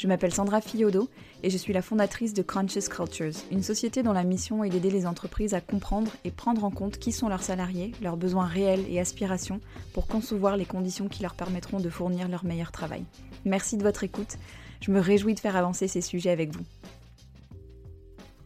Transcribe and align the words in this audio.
Je 0.00 0.06
m'appelle 0.06 0.32
Sandra 0.32 0.62
Fiodo 0.62 1.10
et 1.42 1.50
je 1.50 1.58
suis 1.58 1.74
la 1.74 1.82
fondatrice 1.82 2.32
de 2.32 2.40
Conscious 2.40 2.88
Cultures, 2.88 3.34
une 3.50 3.62
société 3.62 4.02
dont 4.02 4.14
la 4.14 4.24
mission 4.24 4.64
est 4.64 4.70
d'aider 4.70 4.90
les 4.90 5.06
entreprises 5.06 5.52
à 5.52 5.60
comprendre 5.60 6.10
et 6.24 6.30
prendre 6.30 6.64
en 6.64 6.70
compte 6.70 6.96
qui 6.96 7.12
sont 7.12 7.28
leurs 7.28 7.42
salariés, 7.42 7.92
leurs 8.00 8.16
besoins 8.16 8.46
réels 8.46 8.86
et 8.88 8.98
aspirations 8.98 9.60
pour 9.92 10.06
concevoir 10.06 10.56
les 10.56 10.64
conditions 10.64 11.08
qui 11.08 11.20
leur 11.20 11.34
permettront 11.34 11.80
de 11.80 11.90
fournir 11.90 12.28
leur 12.28 12.46
meilleur 12.46 12.72
travail. 12.72 13.04
Merci 13.44 13.76
de 13.76 13.82
votre 13.82 14.02
écoute. 14.02 14.38
Je 14.80 14.90
me 14.90 15.00
réjouis 15.00 15.34
de 15.34 15.40
faire 15.40 15.54
avancer 15.54 15.86
ces 15.86 16.00
sujets 16.00 16.30
avec 16.30 16.56
vous. 16.56 16.64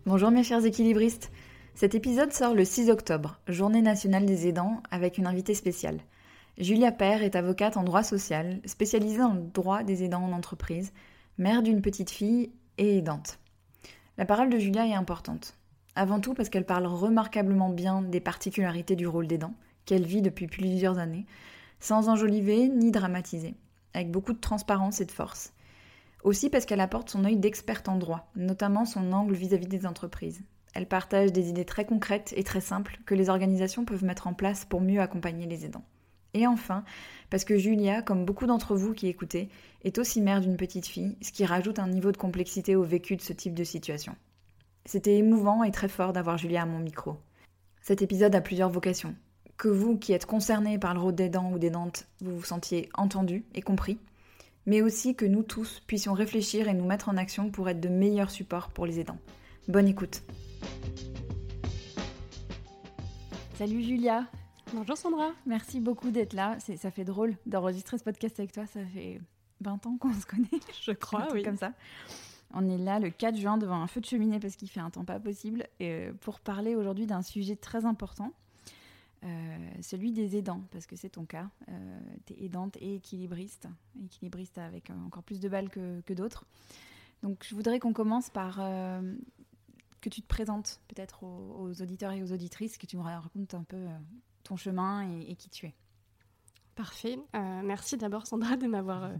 Bonjour 0.06 0.32
mes 0.32 0.42
chers 0.42 0.66
équilibristes. 0.66 1.30
Cet 1.76 1.94
épisode 1.94 2.32
sort 2.32 2.54
le 2.54 2.64
6 2.64 2.90
octobre, 2.90 3.38
journée 3.46 3.80
nationale 3.80 4.26
des 4.26 4.48
aidants, 4.48 4.82
avec 4.90 5.18
une 5.18 5.28
invitée 5.28 5.54
spéciale. 5.54 6.00
Julia 6.58 6.90
Père 6.90 7.22
est 7.22 7.36
avocate 7.36 7.76
en 7.76 7.84
droit 7.84 8.02
social, 8.02 8.58
spécialisée 8.64 9.18
dans 9.18 9.34
le 9.34 9.42
droit 9.42 9.84
des 9.84 10.02
aidants 10.02 10.24
en 10.24 10.32
entreprise 10.32 10.92
mère 11.38 11.62
d'une 11.62 11.82
petite 11.82 12.10
fille 12.10 12.52
et 12.78 12.98
aidante. 12.98 13.38
La 14.18 14.24
parole 14.24 14.50
de 14.50 14.58
Julia 14.58 14.86
est 14.86 14.94
importante. 14.94 15.56
Avant 15.96 16.20
tout 16.20 16.34
parce 16.34 16.48
qu'elle 16.48 16.66
parle 16.66 16.86
remarquablement 16.86 17.70
bien 17.70 18.02
des 18.02 18.20
particularités 18.20 18.94
du 18.94 19.06
rôle 19.08 19.26
d'aidant, 19.26 19.54
qu'elle 19.84 20.06
vit 20.06 20.22
depuis 20.22 20.46
plusieurs 20.46 20.98
années, 20.98 21.26
sans 21.80 22.08
enjoliver 22.08 22.68
ni 22.68 22.92
dramatiser, 22.92 23.54
avec 23.94 24.10
beaucoup 24.10 24.32
de 24.32 24.40
transparence 24.40 25.00
et 25.00 25.04
de 25.04 25.10
force. 25.10 25.52
Aussi 26.22 26.50
parce 26.50 26.66
qu'elle 26.66 26.80
apporte 26.80 27.10
son 27.10 27.24
œil 27.24 27.36
d'experte 27.36 27.88
en 27.88 27.96
droit, 27.96 28.30
notamment 28.36 28.84
son 28.84 29.12
angle 29.12 29.34
vis-à-vis 29.34 29.66
des 29.66 29.86
entreprises. 29.86 30.42
Elle 30.72 30.88
partage 30.88 31.32
des 31.32 31.48
idées 31.48 31.64
très 31.64 31.84
concrètes 31.84 32.32
et 32.36 32.44
très 32.44 32.60
simples 32.60 32.98
que 33.06 33.14
les 33.14 33.28
organisations 33.28 33.84
peuvent 33.84 34.04
mettre 34.04 34.26
en 34.26 34.34
place 34.34 34.64
pour 34.64 34.80
mieux 34.80 35.00
accompagner 35.00 35.46
les 35.46 35.64
aidants. 35.64 35.84
Et 36.34 36.46
enfin, 36.46 36.84
parce 37.30 37.44
que 37.44 37.56
Julia, 37.56 38.02
comme 38.02 38.24
beaucoup 38.24 38.46
d'entre 38.46 38.76
vous 38.76 38.92
qui 38.92 39.06
écoutez, 39.06 39.48
est 39.84 39.98
aussi 39.98 40.20
mère 40.20 40.40
d'une 40.40 40.56
petite 40.56 40.86
fille, 40.86 41.16
ce 41.22 41.32
qui 41.32 41.44
rajoute 41.44 41.78
un 41.78 41.88
niveau 41.88 42.12
de 42.12 42.16
complexité 42.16 42.76
au 42.76 42.82
vécu 42.82 43.16
de 43.16 43.22
ce 43.22 43.32
type 43.32 43.54
de 43.54 43.64
situation. 43.64 44.16
C'était 44.84 45.16
émouvant 45.16 45.64
et 45.64 45.70
très 45.70 45.88
fort 45.88 46.12
d'avoir 46.12 46.36
Julia 46.36 46.62
à 46.62 46.66
mon 46.66 46.78
micro. 46.78 47.16
Cet 47.80 48.02
épisode 48.02 48.34
a 48.34 48.40
plusieurs 48.40 48.70
vocations. 48.70 49.14
Que 49.56 49.68
vous, 49.68 49.96
qui 49.96 50.12
êtes 50.12 50.26
concernés 50.26 50.78
par 50.78 50.94
le 50.94 51.00
rôle 51.00 51.14
d'aidant 51.14 51.52
ou 51.52 51.58
d'aidante, 51.58 52.06
vous 52.20 52.36
vous 52.36 52.44
sentiez 52.44 52.88
entendu 52.94 53.44
et 53.54 53.62
compris, 53.62 53.98
mais 54.66 54.82
aussi 54.82 55.14
que 55.14 55.24
nous 55.24 55.42
tous 55.42 55.80
puissions 55.86 56.12
réfléchir 56.12 56.68
et 56.68 56.74
nous 56.74 56.86
mettre 56.86 57.08
en 57.08 57.16
action 57.16 57.50
pour 57.50 57.68
être 57.68 57.80
de 57.80 57.88
meilleurs 57.88 58.30
supports 58.30 58.70
pour 58.70 58.86
les 58.86 58.98
aidants. 58.98 59.18
Bonne 59.68 59.86
écoute. 59.86 60.22
Salut 63.56 63.82
Julia, 63.82 64.26
Bonjour 64.74 64.96
Sandra. 64.96 65.30
Merci 65.46 65.78
beaucoup 65.78 66.10
d'être 66.10 66.32
là. 66.32 66.58
Ça 66.58 66.90
fait 66.90 67.04
drôle 67.04 67.36
d'enregistrer 67.46 67.96
ce 67.96 68.02
podcast 68.02 68.40
avec 68.40 68.50
toi. 68.50 68.66
Ça 68.66 68.84
fait 68.86 69.20
20 69.60 69.86
ans 69.86 69.96
qu'on 69.98 70.12
se 70.12 70.26
connaît. 70.26 70.48
Je 70.82 70.90
crois, 70.90 71.28
oui. 71.32 71.44
Comme 71.44 71.56
ça. 71.56 71.72
On 72.52 72.68
est 72.68 72.78
là 72.78 72.98
le 72.98 73.10
4 73.10 73.36
juin 73.36 73.56
devant 73.56 73.80
un 73.80 73.86
feu 73.86 74.00
de 74.00 74.06
cheminée 74.06 74.40
parce 74.40 74.56
qu'il 74.56 74.68
fait 74.68 74.80
un 74.80 74.90
temps 74.90 75.04
pas 75.04 75.20
possible 75.20 75.68
et 75.78 76.08
pour 76.22 76.40
parler 76.40 76.74
aujourd'hui 76.74 77.06
d'un 77.06 77.22
sujet 77.22 77.54
très 77.54 77.84
important, 77.84 78.32
euh, 79.22 79.28
celui 79.80 80.10
des 80.10 80.36
aidants, 80.36 80.62
parce 80.72 80.86
que 80.86 80.96
c'est 80.96 81.10
ton 81.10 81.24
cas. 81.24 81.48
Euh, 81.68 82.00
tu 82.26 82.32
es 82.32 82.44
aidante 82.46 82.76
et 82.80 82.96
équilibriste, 82.96 83.68
équilibriste 84.04 84.58
avec 84.58 84.90
encore 84.90 85.22
plus 85.22 85.38
de 85.38 85.48
balles 85.48 85.70
que, 85.70 86.00
que 86.00 86.14
d'autres. 86.14 86.46
Donc 87.22 87.46
je 87.48 87.54
voudrais 87.54 87.78
qu'on 87.78 87.92
commence 87.92 88.28
par 88.28 88.58
euh, 88.58 89.14
que 90.00 90.08
tu 90.08 90.20
te 90.20 90.26
présentes 90.26 90.80
peut-être 90.88 91.22
aux, 91.22 91.56
aux, 91.60 91.80
auditeurs 91.80 92.10
et 92.10 92.24
aux 92.24 92.32
auditrices, 92.32 92.76
que 92.76 92.86
tu 92.86 92.96
me 92.96 93.02
racontes 93.02 93.54
un 93.54 93.62
peu 93.62 93.76
euh, 93.76 93.98
ton 94.44 94.56
chemin 94.56 95.10
et, 95.20 95.34
qui 95.34 95.50
tu 95.50 95.66
es. 95.66 95.74
Parfait. 96.76 97.18
Euh, 97.34 97.60
merci 97.62 97.96
d'abord 97.96 98.26
Sandra 98.26 98.56
de 98.56 98.66
m'avoir 98.66 99.04
euh, 99.04 99.16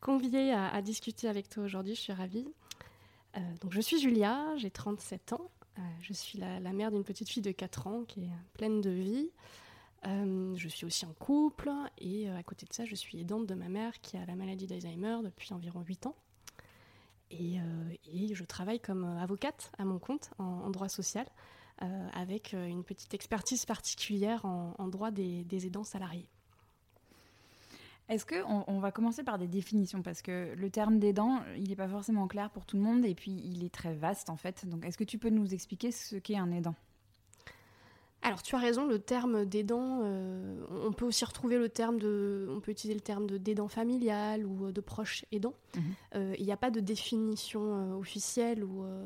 conviée 0.00 0.52
à, 0.52 0.80
discuter 0.82 1.28
avec 1.28 1.48
toi 1.48 1.64
aujourd'hui. 1.64 1.94
Je 1.94 2.00
suis 2.00 2.12
ravie. 2.12 2.46
Euh, 3.36 3.40
donc 3.60 3.72
je 3.72 3.80
suis 3.80 3.98
Julia, 4.00 4.56
j'ai 4.56 4.70
37 4.70 5.34
ans. 5.34 5.50
Euh, 5.78 5.82
je 6.00 6.12
suis 6.12 6.38
la, 6.38 6.60
mère 6.72 6.90
d'une 6.90 7.04
petite 7.04 7.28
fille 7.28 7.42
de 7.42 7.52
4 7.52 7.86
ans 7.86 8.04
qui 8.04 8.24
est 8.24 8.30
pleine 8.54 8.80
de 8.80 8.90
vie. 8.90 9.30
Je 10.06 10.68
suis 10.68 10.84
aussi 10.84 11.06
en 11.06 11.14
couple 11.14 11.70
et 11.96 12.28
à 12.28 12.42
côté 12.42 12.66
de 12.66 12.74
ça, 12.74 12.84
je 12.84 12.94
suis 12.94 13.18
aidante 13.18 13.46
de 13.46 13.54
ma 13.54 13.70
mère 13.70 13.98
qui 14.02 14.18
a 14.18 14.26
la 14.26 14.34
maladie 14.34 14.66
d'Alzheimer 14.66 15.16
depuis 15.24 15.54
environ 15.54 15.80
8 15.80 16.06
ans. 16.06 16.16
Et, 17.30 17.58
je 18.34 18.44
travaille 18.44 18.80
comme 18.80 19.04
avocate 19.04 19.72
à 19.78 19.86
mon 19.86 19.98
compte 19.98 20.30
en 20.36 20.68
droit 20.68 20.90
social 20.90 21.26
euh, 21.82 22.08
avec 22.14 22.52
une 22.52 22.84
petite 22.84 23.14
expertise 23.14 23.64
particulière 23.66 24.44
en, 24.44 24.88
droit 24.88 25.10
des, 25.10 25.44
des, 25.44 25.66
aidants 25.66 25.84
salariés. 25.84 26.28
Est-ce 28.08 28.26
qu'on 28.26 28.64
on 28.66 28.78
va 28.80 28.92
commencer 28.92 29.24
par 29.24 29.38
des 29.38 29.48
définitions? 29.48 30.02
Parce 30.02 30.20
que 30.20 30.54
le 30.54 30.70
terme 30.70 30.98
d'aidant, 30.98 31.42
il 31.56 31.70
n'est 31.70 31.76
pas 31.76 31.88
forcément 31.88 32.28
clair 32.28 32.50
pour 32.50 32.66
tout 32.66 32.76
le 32.76 32.82
monde 32.82 33.04
et 33.04 33.14
puis 33.14 33.32
il 33.44 33.64
est 33.64 33.72
très 33.72 33.94
vaste 33.94 34.28
en 34.28 34.36
fait. 34.36 34.68
Donc 34.68 34.84
est-ce 34.84 34.98
que 34.98 35.04
tu 35.04 35.18
peux 35.18 35.30
nous 35.30 35.54
expliquer 35.54 35.90
ce 35.90 36.16
qu'est 36.16 36.36
un 36.36 36.52
aidant? 36.52 36.74
Alors 38.24 38.42
tu 38.42 38.54
as 38.54 38.58
raison, 38.58 38.86
le 38.86 38.98
terme 38.98 39.44
d'aidant, 39.44 40.00
euh, 40.02 40.56
on 40.70 40.92
peut 40.92 41.04
aussi 41.04 41.26
retrouver 41.26 41.58
le 41.58 41.68
terme 41.68 41.98
de, 41.98 42.48
on 42.50 42.58
peut 42.58 42.72
utiliser 42.72 42.94
le 42.94 43.02
terme 43.02 43.26
de 43.26 43.36
d'aidant 43.36 43.68
familial 43.68 44.46
ou 44.46 44.72
de 44.72 44.80
proche 44.80 45.26
aidant. 45.30 45.52
Mmh. 45.76 45.80
Euh, 46.14 46.34
il 46.38 46.46
n'y 46.46 46.52
a 46.52 46.56
pas 46.56 46.70
de 46.70 46.80
définition 46.80 47.60
euh, 47.62 47.94
officielle 47.98 48.64
ou 48.64 48.82
euh, 48.82 49.04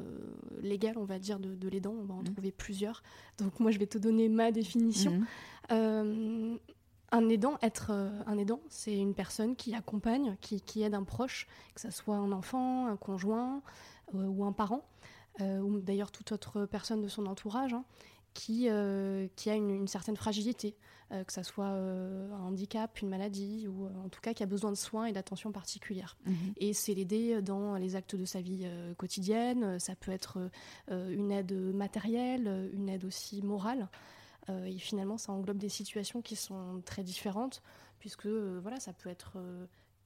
légale, 0.62 0.96
on 0.98 1.04
va 1.04 1.18
dire, 1.18 1.40
de, 1.40 1.56
de 1.56 1.68
l'aidant. 1.68 1.96
On 2.00 2.04
va 2.04 2.14
en 2.14 2.20
mmh. 2.20 2.32
trouver 2.32 2.52
plusieurs. 2.52 3.02
Donc 3.38 3.58
moi 3.58 3.72
je 3.72 3.80
vais 3.80 3.88
te 3.88 3.98
donner 3.98 4.28
ma 4.28 4.52
définition. 4.52 5.20
Mmh. 5.68 6.58
un 7.10 7.28
aidant, 7.28 7.58
être 7.60 7.90
un 7.90 8.38
aidant, 8.38 8.60
c'est 8.68 8.96
une 8.96 9.14
personne 9.14 9.56
qui 9.56 9.74
accompagne, 9.74 10.36
qui, 10.40 10.60
qui, 10.60 10.82
aide 10.82 10.94
un 10.94 11.02
proche, 11.02 11.48
que 11.74 11.80
ce 11.80 11.90
soit 11.90 12.16
un 12.16 12.30
enfant, 12.30 12.86
un 12.86 12.96
conjoint 12.96 13.62
ou 14.12 14.44
un 14.44 14.52
parent, 14.52 14.86
ou 15.40 15.80
d'ailleurs 15.80 16.12
toute 16.12 16.32
autre 16.32 16.66
personne 16.66 17.02
de 17.02 17.08
son 17.08 17.26
entourage. 17.26 17.74
Hein, 17.74 17.84
qui, 18.38 18.68
euh, 18.68 19.26
qui 19.34 19.50
a 19.50 19.56
une, 19.56 19.68
une, 19.68 19.88
certaine 19.88 20.16
fragilité, 20.16 20.76
euh, 21.10 21.24
que 21.24 21.32
ce 21.32 21.42
soit 21.42 21.70
euh, 21.70 22.32
un 22.34 22.44
handicap, 22.44 23.00
une 23.02 23.08
maladie, 23.08 23.66
ou 23.66 23.86
en 23.86 24.08
tout 24.08 24.20
cas 24.20 24.32
qui 24.32 24.44
a 24.44 24.46
besoin 24.46 24.70
de 24.70 24.76
soins 24.76 25.06
et 25.06 25.12
d'attention 25.12 25.50
particulière. 25.50 26.16
Mmh. 26.24 26.32
Et 26.58 26.72
c'est 26.72 26.94
l'aider 26.94 27.42
dans 27.42 27.74
les 27.74 27.96
actes 27.96 28.14
de 28.14 28.24
sa 28.24 28.40
vie 28.40 28.64
quotidienne, 28.96 29.80
ça 29.80 29.96
peut 29.96 30.12
être 30.12 30.38
une 30.88 31.32
aide 31.32 31.52
matérielle, 31.52 32.70
une 32.72 32.88
aide 32.88 33.04
aussi 33.04 33.42
morale. 33.42 33.88
et 34.48 34.78
finalement, 34.78 35.18
ça 35.18 35.32
englobe 35.32 35.58
des 35.58 35.68
situations 35.68 36.22
qui 36.22 36.36
sont 36.36 36.80
très 36.84 37.02
différentes, 37.02 37.60
puisque 37.98 38.28
voilà, 38.28 38.78
ça 38.78 38.92
peut 38.92 39.10
être 39.10 39.36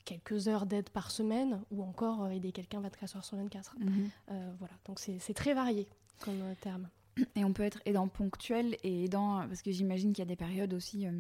quelques 0.07 0.49
heures 0.49 0.65
d'aide 0.65 0.89
par 0.89 1.11
semaine, 1.11 1.61
ou 1.71 1.83
encore 1.83 2.31
aider 2.31 2.51
quelqu'un 2.51 2.81
24 2.81 3.17
heures 3.17 3.25
sur 3.27 3.37
24. 3.37 3.77
Mmh. 3.79 3.85
voilà, 4.59 4.75
donc 4.87 5.01
c'est 5.01 5.35
très 5.35 5.53
varié 5.53 5.87
comme 6.25 6.55
terme. 6.63 6.89
Et 7.37 7.45
on 7.45 7.53
peut 7.53 7.63
être 7.63 7.81
aidant 7.85 8.09
ponctuel 8.09 8.77
et 8.83 9.05
aidant, 9.05 9.47
parce 9.49 9.63
que 9.63 9.71
j'imagine 9.71 10.13
qu'il 10.13 10.23
y 10.23 10.27
a 10.27 10.29
des 10.29 10.37
périodes 10.37 10.73
aussi, 10.73 11.07
euh, 11.07 11.13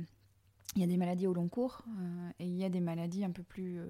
il 0.75 0.81
y 0.81 0.85
a 0.85 0.87
des 0.87 0.97
maladies 0.97 1.27
au 1.27 1.35
long 1.35 1.49
cours, 1.49 1.83
euh, 1.87 2.31
et 2.39 2.47
il 2.47 2.57
y 2.57 2.65
a 2.65 2.71
des 2.71 2.81
maladies 2.81 3.25
un 3.25 3.31
peu 3.31 3.43
plus 3.43 3.79
euh, 3.79 3.87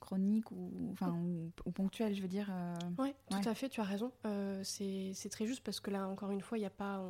chroniques 0.00 0.50
ou, 0.50 0.70
enfin, 0.92 1.12
ou, 1.12 1.50
ou, 1.64 1.70
ponctuelles, 1.70 2.14
je 2.14 2.20
veux 2.20 2.28
dire. 2.28 2.48
Euh... 2.50 2.74
Oui, 2.98 3.14
tout 3.30 3.48
à 3.48 3.54
fait, 3.54 3.70
tu 3.70 3.80
as 3.80 3.84
raison. 3.84 4.12
Euh, 4.26 4.60
c'est 4.62 5.30
très 5.30 5.46
juste 5.46 5.62
parce 5.64 5.80
que 5.80 5.90
là, 5.90 6.06
encore 6.08 6.30
une 6.30 6.42
fois, 6.42 6.58
il 6.58 6.60
n'y 6.60 6.66
a 6.66 6.70
pas. 6.70 7.02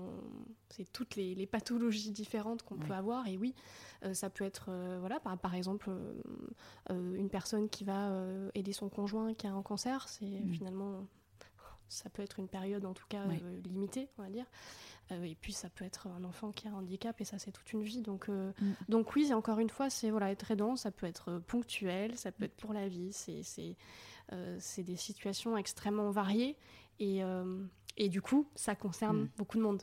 C'est 0.68 0.90
toutes 0.92 1.16
les, 1.16 1.34
les, 1.34 1.46
pathologies 1.46 2.12
différentes 2.12 2.62
qu'on 2.62 2.76
ouais. 2.76 2.86
peut 2.86 2.94
avoir, 2.94 3.26
et 3.26 3.36
oui, 3.36 3.54
euh, 4.04 4.14
ça 4.14 4.30
peut 4.30 4.44
être, 4.44 4.70
voilà, 5.00 5.18
par, 5.18 5.36
par 5.38 5.56
exemple, 5.56 5.90
une 6.88 7.28
personne 7.30 7.68
qui 7.68 7.82
va 7.82 8.12
aider 8.54 8.72
son 8.72 8.88
conjoint 8.88 9.34
qui 9.34 9.48
a 9.48 9.52
un 9.52 9.62
cancer, 9.62 10.08
c'est 10.08 10.24
mmh. 10.24 10.52
finalement 10.52 11.04
ça 11.90 12.08
peut 12.08 12.22
être 12.22 12.38
une 12.38 12.48
période 12.48 12.84
en 12.84 12.94
tout 12.94 13.04
cas 13.08 13.24
oui. 13.28 13.40
euh, 13.42 13.60
limitée, 13.68 14.08
on 14.16 14.22
va 14.22 14.30
dire. 14.30 14.46
Euh, 15.10 15.24
et 15.24 15.34
puis 15.34 15.52
ça 15.52 15.68
peut 15.68 15.84
être 15.84 16.06
un 16.06 16.24
enfant 16.24 16.52
qui 16.52 16.68
a 16.68 16.70
un 16.70 16.74
handicap 16.74 17.20
et 17.20 17.24
ça 17.24 17.38
c'est 17.38 17.50
toute 17.50 17.72
une 17.72 17.82
vie. 17.82 18.00
Donc, 18.00 18.28
euh, 18.28 18.52
mm. 18.60 18.72
donc 18.88 19.14
oui, 19.16 19.32
encore 19.34 19.58
une 19.58 19.68
fois, 19.68 19.90
c'est 19.90 20.10
voilà, 20.10 20.30
être 20.30 20.50
aidant, 20.50 20.76
ça 20.76 20.90
peut 20.90 21.06
être 21.06 21.42
ponctuel, 21.48 22.16
ça 22.16 22.32
peut 22.32 22.44
être 22.44 22.56
pour 22.56 22.72
la 22.72 22.88
vie, 22.88 23.12
c'est 23.12 24.82
des 24.82 24.96
situations 24.96 25.56
extrêmement 25.56 26.10
variées. 26.10 26.56
Et, 27.00 27.22
Et 27.96 28.08
du 28.08 28.22
coup, 28.22 28.46
ça 28.54 28.76
concerne 28.76 29.22
mm. 29.22 29.28
beaucoup 29.36 29.58
de 29.58 29.62
monde. 29.62 29.82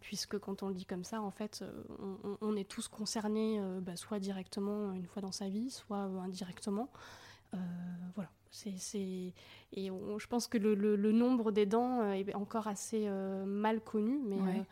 puisque 0.00 0.38
quand 0.38 0.62
on 0.62 0.68
le 0.68 0.74
dit 0.74 0.84
comme 0.84 1.04
ça, 1.04 1.22
en 1.22 1.30
fait, 1.30 1.64
on, 2.42 2.56
est 2.56 2.68
tous 2.68 2.88
concernés, 2.88 3.60
bah, 3.80 3.96
soit 3.96 4.18
directement 4.18 4.92
une 4.92 5.06
fois 5.06 5.22
dans 5.22 5.32
sa 5.32 5.48
vie, 5.48 5.70
soit 5.70 6.02
indirectement. 6.02 6.90
voilà. 8.14 8.30
Et 9.74 9.86
je 9.86 10.26
pense 10.26 10.46
que 10.46 10.58
le, 10.58 10.74
le, 10.74 11.12
nombre 11.12 11.52
d'aidants 11.52 12.12
est 12.12 12.34
encore 12.34 12.66
assez 12.66 13.08
mal 13.46 13.80
connu, 13.80 14.20
mais 14.24 14.64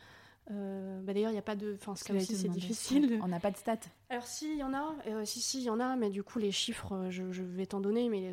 euh, 0.53 1.01
bah 1.03 1.13
D'ailleurs, 1.13 1.31
il 1.31 1.35
n'y 1.35 1.39
a 1.39 1.43
pas 1.43 1.55
de. 1.55 1.77
Enfin, 1.81 1.95
c'est 1.95 2.49
difficile. 2.49 3.21
On 3.23 3.29
n'a 3.29 3.39
pas 3.39 3.51
de 3.51 3.57
stats. 3.57 3.79
Alors, 4.09 4.25
si, 4.25 4.51
il 4.51 4.59
y 4.59 4.65
en 4.65 4.75
a. 4.75 4.95
Euh, 5.07 5.25
si, 5.25 5.41
si, 5.41 5.59
il 5.59 5.65
y 5.65 5.71
en 5.71 5.79
a, 5.79 5.97
mais 5.97 6.11
du 6.11 6.23
coup, 6.23 6.39
les 6.39 6.51
chiffres, 6.51 6.93
euh, 6.93 7.11
je, 7.11 7.43
vais 7.43 7.67
t'en 7.67 7.81
donner, 7.81 8.09
mais 8.09 8.33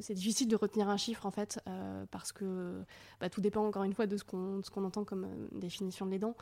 c'est 0.00 0.14
difficile 0.14 0.48
de 0.48 0.56
retenir 0.56 0.88
un 0.88 0.96
chiffre, 0.96 1.26
en 1.26 1.30
fait, 1.30 1.60
parce 2.10 2.32
que 2.32 2.82
bah, 3.20 3.28
tout 3.30 3.40
dépend, 3.40 3.64
encore 3.64 3.84
une 3.84 3.94
fois, 3.94 4.06
de 4.06 4.16
ce 4.16 4.24
qu'on 4.24 4.84
entend 4.84 5.04
comme 5.04 5.28
définition 5.52 6.06
de 6.06 6.10
l'aidant. 6.10 6.34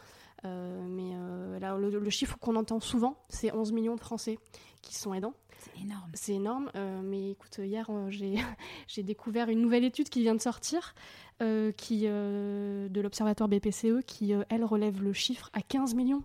mais 0.44 1.12
là, 1.61 1.76
le, 1.76 1.90
le 1.90 2.11
chiffre 2.11 2.38
qu'on 2.38 2.56
entend 2.56 2.81
souvent, 2.81 3.23
c'est 3.28 3.52
11 3.52 3.73
millions 3.73 3.96
de 3.96 4.00
Français 4.00 4.38
qui 4.82 4.94
sont 4.94 5.12
aidants. 5.12 5.34
C'est 5.58 5.82
énorme. 5.82 6.11
C'est 6.14 6.35
énorme. 6.35 6.70
mais 7.05 7.31
écoute, 7.32 7.58
hier, 7.58 7.91
j'ai 8.88 9.03
découvert 9.03 9.49
une 9.49 9.61
nouvelle 9.61 9.85
étude 9.85 10.08
qui 10.08 10.23
vient 10.23 10.35
de 10.35 10.41
sortir 10.41 10.94
euh, 11.43 11.70
qui, 11.70 12.05
euh, 12.06 12.88
de 12.88 13.00
l'Observatoire 13.03 13.47
BPCE 13.47 14.00
qui, 14.06 14.32
euh, 14.32 14.43
elle, 14.49 14.64
relève 14.64 15.03
le 15.03 15.12
chiffre 15.12 15.50
à 15.53 15.61
15 15.61 15.94
millions 15.94 16.23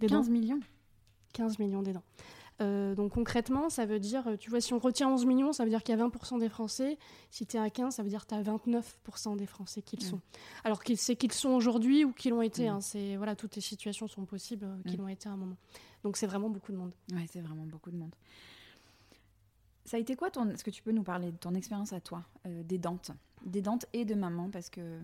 d'aidants. 0.00 0.18
15 0.18 0.28
millions 0.28 0.60
15 1.32 1.58
millions 1.60 1.80
d'aidants. 1.80 2.04
donc 2.60 3.12
concrètement, 3.12 3.70
ça 3.70 3.86
veut 3.86 3.98
dire, 3.98 4.36
tu 4.38 4.50
vois, 4.50 4.60
si 4.60 4.74
on 4.74 4.78
retient 4.78 5.08
11 5.08 5.24
millions, 5.24 5.54
ça 5.54 5.64
veut 5.64 5.70
dire 5.70 5.82
qu'il 5.82 5.96
y 5.96 6.00
a 6.00 6.06
20% 6.06 6.38
des 6.38 6.50
Français. 6.50 6.98
Si 7.30 7.46
tu 7.46 7.56
es 7.56 7.58
à 7.58 7.70
15, 7.70 7.94
ça 7.94 8.02
veut 8.02 8.10
dire 8.10 8.26
que 8.26 8.34
tu 8.34 8.34
as 8.34 8.42
29% 8.42 9.36
des 9.38 9.46
Français 9.46 9.80
qui 9.80 9.96
le 9.96 10.04
sont. 10.04 10.20
Alors 10.62 10.82
c'est 10.94 11.16
qu'ils 11.16 11.32
sont 11.32 11.50
aujourd'hui 11.50 12.04
ou 12.04 12.12
qu'ils 12.12 12.32
l'ont 12.32 12.42
été. 12.42 12.68
Hein, 12.68 12.82
c'est 12.82 13.16
voilà, 13.16 13.34
toutes 13.34 13.56
les 13.56 13.62
situations 13.62 14.08
sont 14.08 14.26
possibles 14.26 14.68
qu'ils 14.86 14.98
l'ont 14.98 15.08
été 15.08 15.30
à 15.30 15.32
un 15.32 15.36
moment. 15.36 15.56
Donc 16.02 16.18
c'est 16.18 16.26
vraiment 16.26 16.50
beaucoup 16.50 16.70
de 16.70 16.76
monde. 16.76 16.92
Ouais, 17.12 17.24
c'est 17.32 17.40
vraiment 17.40 17.64
beaucoup 17.64 17.90
de 17.90 17.96
monde. 17.96 18.14
Ça 19.84 19.96
a 19.96 20.00
été 20.00 20.16
quoi 20.16 20.30
ton... 20.30 20.48
Est-ce 20.50 20.64
que 20.64 20.70
tu 20.70 20.82
peux 20.82 20.92
nous 20.92 21.02
parler 21.02 21.32
de 21.32 21.36
ton 21.36 21.54
expérience 21.54 21.92
à 21.92 22.00
toi, 22.00 22.24
des 22.44 22.78
dentes? 22.78 23.10
Des 23.44 23.60
dentes 23.60 23.86
et 23.92 24.04
de 24.04 24.14
maman 24.14 24.50
parce 24.50 24.70
que 24.70 25.00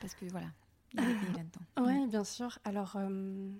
parce 0.00 0.14
que 0.14 0.26
voilà 0.26 0.48
il 0.94 1.00
est 1.00 1.36
là-dedans. 1.36 1.60
Ouais, 1.86 2.06
bien 2.06 2.24
sûr. 2.24 2.58
Alors, 2.64 2.94
euh, 2.96 3.50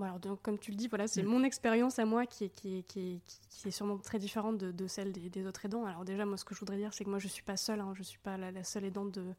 alors 0.00 0.18
donc, 0.18 0.42
comme 0.42 0.58
tu 0.58 0.70
le 0.70 0.76
dis, 0.76 0.88
voilà, 0.88 1.06
c'est 1.06 1.22
mm. 1.22 1.26
mon 1.26 1.44
expérience 1.44 1.98
à 1.98 2.04
moi 2.04 2.26
qui 2.26 2.44
est, 2.44 2.48
qui, 2.50 2.84
qui, 2.84 3.20
qui 3.50 3.68
est 3.68 3.70
sûrement 3.70 3.98
très 3.98 4.18
différente 4.18 4.58
de, 4.58 4.70
de 4.70 4.86
celle 4.86 5.12
des, 5.12 5.46
autres 5.46 5.64
aidants. 5.64 5.84
Alors 5.86 6.04
déjà, 6.04 6.24
moi, 6.24 6.36
ce 6.36 6.44
que 6.44 6.54
je 6.54 6.60
voudrais 6.60 6.76
dire, 6.76 6.92
c'est 6.92 7.04
que 7.04 7.10
moi, 7.10 7.18
je 7.18 7.28
suis 7.28 7.42
pas 7.42 7.56
seule. 7.56 7.80
Hein, 7.80 7.92
je 7.94 8.02
suis 8.02 8.18
pas 8.18 8.36
la, 8.36 8.64
seule 8.64 8.84
aidante 8.84 9.12
de, 9.12 9.34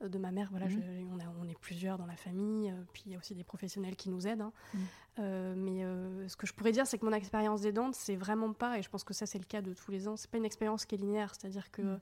de 0.00 0.18
ma 0.18 0.30
mère. 0.30 0.48
Voilà, 0.50 0.66
mm. 0.66 1.12
on, 1.12 1.20
a, 1.20 1.24
on, 1.40 1.48
est 1.48 1.58
plusieurs 1.58 1.98
dans 1.98 2.06
la 2.06 2.16
famille. 2.16 2.70
Euh, 2.70 2.84
puis 2.92 3.04
il 3.06 3.12
y 3.12 3.14
a 3.14 3.18
aussi 3.18 3.34
des 3.34 3.44
professionnels 3.44 3.96
qui 3.96 4.10
nous 4.10 4.26
aident. 4.26 4.42
Hein. 4.42 4.52
Mm. 4.74 4.78
Euh, 5.20 5.54
mais 5.56 6.28
ce 6.28 6.36
que 6.36 6.46
je 6.46 6.52
pourrais 6.52 6.72
dire, 6.72 6.86
c'est 6.86 6.98
que 6.98 7.04
mon 7.04 7.12
expérience 7.12 7.62
d'aidante, 7.62 7.94
c'est 7.94 8.16
vraiment 8.16 8.52
pas, 8.52 8.78
et 8.78 8.82
je 8.82 8.88
pense 8.88 9.04
que 9.04 9.14
ça, 9.14 9.26
c'est 9.26 9.38
le 9.38 9.44
cas 9.44 9.62
de 9.62 9.72
tous 9.74 9.90
les 9.90 10.06
ans, 10.06 10.16
c'est 10.16 10.30
pas 10.30 10.38
une 10.38 10.44
expérience 10.44 10.86
qui 10.86 10.94
est 10.94 10.98
linéaire. 10.98 11.34
C'est-à-dire 11.34 11.70
que 11.70 11.98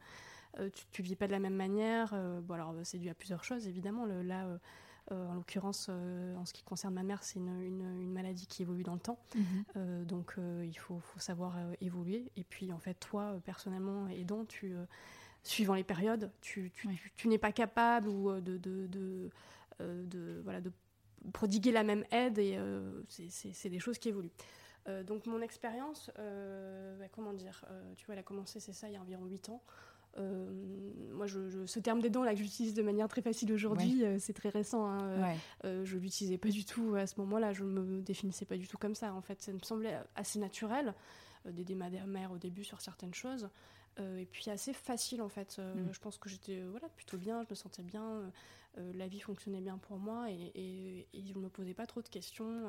euh, 0.59 0.71
tu 0.93 1.03
ne 1.03 1.07
vis 1.07 1.17
pas 1.17 1.27
de 1.27 1.33
la 1.33 1.39
même 1.39 1.55
manière. 1.55 2.11
Euh, 2.13 2.41
bon, 2.41 2.55
alors, 2.55 2.75
c'est 2.85 2.99
dû 2.99 3.09
à 3.09 3.15
plusieurs 3.15 3.45
choses, 3.45 3.67
évidemment. 3.67 4.07
là, 4.07 4.47
euh, 4.47 5.29
en 5.29 5.35
l'occurrence, 5.35 5.89
en 5.89 6.45
ce 6.45 6.53
qui 6.53 6.65
concerne 6.65 6.95
ma 6.95 7.05
mère, 7.05 7.23
c'est 7.23 7.39
une, 7.39 8.13
maladie 8.13 8.47
qui 8.47 8.63
évolue 8.63 8.83
dans 8.83 8.95
le 8.95 9.01
temps. 9.01 9.19
Mhm. 9.35 10.05
donc, 10.05 10.37
il 10.39 10.79
faut, 10.79 11.01
savoir 11.19 11.57
évoluer. 11.81 12.33
Et 12.37 12.45
puis, 12.45 12.73
en 12.73 12.79
fait, 12.79 12.95
toi, 12.95 13.39
personnellement, 13.45 14.09
aidant, 14.09 14.45
tu, 14.45 14.75
suivant 15.47 15.75
les 15.75 15.85
périodes, 15.85 16.31
tu, 16.41 16.73
n'es 17.25 17.39
pas 17.39 17.53
capable 17.53 18.09
ou 18.09 18.41
de, 18.41 18.57
de, 18.59 19.31
voilà, 20.43 20.61
de 20.61 20.73
prodiguer 21.33 21.73
la 21.73 21.83
même 21.83 22.05
aide. 22.11 22.39
Et 22.39 22.59
c'est 23.09 23.71
des 23.71 23.79
choses 23.79 23.99
qui 23.99 24.09
évoluent. 24.09 24.31
donc, 25.05 25.27
mon 25.27 25.41
expérience, 25.41 26.11
bah, 26.17 27.09
comment 27.13 27.33
dire, 27.33 27.65
tu 27.97 28.07
vois, 28.07 28.15
elle 28.15 28.21
a 28.21 28.25
commencé, 28.25 28.61
c'est 28.61 28.73
ça, 28.73 28.89
il 28.89 28.95
y 28.95 28.97
a 28.97 29.01
environ 29.01 29.25
8 29.27 29.49
ans. 29.51 29.63
Euh, 30.19 30.51
moi, 31.13 31.27
je, 31.27 31.67
ce 31.67 31.79
terme 31.79 32.01
d'aidant 32.01 32.25
là 32.25 32.33
que 32.35 32.41
j'utilise 32.41 32.75
de 32.75 32.83
manière 32.83 33.09
très 33.09 33.23
facile 33.23 33.53
aujourd'hui, 33.53 34.05
euh, 34.05 34.17
c'est 34.19 34.33
très 34.33 34.49
récent. 34.49 34.87
Hein, 34.87 35.37
euh, 35.65 35.85
je 35.85 35.99
l'utilisais 35.99 36.39
pas 36.39 36.49
du 36.49 36.65
tout 36.65 36.95
à 36.95 37.07
ce 37.07 37.21
moment-là. 37.21 37.53
Je 37.53 37.65
me 37.65 38.01
définissais 38.01 38.45
pas 38.45 38.57
du 38.57 38.67
tout 38.67 38.79
comme 38.79 38.95
ça. 38.95 39.13
En 39.13 39.21
fait, 39.21 39.43
ça 39.43 39.53
me 39.53 39.59
semblait 39.61 39.99
assez 40.15 40.39
naturel 40.39 40.95
d'aider 41.45 41.75
ma 41.75 41.91
mère 41.91 42.33
au 42.33 42.39
début 42.39 42.65
sur 42.65 42.81
certaines 42.81 43.15
choses. 43.15 43.49
Et 43.99 44.27
puis 44.27 44.51
assez 44.51 44.73
facile 44.73 45.23
en 45.23 45.29
fait. 45.29 45.59
Mm. 45.59 45.93
Je 45.93 45.99
pense 45.99 46.19
que 46.19 46.29
j'étais 46.29 46.63
voilà, 46.63 46.89
plutôt 46.91 47.17
bien, 47.17 47.43
je 47.45 47.51
me 47.51 47.55
sentais 47.55 47.83
bien, 47.83 48.31
la 48.77 49.09
vie 49.09 49.21
fonctionnait 49.21 49.61
bien 49.61 49.79
pour 49.79 49.99
moi 49.99 50.31
et, 50.31 50.53
et, 50.55 51.09
et 51.15 51.27
je 51.27 51.35
ne 51.35 51.41
me 51.41 51.49
posais 51.49 51.75
pas 51.75 51.87
trop 51.87 52.03
de 52.03 52.09
questions 52.09 52.65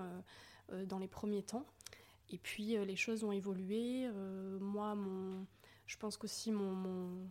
dans 0.86 1.00
les 1.00 1.08
premiers 1.08 1.44
temps. 1.44 1.66
Et 2.30 2.38
puis 2.38 2.78
les 2.78 2.96
choses 2.96 3.24
ont 3.24 3.32
évolué. 3.32 4.10
moi, 4.60 4.96
mon, 4.96 5.46
je 5.88 5.98
pense 5.98 6.18
qu'aussi 6.18 6.52
mon, 6.52 6.74
mon, 6.74 7.30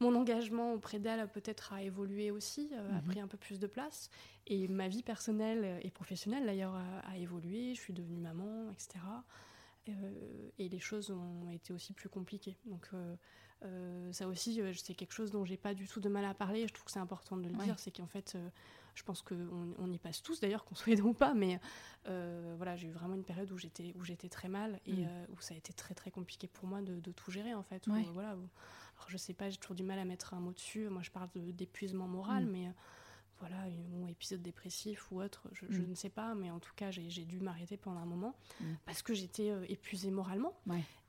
mon, 0.00 0.14
engagement 0.16 0.72
auprès 0.72 0.98
d'elle 0.98 1.28
peut-être 1.28 1.72
a 1.74 1.82
évolué 1.82 2.30
aussi, 2.30 2.70
euh, 2.72 2.98
a 2.98 3.00
mhm. 3.00 3.04
pris 3.04 3.20
un 3.20 3.28
peu 3.28 3.36
plus 3.36 3.60
de 3.60 3.66
place. 3.66 4.10
Et 4.46 4.66
ma 4.66 4.88
vie 4.88 5.02
personnelle 5.02 5.78
et 5.82 5.90
professionnelle 5.90 6.44
d'ailleurs 6.46 6.74
a, 6.74 7.16
évolué. 7.18 7.74
Je 7.74 7.80
suis 7.80 7.92
devenue 7.92 8.18
maman, 8.18 8.70
etc. 8.72 8.98
Euh, 9.88 10.50
et 10.58 10.68
les 10.68 10.78
choses 10.78 11.10
ont 11.10 11.50
été 11.50 11.72
aussi 11.72 11.92
plus 11.92 12.08
compliquées. 12.08 12.56
Donc 12.66 12.88
euh, 13.62 14.12
ça 14.12 14.28
aussi, 14.28 14.60
c'est 14.76 14.94
quelque 14.94 15.12
chose 15.12 15.30
dont 15.30 15.44
j'ai 15.44 15.56
pas 15.56 15.74
du 15.74 15.88
tout 15.88 16.00
de 16.00 16.08
mal 16.08 16.24
à 16.24 16.34
parler. 16.34 16.66
Je 16.68 16.72
trouve 16.72 16.84
que 16.84 16.92
c'est 16.92 16.98
important 16.98 17.36
de 17.36 17.48
le 17.48 17.54
dire. 17.54 17.78
C'est 17.78 17.90
qu'en 17.90 18.06
fait, 18.06 18.36
je 18.94 19.02
pense 19.02 19.22
qu'on 19.22 19.74
on 19.78 19.90
y 19.90 19.98
passe 19.98 20.22
tous 20.22 20.40
d'ailleurs, 20.40 20.64
qu'on 20.64 20.74
soit 20.74 20.92
aidant 20.92 21.06
ou 21.06 21.14
pas, 21.14 21.34
mais 21.34 21.60
euh, 22.08 22.54
voilà, 22.56 22.76
j'ai 22.76 22.88
eu 22.88 22.92
vraiment 22.92 23.14
une 23.14 23.24
période 23.24 23.50
où 23.52 23.58
j'étais 23.58 23.94
où 23.96 24.04
j'étais 24.04 24.28
très 24.28 24.48
mal 24.48 24.80
et 24.86 24.92
mm. 24.92 25.06
euh, 25.08 25.26
où 25.30 25.40
ça 25.40 25.54
a 25.54 25.56
été 25.56 25.72
très 25.72 25.94
très 25.94 26.10
compliqué 26.10 26.48
pour 26.48 26.66
moi 26.68 26.82
de, 26.82 27.12
tout 27.12 27.30
gérer 27.30 27.54
en 27.54 27.62
fait. 27.62 27.86
voilà, 28.12 28.30
alors 28.30 29.08
je 29.08 29.16
sais 29.16 29.34
pas, 29.34 29.50
j'ai 29.50 29.56
toujours 29.56 29.76
du 29.76 29.82
mal 29.82 29.98
à 29.98 30.04
mettre 30.04 30.34
un 30.34 30.40
mot 30.40 30.52
dessus. 30.52 30.88
Moi, 30.88 31.02
je 31.02 31.10
parle 31.10 31.28
d'épuisement 31.34 32.06
moral, 32.06 32.46
mm. 32.46 32.50
mais 32.50 32.68
voilà, 33.42 33.66
ou 33.92 34.06
épisode 34.06 34.40
dépressif 34.40 35.10
ou 35.10 35.20
autre, 35.20 35.48
je, 35.50 35.66
mm. 35.66 35.88
ne 35.88 35.94
sais 35.96 36.10
pas, 36.10 36.32
mais 36.36 36.52
en 36.52 36.60
tout 36.60 36.70
cas, 36.76 36.92
j'ai 36.92 37.24
dû 37.24 37.40
m'arrêter 37.40 37.76
pendant 37.76 37.98
un 37.98 38.06
moment 38.06 38.36
mm. 38.60 38.64
parce 38.86 39.02
que 39.02 39.14
j'étais 39.14 39.50
euh, 39.50 39.64
épuisée 39.68 40.12
moralement. 40.12 40.54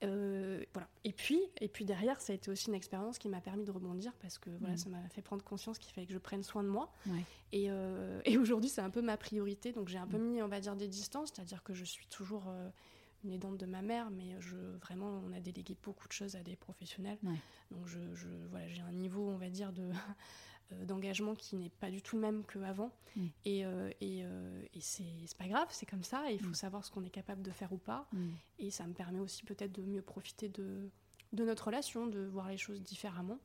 Euh, 0.03 0.63
voilà. 0.73 0.89
Et 1.03 1.11
puis, 1.11 1.39
et 1.61 1.67
puis 1.67 1.85
derrière, 1.85 2.19
ça 2.21 2.33
a 2.33 2.35
été 2.35 2.49
aussi 2.49 2.69
une 2.69 2.73
expérience 2.73 3.19
qui 3.19 3.29
m'a 3.29 3.39
permis 3.39 3.65
de 3.65 3.71
rebondir 3.71 4.13
parce 4.19 4.39
que 4.39 4.49
voilà, 4.59 4.73
mm. 4.73 4.77
ça 4.77 4.89
m'a 4.89 5.09
fait 5.09 5.21
prendre 5.21 5.43
conscience 5.43 5.77
qu'il 5.77 5.93
fallait 5.93 6.07
que 6.07 6.13
je 6.13 6.17
prenne 6.17 6.41
soin 6.41 6.63
de 6.63 6.69
moi. 6.69 6.91
Et, 7.51 7.67
euh, 7.69 8.19
et 8.25 8.39
aujourd'hui, 8.39 8.71
c'est 8.71 8.81
un 8.81 8.89
peu 8.89 9.03
ma 9.03 9.15
priorité, 9.15 9.71
donc 9.71 9.87
j'ai 9.89 9.99
un 9.99 10.07
peu 10.07 10.17
mis, 10.17 10.41
on 10.41 10.47
va 10.47 10.59
dire, 10.59 10.75
des 10.75 10.87
distances, 10.87 11.29
c'est-à-dire 11.35 11.61
que 11.61 11.75
je 11.75 11.83
suis 11.83 12.07
toujours 12.07 12.51
une 13.23 13.31
aidante 13.31 13.57
de 13.57 13.67
ma 13.67 13.83
mère, 13.83 14.09
mais 14.09 14.35
je, 14.39 14.57
vraiment, 14.81 15.21
on 15.23 15.31
a 15.33 15.39
délégué 15.39 15.77
beaucoup 15.83 16.07
de 16.07 16.13
choses 16.13 16.35
à 16.35 16.41
des 16.41 16.55
professionnels. 16.55 17.19
Donc, 17.69 17.85
je, 17.85 17.99
je 18.15 18.27
voilà, 18.49 18.67
j'ai 18.69 18.81
un 18.81 18.91
niveau, 18.91 19.29
on 19.29 19.37
va 19.37 19.51
dire, 19.51 19.71
de, 19.71 19.91
d'engagement 20.71 21.35
qui 21.35 21.55
n'est 21.55 21.69
pas 21.69 21.89
du 21.89 22.01
tout 22.01 22.15
le 22.15 22.21
même 22.21 22.43
qu'avant. 22.45 22.91
Mm. 23.15 23.25
Et, 23.45 23.65
euh, 23.65 23.89
et, 24.01 24.21
euh, 24.23 24.61
et 24.73 24.81
c'est 24.81 25.03
pas 25.37 25.47
grave, 25.47 25.67
c'est 25.69 25.85
comme 25.85 26.03
ça. 26.03 26.23
Il 26.31 26.39
faut 26.39 26.49
mm. 26.49 26.55
savoir 26.55 26.85
ce 26.85 26.91
qu'on 26.91 27.03
est 27.03 27.09
capable 27.09 27.41
de 27.41 27.51
faire 27.51 27.71
ou 27.73 27.77
pas. 27.77 28.07
Mm. 28.11 28.29
Et 28.59 28.71
ça 28.71 28.85
me 28.87 28.93
permet 28.93 29.19
aussi 29.19 29.43
peut-être 29.43 29.71
de 29.71 29.83
mieux 29.83 30.01
profiter 30.01 30.49
de, 30.49 30.89
de 31.33 31.45
notre 31.45 31.67
relation, 31.67 32.07
de 32.07 32.25
voir 32.25 32.49
les 32.49 32.57
choses 32.57 32.81
différemment 32.81 33.39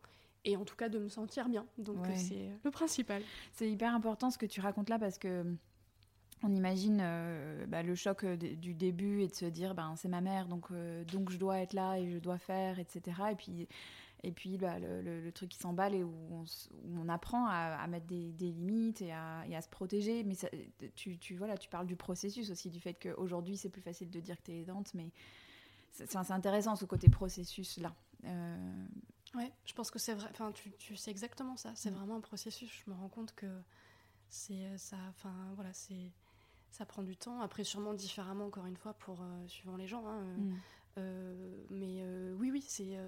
et 0.44 0.56
en 0.56 0.64
tout 0.64 0.76
cas 0.76 0.88
de 0.88 0.98
me 0.98 1.08
sentir 1.08 1.48
bien. 1.48 1.66
Donc 1.78 1.98
c'est 2.14 2.50
le 2.62 2.70
principal. 2.70 3.22
C'est 3.52 3.68
hyper 3.68 3.94
important 3.94 4.30
ce 4.30 4.38
que 4.38 4.46
tu 4.46 4.60
racontes 4.60 4.88
là 4.88 4.98
parce 4.98 5.18
que 5.18 5.44
on 6.44 6.54
imagine 6.54 6.98
bah, 7.66 7.82
le 7.82 7.96
choc 7.96 8.25
du 8.25 8.72
début 8.72 9.22
et 9.22 9.26
de 9.26 9.34
se 9.34 9.46
dire 9.46 9.75
ben 9.75 9.94
c'est 9.96 10.06
ma 10.06 10.20
mère 10.20 10.46
donc 10.46 10.68
donc 11.10 11.30
je 11.30 11.38
dois 11.38 11.58
être 11.58 11.72
là 11.72 11.96
et 11.98 12.08
je 12.08 12.18
dois 12.18 12.38
faire 12.38 12.78
etc. 12.78 13.16
Et 13.32 13.34
puis 13.34 13.66
et 14.22 14.32
puis 14.32 14.58
bah, 14.58 14.78
le, 14.78 15.30
truc 15.30 15.50
qui 15.50 15.58
s'emballe 15.58 15.94
et 15.94 16.02
où 16.02 16.44
on, 16.96 17.08
apprend 17.08 17.46
à, 17.46 17.87
mettre 17.87 18.06
des, 18.06 18.32
limites 18.52 19.02
et 19.02 19.12
à, 19.12 19.62
se 19.62 19.68
protéger. 19.68 20.25
Mais 20.25 20.34
tu, 20.94 21.18
tu, 21.18 21.37
voilà, 21.37 21.56
tu 21.56 21.68
parles 21.68 21.87
du 21.87 21.96
processus 21.96 22.50
aussi, 22.50 22.70
du 22.70 22.80
fait 22.80 22.94
qu'aujourd'hui 22.94 23.56
c'est 23.56 23.70
plus 23.70 23.82
facile 23.82 24.10
de 24.10 24.20
dire 24.20 24.37
que 24.37 24.44
tu 24.44 24.52
es 24.52 24.60
aidante, 24.62 24.92
mais 24.94 25.10
c'est 25.92 26.16
intéressant 26.30 26.76
ce 26.76 26.84
côté 26.84 27.08
processus-là. 27.08 27.94
Euh... 28.25 28.87
Ouais, 29.34 29.52
je 29.66 29.75
pense 29.75 29.90
que 29.90 29.98
c'est 29.98 30.14
vrai. 30.14 30.28
Enfin, 30.30 30.52
tu, 30.52 30.70
tu 30.72 30.96
sais 30.96 31.10
exactement 31.10 31.56
ça. 31.56 31.72
C'est 31.75 31.90
mm. 31.90 31.94
vraiment 31.94 32.16
un 32.16 32.20
processus. 32.20 32.82
Je 32.84 32.90
me 32.90 32.96
rends 32.96 33.08
compte 33.08 33.34
que 33.34 33.46
c'est 34.30 34.78
ça. 34.78 34.96
Enfin, 35.10 35.34
voilà, 35.54 35.72
c'est 35.72 36.12
ça 36.70 36.84
prend 36.84 37.02
du 37.02 37.16
temps. 37.16 37.40
Après, 37.40 37.64
sûrement 37.64 37.94
différemment 37.94 38.46
encore 38.46 38.66
une 38.66 38.76
fois 38.76 38.94
pour 38.94 39.22
euh, 39.22 39.48
suivant 39.48 39.76
les 39.76 39.87
gens. 39.87 40.06
Hein, 40.06 40.20
euh, 40.20 40.37
mm. 40.37 40.60
euh, 40.98 41.64
mais 41.70 42.04
oui, 42.34 42.50
oui, 42.50 42.64
c'est 42.66 42.98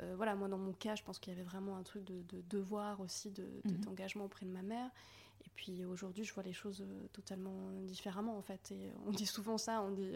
euh, 0.00 0.14
voilà, 0.16 0.34
moi 0.34 0.48
dans 0.48 0.58
mon 0.58 0.72
cas, 0.72 0.94
je 0.94 1.02
pense 1.02 1.18
qu'il 1.18 1.32
y 1.32 1.36
avait 1.36 1.44
vraiment 1.44 1.76
un 1.76 1.82
truc 1.82 2.04
de, 2.04 2.22
devoir 2.50 3.00
aussi, 3.00 3.30
d'engagement 3.30 4.24
de, 4.24 4.28
mhm. 4.28 4.32
auprès 4.32 4.46
de 4.46 4.50
ma 4.50 4.62
mère. 4.62 4.90
Et 5.46 5.50
puis 5.54 5.84
aujourd'hui, 5.84 6.24
je 6.24 6.32
vois 6.32 6.42
les 6.42 6.52
choses 6.52 6.80
euh, 6.80 7.06
totalement 7.12 7.70
différemment 7.82 8.36
en 8.36 8.42
fait. 8.42 8.72
Et 8.72 8.90
on 9.06 9.10
dit 9.10 9.26
souvent 9.26 9.58
ça, 9.58 9.82
on 9.82 9.90
dit, 9.90 10.12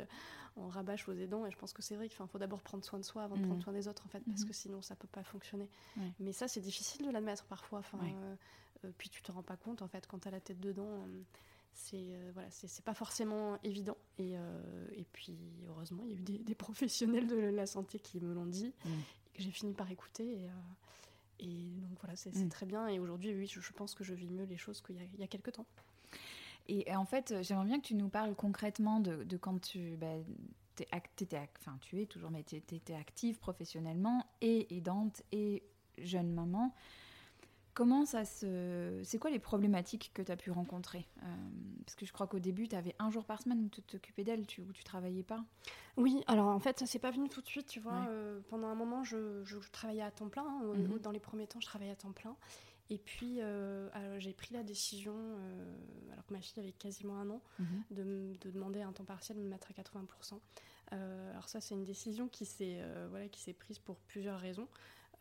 on 0.56 0.68
rabâche 0.68 1.08
aux 1.08 1.12
aidants, 1.12 1.46
et 1.46 1.50
je 1.50 1.56
pense 1.56 1.72
que 1.72 1.82
c'est 1.82 1.96
vrai 1.96 2.08
qu'il 2.08 2.16
faut 2.16 2.38
d'abord 2.38 2.62
prendre 2.62 2.84
soin 2.84 2.98
de 2.98 3.04
soi 3.04 3.22
avant 3.24 3.36
de 3.36 3.42
prendre 3.42 3.58
mm. 3.58 3.62
soin 3.62 3.72
des 3.72 3.88
autres 3.88 4.04
en 4.06 4.08
fait, 4.08 4.22
parce 4.26 4.44
que 4.44 4.52
sinon 4.52 4.82
ça 4.82 4.96
peut 4.96 5.08
pas 5.08 5.22
fonctionner. 5.22 5.68
Mais 6.18 6.32
ça, 6.32 6.48
c'est 6.48 6.60
difficile 6.60 7.06
de 7.06 7.10
l'admettre 7.10 7.44
parfois. 7.44 7.80
Enfin, 7.80 7.98
puis 8.96 9.10
tu 9.10 9.22
te 9.22 9.30
rends 9.32 9.42
pas 9.42 9.56
compte 9.56 9.82
en 9.82 9.88
fait 9.88 10.06
quand 10.06 10.20
tu 10.20 10.28
as 10.28 10.30
la 10.30 10.40
tête 10.40 10.60
dedans 10.60 11.04
c'est 11.78 11.96
euh, 11.96 12.30
voilà, 12.34 12.48
c'est 12.50 12.84
pas 12.84 12.92
forcément 12.92 13.56
évident. 13.62 13.96
Et, 14.18 14.36
euh, 14.36 14.86
et, 14.92 15.04
puis, 15.12 15.38
heureusement, 15.68 16.02
il 16.06 16.10
y 16.10 16.14
a 16.14 16.18
eu 16.18 16.38
des, 16.40 16.54
professionnels 16.54 17.28
de 17.28 17.36
la 17.36 17.66
santé 17.66 18.00
qui 18.00 18.20
me 18.20 18.34
l'ont 18.34 18.46
dit, 18.46 18.74
mm. 18.84 18.90
que 19.34 19.42
j'ai 19.42 19.50
fini 19.52 19.74
par 19.74 19.90
écouter. 19.90 20.24
Et, 20.24 20.48
euh, 20.48 21.38
et 21.38 21.80
donc 21.80 21.98
voilà, 22.00 22.16
c'est 22.16 22.34
mm. 22.34 22.48
très 22.48 22.66
bien. 22.66 22.88
Et 22.88 22.98
aujourd'hui, 22.98 23.32
oui, 23.32 23.46
je, 23.46 23.72
pense 23.72 23.94
que 23.94 24.02
je 24.02 24.12
vis 24.12 24.28
mieux 24.28 24.44
les 24.44 24.56
choses 24.56 24.82
qu'il 24.82 24.96
y, 24.96 25.20
y, 25.20 25.22
a 25.22 25.28
quelques 25.28 25.52
temps. 25.52 25.66
Et 26.66 26.94
en 26.94 27.06
fait, 27.06 27.34
j'aimerais 27.42 27.64
bien 27.64 27.80
que 27.80 27.86
tu 27.86 27.94
nous 27.94 28.10
parles 28.10 28.34
concrètement 28.34 29.00
de, 29.00 29.22
de 29.24 29.36
quand 29.36 29.58
tu. 29.58 29.96
Bah, 29.96 30.16
étais, 30.80 31.48
enfin, 31.60 31.78
tu 31.80 32.00
es 32.02 32.06
toujours, 32.06 32.30
mais 32.30 32.42
tu 32.42 32.56
étais 32.56 32.94
active 32.94 33.38
professionnellement 33.38 34.26
et 34.40 34.76
aidante 34.76 35.22
et 35.32 35.62
jeune 35.96 36.32
maman. 36.32 36.74
Comment 37.78 38.04
ça 38.04 38.24
se. 38.24 39.00
C'est 39.04 39.20
quoi 39.20 39.30
les 39.30 39.38
problématiques 39.38 40.10
que 40.12 40.20
tu 40.20 40.32
as 40.32 40.36
pu 40.36 40.50
rencontrer 40.50 41.06
euh, 41.22 41.26
Parce 41.86 41.94
que 41.94 42.06
je 42.06 42.12
crois 42.12 42.26
qu'au 42.26 42.40
début, 42.40 42.66
tu 42.66 42.74
avais 42.74 42.96
un 42.98 43.08
jour 43.08 43.24
par 43.24 43.40
semaine 43.40 43.62
où 43.62 43.68
tu 43.68 43.82
t'occupais 43.82 44.24
d'elle, 44.24 44.48
tu, 44.48 44.62
où 44.62 44.72
tu 44.72 44.82
travaillais 44.82 45.22
pas. 45.22 45.44
Oui, 45.96 46.24
alors 46.26 46.48
en 46.48 46.58
fait, 46.58 46.80
ça 46.80 46.86
s'est 46.86 46.98
pas 46.98 47.12
venu 47.12 47.28
tout 47.28 47.40
de 47.40 47.46
suite, 47.46 47.68
tu 47.68 47.78
vois. 47.78 48.04
Euh, 48.08 48.40
pendant 48.48 48.66
un 48.66 48.74
moment, 48.74 49.04
je, 49.04 49.44
travaillais 49.70 50.02
à 50.02 50.10
temps 50.10 50.28
plein. 50.28 50.42
Hein, 50.42 50.74
mhm. 50.74 50.98
Dans 50.98 51.12
les 51.12 51.20
premiers 51.20 51.46
temps, 51.46 51.60
je 51.60 51.66
travaillais 51.66 51.92
à 51.92 51.94
temps 51.94 52.10
plein. 52.10 52.34
Et 52.90 52.98
puis, 52.98 53.40
euh, 53.40 53.88
j'ai 54.18 54.32
pris 54.32 54.54
la 54.54 54.64
décision, 54.64 55.14
alors 56.10 56.26
que 56.26 56.32
ma 56.32 56.40
fille 56.40 56.60
avait 56.60 56.72
quasiment 56.72 57.20
un 57.20 57.30
an, 57.30 57.42
mhm. 57.60 57.66
de, 57.92 58.36
de, 58.40 58.50
demander 58.50 58.82
un 58.82 58.90
temps 58.90 59.04
partiel, 59.04 59.38
de 59.38 59.42
me 59.44 59.50
mettre 59.50 59.70
à 59.70 59.80
80%. 59.80 60.40
alors 61.30 61.48
ça, 61.48 61.60
c'est 61.60 61.76
une 61.76 61.84
décision 61.84 62.26
qui 62.26 62.44
s'est 62.44 62.82
voilà, 63.08 63.26
prise 63.56 63.78
pour 63.78 63.98
plusieurs 63.98 64.40
raisons. 64.40 64.66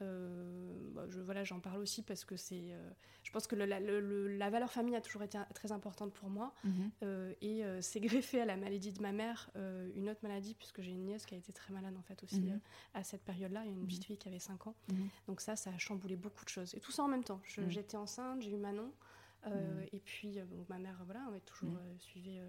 Euh, 0.02 0.92
bah, 0.94 1.06
je, 1.10 1.20
voilà, 1.20 1.44
j'en 1.44 1.60
parle 1.60 1.80
aussi 1.80 2.04
parce 2.04 2.24
que 2.24 2.36
c'est, 2.36 2.72
euh, 2.72 2.90
je 3.24 3.32
pense 3.32 3.48
que 3.48 3.56
la, 3.56 4.50
valeur 4.50 4.72
famille 4.72 4.96
a 4.96 5.02
toujours 5.02 5.24
été 5.24 5.40
très 5.56 5.72
importante 5.72 6.14
pour 6.14 6.30
moi 6.30 6.54
mhm. 6.64 6.92
euh, 7.04 7.34
et 7.42 7.64
c'est 7.82 8.00
greffé 8.00 8.40
à 8.42 8.46
la 8.46 8.58
maladie 8.58 8.92
de 8.92 9.02
ma 9.02 9.12
mère, 9.12 9.50
une 9.96 10.10
autre 10.10 10.20
maladie 10.24 10.54
puisque 10.54 10.82
j'ai 10.82 10.92
une 10.92 11.06
nièce 11.06 11.26
qui 11.26 11.36
a 11.36 11.38
été 11.38 11.52
très 11.52 11.74
malade 11.74 11.96
en 11.98 12.04
fait 12.04 12.24
aussi 12.24 12.42
mhm. 12.42 12.60
à 12.94 13.04
cette 13.04 13.24
période-là, 13.24 13.64
il 13.66 13.72
y 13.72 13.74
a 13.74 13.74
une 13.74 13.86
petite 13.86 14.02
mhm. 14.02 14.06
fille 14.06 14.18
qui 14.18 14.28
avait 14.28 14.40
5 14.40 14.68
ans, 14.68 14.76
donc 15.28 15.42
ça, 15.42 15.56
ça 15.56 15.72
a 15.72 15.78
chamboulé 15.78 16.16
beaucoup 16.16 16.46
de 16.46 16.50
choses 16.50 16.76
et 16.76 16.80
tout 16.80 16.92
ça 16.92 17.04
en 17.04 17.08
même 17.08 17.24
temps. 17.24 17.42
J'étais 17.68 17.98
enceinte, 17.98 18.42
j'ai 18.42 18.52
eu 18.52 18.58
Manon 18.58 18.92
et 19.92 20.00
puis 20.00 20.38
ma 20.70 20.78
mère, 20.78 21.02
voilà, 21.06 21.28
on 21.32 21.36
a 21.36 21.40
toujours 21.40 21.80
suivi 22.00 22.40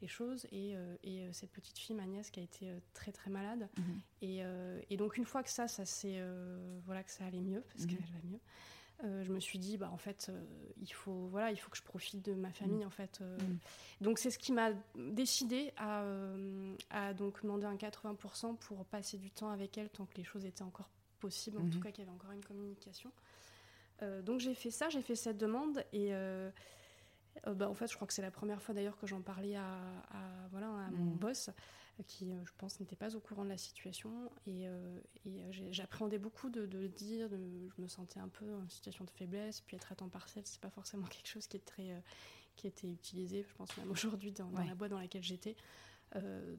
les 0.00 0.08
choses. 0.08 0.46
Et, 0.52 0.74
euh, 0.76 0.96
et, 1.02 1.22
euh, 1.22 1.32
cette 1.32 1.50
petite 1.50 1.78
fille, 1.78 1.94
ma 1.94 2.06
nièce, 2.06 2.30
qui 2.30 2.40
a 2.40 2.42
été 2.42 2.68
euh, 2.68 2.78
très 2.92 3.12
très 3.12 3.30
malade. 3.30 3.68
Mhm. 3.76 4.00
et, 4.22 4.42
et, 4.90 4.96
donc 4.96 5.16
une 5.16 5.24
fois 5.24 5.42
que 5.42 5.50
ça, 5.50 5.68
ça 5.68 5.84
c'est 5.84 6.20
voilà 6.86 7.02
que 7.02 7.10
ça 7.10 7.24
allait 7.24 7.40
mieux 7.40 7.62
parce 7.62 7.84
mhm. 7.84 7.88
qu'elle 7.88 7.98
va 7.98 9.08
mieux. 9.10 9.24
je 9.24 9.32
me 9.32 9.40
suis 9.40 9.58
dit 9.58 9.76
bah 9.76 9.90
en 9.92 9.98
fait 9.98 10.30
il 10.80 10.92
faut 10.92 11.26
voilà 11.26 11.50
il 11.50 11.56
faut 11.56 11.70
que 11.70 11.76
je 11.76 11.82
profite 11.82 12.24
de 12.24 12.32
ma 12.34 12.52
famille 12.52 12.80
mhm. 12.80 12.86
en 12.86 12.90
fait 12.90 13.22
donc 14.00 14.18
c'est 14.18 14.30
ce 14.30 14.38
qui 14.38 14.52
m'a 14.52 14.70
décidé 14.94 15.72
à, 15.76 16.04
à, 16.90 17.12
donc 17.12 17.42
demander 17.42 17.66
un 17.66 17.76
80% 17.76 18.56
pour 18.56 18.84
passer 18.86 19.18
du 19.18 19.30
temps 19.30 19.50
avec 19.50 19.76
elle 19.76 19.90
tant 19.90 20.06
que 20.06 20.16
les 20.16 20.24
choses 20.24 20.44
étaient 20.46 20.62
encore 20.62 20.88
possibles 21.20 21.58
en 21.58 21.68
tout 21.68 21.80
cas 21.80 21.90
qu'il 21.90 22.04
y 22.04 22.06
avait 22.06 22.16
encore 22.16 22.32
une 22.32 22.44
communication 22.44 23.12
donc 24.22 24.40
j'ai 24.40 24.54
fait 24.54 24.70
ça 24.70 24.88
j'ai 24.88 25.02
fait 25.02 25.16
cette 25.16 25.38
demande 25.38 25.84
et 25.92 26.12
euh, 27.46 27.54
bah, 27.54 27.68
en 27.68 27.74
fait, 27.74 27.88
je 27.88 27.94
crois 27.94 28.06
que 28.06 28.12
c'est 28.12 28.22
la 28.22 28.30
première 28.30 28.62
fois 28.62 28.74
d'ailleurs 28.74 28.96
que 28.96 29.06
j'en 29.06 29.22
parlais 29.22 29.56
à, 29.56 29.78
voilà, 30.50 30.68
à 30.68 30.90
mon 30.90 31.14
mm. 31.14 31.18
boss, 31.18 31.50
qui, 32.06 32.32
euh, 32.32 32.44
je 32.44 32.52
pense, 32.58 32.80
n'était 32.80 32.96
pas 32.96 33.14
au 33.16 33.20
courant 33.20 33.44
de 33.44 33.50
la 33.50 33.58
situation. 33.58 34.30
Et, 34.46 34.66
euh, 34.66 34.98
j'appréhendais 35.70 36.18
beaucoup 36.18 36.50
de, 36.50 36.62
le 36.62 36.88
dire. 36.88 37.28
je 37.30 37.82
me 37.82 37.88
sentais 37.88 38.20
un 38.20 38.28
peu 38.28 38.54
en 38.54 38.68
situation 38.68 39.04
de 39.04 39.10
faiblesse. 39.10 39.60
Puis 39.60 39.76
être 39.76 39.92
à 39.92 39.94
temps 39.94 40.08
partiel, 40.08 40.44
c'est 40.46 40.60
pas 40.60 40.70
forcément 40.70 41.06
quelque 41.10 41.28
chose 41.28 41.46
qui 41.46 41.56
est 41.56 41.64
très, 41.64 42.02
qui 42.56 42.66
était 42.66 42.88
utilisé, 42.88 43.44
je 43.48 43.54
pense 43.54 43.76
même 43.76 43.90
aujourd'hui 43.90 44.32
dans, 44.32 44.50
la 44.50 44.74
boîte 44.74 44.90
dans 44.90 44.98
laquelle 44.98 45.24
j'étais. 45.24 45.56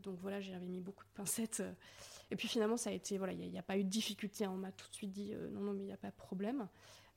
donc 0.04 0.20
voilà, 0.20 0.42
j'avais 0.42 0.68
mis 0.68 0.82
beaucoup 0.82 1.04
de 1.04 1.12
pincettes. 1.16 1.64
Et 2.32 2.36
puis 2.36 2.48
finalement, 2.48 2.78
ça 2.78 2.90
a 2.90 2.94
été, 2.94 3.18
voilà, 3.18 3.34
il 3.34 3.50
n'y 3.50 3.60
a, 3.60 3.64
pas 3.64 3.78
eu 3.78 3.84
de 3.84 3.90
difficulté. 3.90 4.46
Hein. 4.46 4.52
On 4.54 4.58
m'a 4.58 4.72
tout 4.72 4.90
de 4.90 4.96
suite 4.96 5.12
dit 5.12 5.34
non, 5.52 5.62
non, 5.62 5.74
mais 5.74 5.84
il 5.84 5.88
n'y 5.88 5.94
a 5.94 5.98
pas 5.98 6.10
de 6.10 6.16
problème. 6.16 6.68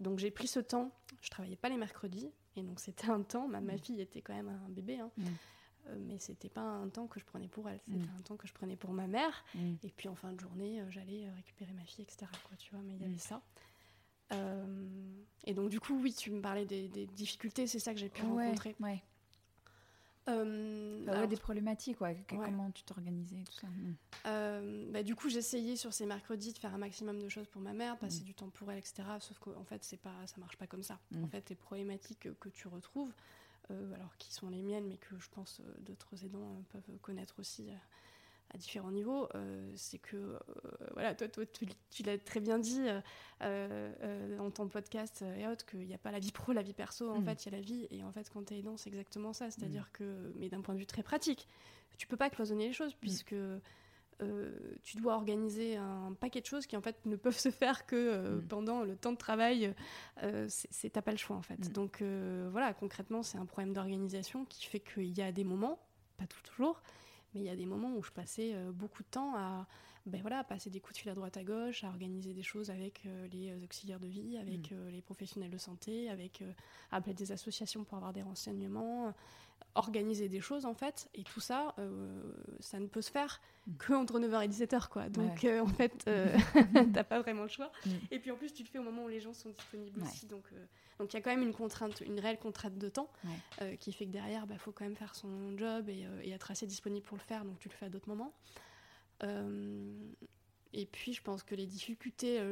Donc 0.00 0.18
j'ai 0.18 0.30
pris 0.30 0.46
ce 0.46 0.60
temps. 0.60 0.92
Je 1.20 1.30
travaillais 1.30 1.56
pas 1.56 1.68
les 1.68 1.76
mercredis. 1.76 2.30
Et 2.58 2.62
donc 2.62 2.80
c'était 2.80 3.08
un 3.08 3.22
temps, 3.22 3.46
ma, 3.46 3.60
mm. 3.60 3.78
fille 3.78 4.00
était 4.00 4.20
quand 4.20 4.34
même 4.34 4.48
un 4.48 4.68
bébé, 4.68 4.98
hein. 4.98 5.10
mm. 5.16 5.24
euh, 5.86 5.98
mais 6.06 6.18
c'était 6.18 6.48
pas 6.48 6.62
un 6.62 6.88
temps 6.88 7.06
que 7.06 7.20
je 7.20 7.24
prenais 7.24 7.48
pour 7.48 7.68
elle, 7.68 7.80
c'était 7.84 7.98
mm. 7.98 8.16
un 8.18 8.22
temps 8.22 8.36
que 8.36 8.48
je 8.48 8.52
prenais 8.52 8.76
pour 8.76 8.92
ma 8.92 9.06
mère. 9.06 9.44
Et 9.54 9.90
puis 9.96 10.08
en 10.08 10.16
fin 10.16 10.32
de 10.32 10.40
journée, 10.40 10.80
euh, 10.80 10.90
j'allais 10.90 11.26
euh, 11.26 11.34
récupérer 11.36 11.72
ma 11.72 11.84
fille, 11.84 12.02
etc. 12.02 12.26
Quoi, 12.44 12.56
tu 12.56 12.72
vois, 12.72 12.82
mais 12.84 12.94
il 12.94 13.02
y 13.02 13.04
avait 13.04 13.18
ça. 13.18 13.42
et 15.44 15.54
donc 15.54 15.70
du 15.70 15.78
coup, 15.78 15.98
oui, 16.02 16.12
tu 16.12 16.32
me 16.32 16.40
parlais 16.40 16.66
des, 16.66 16.88
difficultés, 17.06 17.66
c'est 17.66 17.78
ça 17.78 17.94
que 17.94 18.00
j'ai 18.00 18.08
pu 18.08 18.22
rencontrer. 18.22 18.74
Ouais. 18.80 19.02
Euh, 20.28 21.26
des 21.26 21.36
problématiques, 21.36 22.00
ouais. 22.00 22.22
comment 22.28 22.70
tu 22.70 22.82
t'organisais, 22.82 23.42
tout 23.44 23.52
ça. 23.52 23.66
Hmm. 23.66 23.94
Euh, 24.26 24.92
bah, 24.92 25.02
du 25.02 25.14
coup, 25.14 25.28
j'essayais 25.28 25.76
sur 25.76 25.92
ces 25.92 26.06
mercredis 26.06 26.52
de 26.52 26.58
faire 26.58 26.74
un 26.74 26.78
maximum 26.78 27.20
de 27.20 27.28
choses 27.28 27.46
pour 27.48 27.62
ma 27.62 27.72
mère, 27.72 27.98
passer 27.98 28.20
hmm. 28.20 28.24
du 28.24 28.34
temps 28.34 28.50
pour 28.50 28.70
elle, 28.70 28.78
etc. 28.78 29.04
Sauf 29.20 29.38
qu'en 29.38 29.64
fait, 29.64 29.84
c'est 29.84 29.96
pas, 29.96 30.26
ça 30.26 30.36
marche 30.38 30.56
pas 30.56 30.66
comme 30.66 30.82
ça. 30.82 30.98
Hmm. 31.12 31.24
En 31.24 31.28
fait, 31.28 31.48
les 31.48 31.56
problématiques 31.56 32.28
que 32.38 32.48
tu 32.48 32.68
retrouves, 32.68 33.12
euh, 33.70 33.94
alors 33.94 34.16
qui 34.18 34.32
sont 34.32 34.48
les 34.48 34.62
miennes, 34.62 34.86
mais 34.86 34.96
que 34.96 35.18
je 35.18 35.28
pense 35.30 35.60
d'autres 35.80 36.24
aidants 36.24 36.62
peuvent 36.70 36.98
connaître 37.00 37.34
aussi 37.38 37.70
à 38.50 38.58
différents 38.58 38.90
niveaux, 38.90 39.28
euh, 39.34 39.70
c'est 39.74 39.98
que, 39.98 40.16
euh, 40.16 40.38
voilà, 40.94 41.14
toi, 41.14 41.28
toi 41.28 41.44
tu, 41.90 42.02
l'as 42.02 42.18
très 42.18 42.40
bien 42.40 42.58
dit 42.58 42.80
euh, 43.42 44.36
dans 44.36 44.50
ton 44.50 44.68
podcast 44.68 45.22
et 45.36 45.46
autres, 45.46 45.66
qu'il 45.66 45.86
n'y 45.86 45.94
a 45.94 45.98
pas 45.98 46.10
la 46.10 46.18
vie 46.18 46.32
pro, 46.32 46.52
la 46.52 46.62
vie 46.62 46.72
perso, 46.72 47.10
en 47.10 47.20
mm. 47.20 47.24
fait, 47.24 47.44
il 47.44 47.52
y 47.52 47.54
a 47.54 47.58
la 47.58 47.62
vie. 47.62 47.86
Et 47.90 48.02
en 48.02 48.12
fait, 48.12 48.30
quand 48.32 48.44
tu 48.44 48.54
es 48.54 48.58
aidant, 48.60 48.76
c'est 48.76 48.88
exactement 48.88 49.32
ça. 49.32 49.50
C'est-à-dire 49.50 49.84
mm. 49.84 49.92
que, 49.92 50.32
mais 50.36 50.48
d'un 50.48 50.62
point 50.62 50.74
de 50.74 50.80
vue 50.80 50.86
très 50.86 51.02
pratique, 51.02 51.46
tu 51.98 52.06
peux 52.06 52.16
pas 52.16 52.30
cloisonner 52.30 52.68
les 52.68 52.72
choses, 52.72 52.94
mm. 52.94 52.98
puisque 53.00 53.36
tu 54.82 54.96
dois 54.96 55.14
organiser 55.14 55.76
un 55.76 56.12
paquet 56.12 56.40
de 56.40 56.46
choses 56.46 56.66
qui, 56.66 56.76
en 56.76 56.80
fait, 56.80 56.96
ne 57.06 57.14
peuvent 57.14 57.38
se 57.38 57.52
faire 57.52 57.86
que 57.86 58.40
pendant 58.48 58.82
le 58.82 58.96
temps 58.96 59.12
de 59.12 59.18
travail. 59.18 59.72
c'est 60.48 60.90
t'as 60.90 61.02
pas 61.02 61.12
le 61.12 61.18
choix, 61.18 61.36
en 61.36 61.42
fait. 61.42 61.70
Donc, 61.70 62.02
voilà, 62.50 62.72
concrètement, 62.72 63.22
c'est 63.22 63.38
un 63.38 63.46
problème 63.46 63.74
d'organisation 63.74 64.46
qui 64.46 64.66
fait 64.66 64.80
qu'il 64.80 65.16
y 65.16 65.22
a 65.22 65.32
des 65.32 65.44
moments, 65.44 65.78
pas 66.16 66.26
toujours, 66.42 66.82
mais 67.34 67.40
il 67.40 67.46
y 67.46 67.50
a 67.50 67.56
des 67.56 67.66
moments 67.66 67.94
où 67.96 68.02
je 68.02 68.10
passais 68.10 68.54
euh, 68.54 68.72
beaucoup 68.72 69.02
de 69.02 69.08
temps 69.08 69.34
à, 69.36 69.66
ben 70.06 70.20
voilà, 70.20 70.44
passer 70.44 70.70
des 70.70 70.80
coups 70.80 70.94
de 70.94 71.00
fil 71.00 71.10
à 71.10 71.14
droite 71.14 71.36
à 71.36 71.44
gauche, 71.44 71.84
à 71.84 71.88
organiser 71.88 72.32
des 72.32 72.42
choses 72.42 72.70
avec 72.70 73.02
euh, 73.06 73.28
les 73.28 73.50
euh, 73.50 73.64
auxiliaires 73.64 74.00
de 74.00 74.06
vie, 74.06 74.38
avec 74.38 74.70
mm. 74.70 74.88
les 74.90 75.02
professionnels 75.02 75.50
de 75.50 75.58
santé, 75.58 76.08
avec 76.08 76.42
appeler 76.90 77.14
des 77.14 77.32
associations 77.32 77.84
pour 77.84 77.96
avoir 77.98 78.12
des 78.12 78.22
renseignements, 78.22 79.12
organiser 79.74 80.28
des 80.28 80.40
choses 80.40 80.66
en 80.66 80.74
fait. 80.74 81.08
Et 81.14 81.22
tout 81.22 81.40
ça, 81.40 81.74
ça 82.60 82.80
ne 82.80 82.86
peut 82.86 83.02
se 83.02 83.10
faire 83.10 83.40
mm. 83.66 83.76
que 83.76 83.92
entre 83.92 84.18
9h 84.18 84.44
et 84.44 84.48
17h 84.48 84.88
quoi. 84.88 85.08
Donc 85.08 85.44
en 85.44 85.68
fait, 85.68 86.04
t'as 86.94 87.04
pas 87.04 87.20
vraiment 87.20 87.42
le 87.42 87.48
choix. 87.48 87.70
Mm. 87.86 87.90
Et 88.10 88.18
puis 88.18 88.30
en 88.30 88.36
plus, 88.36 88.52
tu 88.52 88.62
le 88.62 88.68
fais 88.68 88.78
au 88.78 88.82
moment 88.82 89.04
où 89.04 89.08
les 89.08 89.20
gens 89.20 89.34
sont 89.34 89.50
disponibles 89.50 90.02
aussi. 90.02 90.26
Donc 90.26 90.50
donc 90.98 91.12
il 91.12 91.16
y 91.16 91.18
a 91.18 91.22
quand 91.22 91.30
même 91.30 91.42
une 91.42 91.54
contrainte, 91.54 92.00
une 92.00 92.18
réelle 92.18 92.38
contrainte 92.38 92.76
de 92.76 92.88
temps 92.88 93.10
euh, 93.62 93.76
qui 93.76 93.92
fait 93.92 94.06
que 94.06 94.10
derrière, 94.10 94.42
il 94.44 94.48
bah, 94.48 94.58
faut 94.58 94.72
quand 94.72 94.84
même 94.84 94.96
faire 94.96 95.14
son 95.14 95.56
job 95.56 95.88
euh, 95.88 96.20
et, 96.22 96.30
être 96.30 96.50
assez 96.50 96.66
disponible 96.66 97.06
pour 97.06 97.16
le 97.16 97.22
faire, 97.22 97.44
donc 97.44 97.58
tu 97.58 97.68
le 97.68 97.74
fais 97.74 97.86
à 97.86 97.88
d'autres 97.88 98.08
moments. 98.08 98.34
Euh, 99.22 99.92
et 100.72 100.86
puis 100.86 101.12
je 101.12 101.22
pense 101.22 101.42
que 101.42 101.54
les 101.54 101.66
difficultés, 101.66 102.42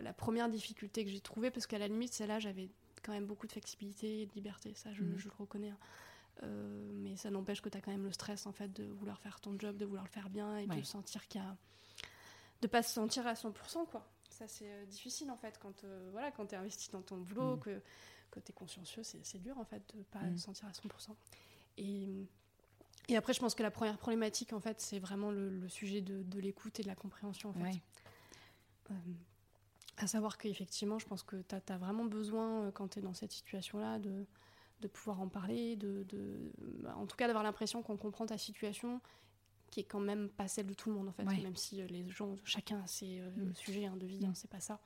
la 0.00 0.12
première 0.12 0.48
difficulté 0.48 1.04
que 1.04 1.10
j'ai 1.10 1.20
trouvée, 1.20 1.50
parce 1.50 1.66
qu'à 1.66 1.78
la 1.78 1.88
limite, 1.88 2.12
celle-là, 2.12 2.38
j'avais 2.38 2.70
quand 3.02 3.12
même 3.12 3.26
beaucoup 3.26 3.46
de 3.46 3.52
flexibilité 3.52 4.22
et 4.22 4.26
de 4.26 4.32
liberté, 4.32 4.72
ça 4.74 4.92
je, 4.94 5.02
mhm. 5.02 5.18
le 5.22 5.30
reconnais. 5.38 5.70
Hein. 5.70 5.78
Mais 6.42 7.16
ça 7.16 7.30
n'empêche 7.30 7.62
que 7.62 7.68
tu 7.68 7.78
as 7.78 7.80
quand 7.80 7.92
même 7.92 8.04
le 8.04 8.12
stress 8.12 8.46
en 8.46 8.52
fait 8.52 8.72
de 8.72 8.84
vouloir 8.84 9.18
faire 9.20 9.40
ton 9.40 9.58
job, 9.58 9.76
de 9.76 9.84
vouloir 9.84 10.04
le 10.04 10.10
faire 10.10 10.28
bien 10.28 10.58
et 10.58 10.66
de 10.66 10.82
sentir 10.82 11.26
qu'il 11.28 11.40
y 11.40 11.44
a... 11.44 11.56
de 12.60 12.66
pas 12.66 12.82
se 12.82 12.92
sentir 12.92 13.26
à 13.26 13.34
100% 13.34 13.86
quoi. 13.86 14.06
Ça, 14.34 14.48
c'est 14.48 14.68
euh, 14.68 14.84
difficile 14.86 15.30
en 15.30 15.36
fait 15.36 15.58
quand, 15.60 15.84
euh, 15.84 16.08
voilà, 16.10 16.32
quand 16.32 16.46
tu 16.46 16.54
es 16.54 16.58
investi 16.58 16.90
dans 16.90 17.02
ton 17.02 17.18
boulot, 17.18 17.56
mm. 17.56 17.60
que, 17.60 17.80
que 18.32 18.40
tu 18.40 18.50
es 18.50 18.52
consciencieux, 18.52 19.04
c'est 19.04 19.38
dur 19.40 19.56
en 19.58 19.64
fait 19.64 19.82
de 19.94 20.02
pas 20.02 20.22
mm. 20.22 20.38
sentir 20.38 20.66
à 20.66 20.72
100%. 20.72 21.14
Et, 21.76 22.08
et 23.08 23.16
après, 23.16 23.32
je 23.32 23.38
pense 23.38 23.54
que 23.54 23.62
la 23.62 23.70
première 23.70 23.96
problématique 23.96 24.52
en 24.52 24.60
fait, 24.60 24.80
c'est 24.80 24.98
vraiment 24.98 25.30
le, 25.30 25.68
sujet 25.68 26.00
de, 26.00 26.24
de 26.24 26.40
l'écoute 26.40 26.80
et 26.80 26.82
de 26.82 26.88
la 26.88 26.96
compréhension 26.96 27.50
en 27.50 27.52
fait. 27.52 27.80
Euh, 28.90 28.94
à 29.98 30.08
savoir 30.08 30.36
qu'effectivement, 30.36 30.98
je 30.98 31.06
pense 31.06 31.22
que 31.22 31.36
tu 31.36 31.54
as, 31.54 31.78
vraiment 31.78 32.04
besoin, 32.04 32.72
quand 32.72 32.88
tu 32.88 32.98
es 32.98 33.02
dans 33.02 33.14
cette 33.14 33.30
situation-là, 33.30 34.00
de, 34.00 34.26
de 34.84 34.92
pouvoir 34.92 35.20
en 35.20 35.28
parler, 35.28 35.76
de, 35.76 36.04
de 36.04 36.52
bah, 36.82 36.94
en 36.96 37.06
tout 37.06 37.16
cas 37.16 37.26
d'avoir 37.26 37.42
l'impression 37.42 37.82
qu'on 37.82 37.96
comprend 37.96 38.26
ta 38.26 38.38
situation 38.38 39.00
qui 39.70 39.80
est 39.80 39.84
quand 39.84 40.00
même 40.00 40.28
pas 40.28 40.46
celle 40.46 40.66
de 40.66 40.74
tout 40.74 40.90
le 40.90 40.94
monde 40.94 41.08
en 41.08 41.12
fait, 41.12 41.24
même 41.24 41.56
si 41.56 41.82
euh, 41.82 41.86
les 41.86 42.08
gens, 42.08 42.36
chacun 42.44 42.80
a 42.80 42.86
ses 42.86 43.18
euh, 43.20 43.30
mm. 43.30 43.54
sujets 43.54 43.86
hein, 43.86 43.96
de 43.96 44.06
vie, 44.06 44.24
hein, 44.24 44.32
c'est 44.34 44.50
pas 44.50 44.60
ça. 44.60 44.80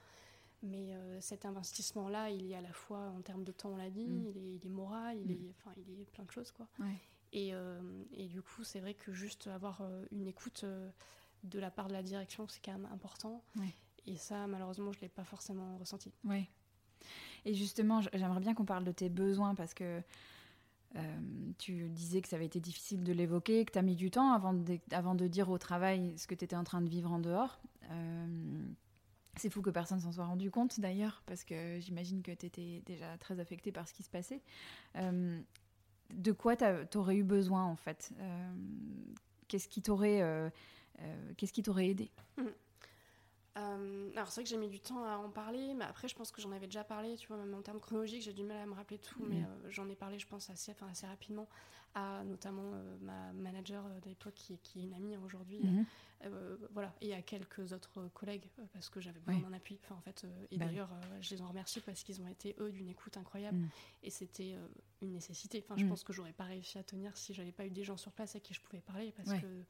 Mais 0.62 0.90
cet 1.20 1.44
investissement-là, 1.44 2.30
il 2.30 2.50
est 2.50 2.56
à 2.56 2.60
la 2.60 2.72
fois 2.72 3.12
en 3.16 3.20
termes 3.20 3.44
de 3.44 3.52
temps, 3.52 3.70
on 3.70 3.76
l'a 3.76 3.90
dit, 3.90 4.08
mm. 4.08 4.32
il, 4.34 4.66
est, 4.66 4.68
moral, 4.68 5.16
il, 5.20 5.30
est, 5.30 5.50
enfin, 5.50 5.70
il 5.76 6.00
est 6.00 6.04
plein 6.04 6.24
de 6.24 6.30
choses. 6.32 6.50
Quoi. 6.50 6.66
Et, 7.32 7.52
et, 8.12 8.26
du 8.26 8.42
coup, 8.42 8.64
c'est 8.64 8.80
vrai 8.80 8.94
que 8.94 9.12
juste 9.12 9.46
avoir 9.46 9.82
une 10.10 10.26
écoute 10.26 10.64
de 11.44 11.58
la 11.60 11.70
part 11.70 11.86
de 11.86 11.92
la 11.92 12.02
direction, 12.02 12.48
c'est 12.48 12.60
quand 12.60 12.72
même 12.72 12.88
important. 12.92 13.44
Et 14.06 14.16
ça, 14.16 14.48
malheureusement, 14.48 14.90
je 14.90 14.98
ne 14.98 15.02
l'ai 15.02 15.08
pas 15.08 15.22
forcément 15.22 15.78
ressenti. 15.78 16.12
Et 17.44 17.54
justement, 17.54 18.00
j'aimerais 18.12 18.40
bien 18.40 18.54
qu'on 18.54 18.64
parle 18.64 18.84
de 18.84 18.92
tes 18.92 19.08
besoins 19.08 19.54
parce 19.54 19.74
que 19.74 20.02
euh, 20.96 21.00
tu 21.58 21.88
disais 21.90 22.22
que 22.22 22.28
ça 22.28 22.36
avait 22.36 22.46
été 22.46 22.60
difficile 22.60 23.04
de 23.04 23.12
l'évoquer, 23.12 23.64
que 23.64 23.72
tu 23.72 23.78
as 23.78 23.82
mis 23.82 23.96
du 23.96 24.10
temps 24.10 24.32
avant 24.32 24.54
de, 25.14 25.26
dire 25.26 25.50
au 25.50 25.58
travail 25.58 26.14
ce 26.16 26.26
que 26.26 26.34
tu 26.34 26.44
étais 26.44 26.56
en 26.56 26.64
train 26.64 26.80
de 26.80 26.88
vivre 26.88 27.12
en 27.12 27.18
dehors. 27.18 27.60
Euh, 27.90 28.62
c'est 29.36 29.50
fou 29.50 29.60
que 29.62 29.70
personne 29.70 30.00
s'en 30.00 30.12
soit 30.12 30.24
rendu 30.24 30.50
compte 30.50 30.80
d'ailleurs, 30.80 31.22
parce 31.26 31.44
que 31.44 31.78
j'imagine 31.78 32.22
que 32.22 32.32
tu 32.32 32.46
étais 32.46 32.82
déjà 32.86 33.16
très 33.18 33.38
affectée 33.38 33.70
par 33.70 33.86
ce 33.86 33.92
qui 33.92 34.02
se 34.02 34.10
passait. 34.10 34.42
Euh, 34.96 35.40
de 36.14 36.32
quoi 36.32 36.56
tu 36.56 36.98
aurais 36.98 37.16
eu 37.16 37.22
besoin 37.22 37.64
en 37.64 37.76
fait? 37.76 38.12
Qu'est-ce 39.46 39.68
qui 39.68 39.82
t'aurait 39.82 40.50
qu'est-ce 41.36 41.52
qui 41.52 41.62
t'aurait 41.62 41.88
aidé? 41.88 42.10
Mmh. 42.38 42.42
Euh, 43.56 44.10
alors 44.14 44.28
c'est 44.28 44.40
vrai 44.40 44.44
que 44.44 44.50
j'ai 44.50 44.56
mis 44.56 44.68
du 44.68 44.80
temps 44.80 45.04
à 45.04 45.16
en 45.16 45.30
parler, 45.30 45.74
mais 45.74 45.84
après 45.84 46.06
je 46.06 46.14
pense 46.14 46.30
que 46.30 46.40
j'en 46.40 46.52
avais 46.52 46.66
déjà 46.66 46.84
parlé, 46.84 47.16
tu 47.16 47.28
vois, 47.28 47.36
même 47.36 47.54
en 47.54 47.62
termes 47.62 47.80
chronologiques, 47.80 48.22
j'ai 48.22 48.32
du 48.32 48.44
mal 48.44 48.58
à 48.58 48.66
me 48.66 48.74
rappeler 48.74 48.98
tout, 48.98 49.24
mais 49.24 49.40
mm. 49.40 49.44
euh, 49.44 49.70
j'en 49.70 49.88
ai 49.88 49.96
parlé, 49.96 50.18
je 50.18 50.26
pense, 50.26 50.50
assez, 50.50 50.72
enfin, 50.72 50.86
assez 50.88 51.06
rapidement 51.06 51.48
à 51.94 52.22
notamment 52.24 52.70
euh, 52.74 52.96
ma 53.00 53.32
manager 53.32 53.82
d'époque 54.02 54.34
qui, 54.34 54.58
qui, 54.58 54.80
est 54.80 54.82
une 54.84 54.92
amie 54.92 55.16
aujourd'hui, 55.16 55.62
mm-hmm. 55.62 56.68
voilà, 56.72 56.94
et 57.00 57.14
à 57.14 57.22
quelques 57.22 57.72
autres 57.72 58.08
collègues 58.12 58.44
parce 58.74 58.90
que 58.90 59.00
j'avais 59.00 59.20
besoin 59.20 59.48
d'un 59.48 59.56
appui. 59.56 59.80
Enfin, 59.82 59.94
en 59.94 60.02
fait, 60.02 60.26
et 60.50 60.58
bah 60.58 60.66
d'ailleurs, 60.66 60.90
je 61.22 61.34
les 61.34 61.40
en 61.40 61.48
remercie 61.48 61.80
parce 61.80 62.02
qu'ils 62.04 62.20
ont 62.20 62.28
été 62.28 62.54
eux 62.60 62.70
d'une 62.70 62.90
écoute 62.90 63.16
incroyable 63.16 63.56
mm. 63.56 63.68
et 64.02 64.10
c'était 64.10 64.56
une 65.00 65.12
nécessité. 65.12 65.64
Enfin, 65.64 65.76
je 65.78 65.86
mm. 65.86 65.88
pense 65.88 66.04
que 66.04 66.12
j'aurais 66.12 66.34
pas 66.34 66.44
réussi 66.44 66.78
à 66.78 66.82
tenir 66.82 67.16
si 67.16 67.32
j'avais 67.32 67.52
pas 67.52 67.64
eu 67.64 67.70
des 67.70 67.84
gens 67.84 67.96
sur 67.96 68.12
place 68.12 68.36
à 68.36 68.40
qui 68.40 68.52
je 68.52 68.60
pouvais 68.60 68.82
parler 68.82 69.12
parce 69.16 69.32
que 69.40 69.64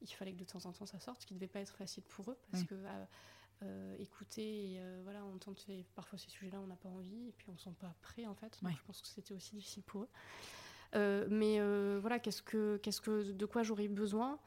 il 0.00 0.08
fallait 0.08 0.32
que 0.32 0.38
de 0.38 0.44
temps 0.44 0.64
en 0.66 0.72
temps 0.72 0.86
ça 0.86 0.98
sorte, 0.98 1.22
ce 1.22 1.26
qui 1.26 1.34
ne 1.34 1.38
devait 1.38 1.48
pas 1.48 1.60
être 1.60 1.74
facile 1.76 2.02
pour 2.04 2.30
eux, 2.30 2.38
parce 2.50 2.64
que 2.64 2.74
euh, 2.74 3.04
euh, 3.62 3.96
écouter 3.98 4.72
et 4.72 4.80
euh, 4.80 5.00
voilà, 5.04 5.24
entendre 5.24 5.58
parfois 5.94 6.18
ces 6.18 6.30
sujets-là, 6.30 6.60
on 6.60 6.66
n'a 6.66 6.76
pas 6.76 6.88
envie, 6.88 7.28
et 7.28 7.32
puis 7.32 7.46
on 7.48 7.52
ne 7.52 7.58
sent 7.58 7.74
pas 7.78 7.94
prêt 8.02 8.26
en 8.26 8.34
fait. 8.34 8.58
Donc 8.62 8.72
je 8.72 8.84
pense 8.84 9.02
que 9.02 9.08
c'était 9.08 9.34
aussi 9.34 9.54
difficile 9.54 9.82
pour 9.82 10.02
eux. 10.02 11.28
mais 11.28 11.60
voilà, 11.98 12.18
qu'est-ce 12.18 12.42
que, 12.42 12.78
qu'est-ce 12.78 13.00
que, 13.00 13.32
de 13.32 13.46
quoi 13.46 13.62
j'aurais 13.62 13.88
besoin? 13.88 14.38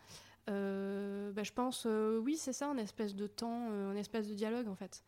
Bah, 0.47 1.43
Je 1.43 1.51
pense, 1.53 1.85
oui, 1.85 2.37
c'est 2.37 2.53
ça, 2.53 2.69
un 2.69 2.77
espèce 2.77 3.15
de 3.15 3.27
temps, 3.27 3.69
un 3.71 3.95
espèce 3.95 4.27
de 4.27 4.33
dialogue 4.33 4.67
en 4.67 4.75
fait. 4.75 5.03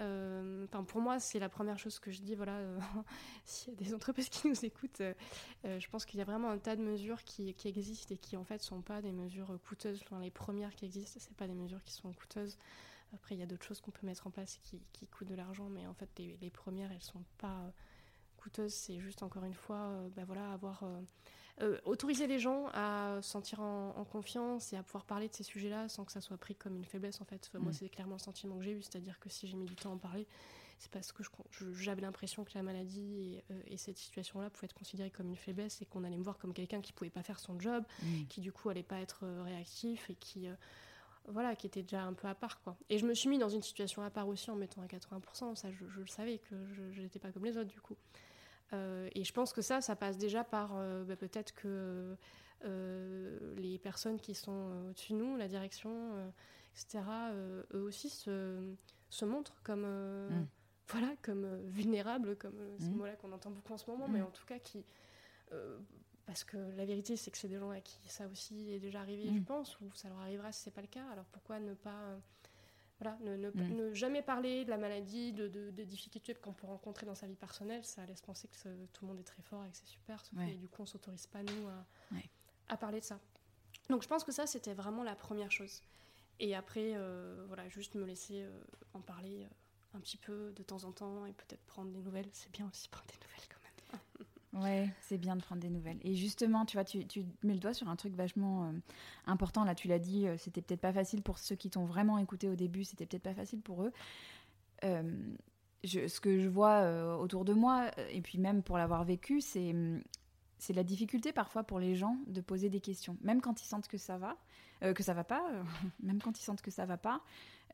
Euh, 0.00 0.66
pour 0.86 1.00
moi, 1.00 1.18
c'est 1.18 1.38
la 1.38 1.48
première 1.48 1.78
chose 1.78 1.98
que 1.98 2.10
je 2.10 2.20
dis. 2.20 2.34
Voilà, 2.34 2.56
euh, 2.56 2.78
s'il 3.44 3.74
y 3.74 3.76
a 3.76 3.78
des 3.78 3.94
entreprises 3.94 4.28
qui 4.28 4.48
nous 4.48 4.64
écoutent, 4.64 5.00
euh, 5.00 5.14
je 5.64 5.88
pense 5.88 6.04
qu'il 6.04 6.18
y 6.18 6.22
a 6.22 6.24
vraiment 6.24 6.50
un 6.50 6.58
tas 6.58 6.76
de 6.76 6.82
mesures 6.82 7.24
qui, 7.24 7.54
existent 7.64 8.14
et 8.14 8.18
qui 8.18 8.36
en 8.36 8.44
fait 8.44 8.62
sont 8.62 8.80
pas 8.80 9.02
des 9.02 9.12
mesures 9.12 9.58
coûteuses. 9.68 10.02
Les 10.20 10.30
premières 10.30 10.74
qui 10.74 10.84
existent, 10.84 11.18
c'est 11.20 11.36
pas 11.36 11.46
des 11.46 11.54
mesures 11.54 11.82
qui 11.82 11.92
sont 11.92 12.12
coûteuses. 12.12 12.58
Après, 13.14 13.34
il 13.34 13.38
y 13.38 13.42
a 13.42 13.46
d'autres 13.46 13.64
choses 13.64 13.80
qu'on 13.80 13.90
peut 13.90 14.06
mettre 14.06 14.26
en 14.26 14.30
place 14.30 14.58
qui, 14.62 14.82
qui 14.92 15.06
coûtent 15.06 15.28
de 15.28 15.34
l'argent, 15.34 15.68
mais 15.70 15.86
en 15.86 15.94
fait, 15.94 16.10
les, 16.18 16.50
premières, 16.50 16.92
elles 16.92 17.02
sont 17.02 17.24
pas 17.38 17.72
coûteuse, 18.36 18.72
c'est 18.72 19.00
juste 19.00 19.22
encore 19.22 19.44
une 19.44 19.54
fois, 19.54 19.90
bah 20.14 20.24
voilà, 20.26 20.52
avoir 20.52 20.84
euh, 21.60 21.74
euh, 21.74 21.78
autoriser 21.84 22.26
les 22.26 22.38
gens 22.38 22.66
à 22.72 23.18
sentir 23.22 23.60
en, 23.60 24.04
confiance 24.04 24.72
et 24.72 24.76
à 24.76 24.82
pouvoir 24.82 25.04
parler 25.04 25.28
de 25.28 25.34
ces 25.34 25.42
sujets-là 25.42 25.88
sans 25.88 26.04
que 26.04 26.12
ça 26.12 26.20
soit 26.20 26.36
pris 26.36 26.54
comme 26.54 26.76
une 26.76 26.84
faiblesse 26.84 27.20
en 27.20 27.24
fait. 27.24 27.50
Moi, 27.54 27.70
mm. 27.70 27.74
c'est 27.74 27.88
clairement 27.88 28.14
le 28.14 28.20
sentiment 28.20 28.56
que 28.56 28.64
j'ai 28.64 28.72
eu, 28.72 28.82
c'est-à-dire 28.82 29.18
que 29.18 29.28
si 29.28 29.46
j'ai 29.46 29.56
mis 29.56 29.66
du 29.66 29.74
temps 29.74 29.90
à 29.90 29.94
en 29.94 29.98
parler, 29.98 30.26
c'est 30.78 30.90
parce 30.90 31.10
que 31.10 31.22
j'avais 31.74 32.02
l'impression 32.02 32.44
que 32.44 32.52
la 32.54 32.62
maladie 32.62 33.40
et, 33.66 33.76
cette 33.76 33.98
situation-là 33.98 34.48
pouvaient 34.50 34.66
être 34.66 34.74
considérées 34.74 35.10
comme 35.10 35.28
une 35.28 35.36
faiblesse 35.36 35.82
et 35.82 35.86
qu'on 35.86 36.04
allait 36.04 36.16
me 36.16 36.22
voir 36.22 36.38
comme 36.38 36.54
quelqu'un 36.54 36.80
qui 36.80 36.92
pouvait 36.92 37.10
pas 37.10 37.24
faire 37.24 37.40
son 37.40 37.58
job, 37.58 37.84
mm. 38.02 38.24
qui 38.28 38.40
du 38.40 38.52
coup 38.52 38.68
allait 38.68 38.82
pas 38.82 39.00
être 39.00 39.26
réactif 39.44 40.08
et 40.10 40.14
qui 40.14 40.48
voilà, 41.30 41.54
qui 41.56 41.66
était 41.66 41.82
déjà 41.82 42.02
un 42.02 42.14
peu 42.14 42.26
à 42.26 42.34
part, 42.34 42.60
quoi. 42.62 42.76
Et 42.88 42.98
je 42.98 43.06
me 43.06 43.12
suis 43.12 43.28
mis 43.28 43.38
dans 43.38 43.50
une 43.50 43.62
situation 43.62 44.02
à 44.02 44.10
part 44.10 44.28
aussi 44.28 44.50
en 44.50 44.56
mettant 44.56 44.80
à 44.80 44.86
80%, 44.86 45.56
ça 45.56 45.70
je, 45.70 45.84
le 46.00 46.06
savais 46.06 46.38
que 46.38 46.54
je 46.92 47.02
n'étais 47.02 47.18
pas 47.18 47.30
comme 47.32 47.44
les 47.44 47.56
autres 47.56 47.68
du 47.68 47.80
coup. 47.80 47.96
Euh, 48.72 49.08
et 49.14 49.24
je 49.24 49.32
pense 49.32 49.52
que 49.52 49.62
ça, 49.62 49.80
ça 49.80 49.96
passe 49.96 50.18
déjà 50.18 50.44
par 50.44 50.72
euh, 50.76 51.04
bah, 51.04 51.16
peut-être 51.16 51.54
que 51.54 52.16
euh, 52.64 53.54
les 53.56 53.78
personnes 53.78 54.20
qui 54.20 54.34
sont 54.34 54.88
au-dessus 54.88 55.12
de 55.12 55.18
nous, 55.18 55.36
la 55.36 55.48
direction, 55.48 56.32
etc., 56.74 57.02
eux 57.74 57.82
aussi 57.82 58.10
se, 58.10 58.74
se 59.10 59.24
montrent 59.24 59.62
comme, 59.62 59.86
mm. 59.86 60.46
voilà, 60.88 61.14
comme 61.22 61.46
vulnérables, 61.66 62.36
comme 62.36 62.58
ces 62.78 62.90
mm. 62.90 62.96
mots-là 62.96 63.16
qu'on 63.16 63.32
entend 63.32 63.50
beaucoup 63.50 63.72
en 63.72 63.78
ce 63.78 63.90
moment, 63.90 64.08
mais 64.08 64.20
mm. 64.20 64.26
en 64.26 64.30
tout 64.30 64.46
cas 64.46 64.58
qui 64.58 64.84
parce 66.26 66.44
que 66.44 66.58
la 66.76 66.84
vérité, 66.84 67.16
c'est 67.16 67.30
que 67.30 67.38
c'est 67.38 67.48
des 67.48 67.58
gens 67.58 67.70
à 67.70 67.80
qui 67.80 68.06
ça 68.06 68.26
aussi 68.28 68.70
est 68.70 68.80
déjà 68.80 69.00
arrivé, 69.00 69.30
je 69.34 69.40
pense, 69.40 69.80
ou 69.80 69.90
ça 69.94 70.10
leur 70.10 70.18
arrivera 70.18 70.52
si 70.52 70.60
c'est 70.60 70.70
pas 70.70 70.82
le 70.82 70.86
cas. 70.86 71.06
Alors 71.10 71.24
pourquoi 71.24 71.58
ne 71.58 71.72
pas 71.72 72.18
voilà, 73.00 73.16
ne, 73.20 73.36
mm. 73.36 73.76
ne, 73.76 73.94
jamais 73.94 74.22
parler 74.22 74.64
de 74.64 74.70
la 74.70 74.78
maladie, 74.78 75.32
de, 75.32 75.48
de, 75.48 75.84
difficultés 75.84 76.34
qu'on 76.34 76.52
peut 76.52 76.66
rencontrer 76.66 77.06
dans 77.06 77.14
sa 77.14 77.26
vie 77.26 77.36
personnelle, 77.36 77.84
ça 77.84 78.04
laisse 78.06 78.20
penser 78.20 78.48
que 78.48 78.86
tout 78.92 79.04
le 79.04 79.08
monde 79.08 79.20
est 79.20 79.24
très 79.24 79.42
fort 79.42 79.64
et 79.64 79.70
que 79.70 79.76
c'est 79.76 79.86
super. 79.86 80.22
Et 80.48 80.56
du 80.56 80.68
coup, 80.68 80.82
on 80.82 80.86
s'autorise 80.86 81.26
pas, 81.26 81.42
nous, 81.42 81.68
à, 81.68 81.86
à, 82.68 82.76
parler 82.76 83.00
de 83.00 83.04
ça. 83.04 83.20
Donc, 83.88 84.02
je 84.02 84.08
pense 84.08 84.24
que 84.24 84.32
ça, 84.32 84.46
c'était 84.46 84.74
vraiment 84.74 85.04
la 85.04 85.14
première 85.14 85.50
chose. 85.50 85.82
Et 86.40 86.54
après, 86.54 86.92
euh, 86.94 87.44
voilà, 87.46 87.68
juste 87.68 87.94
me 87.94 88.04
laisser 88.04 88.42
euh, 88.42 88.60
en 88.94 89.00
parler 89.00 89.44
euh, 89.44 89.96
un 89.96 90.00
petit 90.00 90.16
peu 90.16 90.52
de 90.54 90.62
temps 90.62 90.84
en 90.84 90.92
temps 90.92 91.26
et 91.26 91.32
peut-être 91.32 91.64
prendre 91.66 91.90
des 91.90 92.00
nouvelles. 92.00 92.28
C'est 92.32 92.50
bien 92.52 92.68
aussi 92.68 92.88
prendre 92.88 93.08
des 93.08 93.14
nouvelles. 93.14 93.57
Ouais, 94.62 94.88
c'est 95.02 95.18
bien 95.18 95.36
de 95.36 95.42
prendre 95.42 95.60
des 95.60 95.68
nouvelles. 95.68 95.98
Et 96.02 96.14
justement, 96.14 96.64
tu 96.64 96.76
vois, 96.76 96.84
tu, 96.84 96.98
mets 97.42 97.54
le 97.54 97.60
doigt 97.60 97.74
sur 97.74 97.88
un 97.88 97.96
truc 97.96 98.14
vachement 98.14 98.64
euh, 98.64 98.72
important. 99.26 99.64
Là, 99.64 99.74
tu 99.74 99.88
l'as 99.88 99.98
dit, 99.98 100.26
euh, 100.26 100.36
c'était 100.38 100.62
peut-être 100.62 100.80
pas 100.80 100.92
facile 100.92 101.22
pour 101.22 101.38
ceux 101.38 101.54
qui 101.54 101.70
t'ont 101.70 101.84
vraiment 101.84 102.18
écouté 102.18 102.48
au 102.48 102.56
début, 102.56 102.84
c'était 102.84 103.06
peut-être 103.06 103.22
pas 103.22 103.34
facile 103.34 103.60
pour 103.60 103.84
eux. 103.84 103.92
Euh, 104.84 105.02
ce 105.84 106.20
que 106.20 106.40
je 106.40 106.48
vois 106.48 107.16
autour 107.18 107.44
de 107.44 107.52
moi, 107.52 107.90
et 108.10 108.20
puis 108.20 108.38
même 108.38 108.64
pour 108.64 108.78
l'avoir 108.78 109.04
vécu, 109.04 109.40
c'est 109.40 109.74
c'est 110.58 110.72
la 110.72 110.82
difficulté 110.82 111.32
parfois 111.32 111.62
pour 111.62 111.78
les 111.78 111.94
gens 111.94 112.16
de 112.26 112.40
poser 112.40 112.68
des 112.68 112.80
questions, 112.80 113.16
même 113.20 113.40
quand 113.40 113.62
ils 113.62 113.66
sentent 113.66 113.86
que 113.86 113.96
ça 113.96 114.18
va, 114.18 114.36
que 114.80 115.04
ça 115.04 115.14
va 115.14 115.22
pas, 115.22 115.48
même 116.02 116.20
quand 116.20 116.36
ils 116.40 116.42
sentent 116.42 116.62
que 116.62 116.72
ça 116.72 116.84
va 116.84 116.96
pas, 116.96 117.22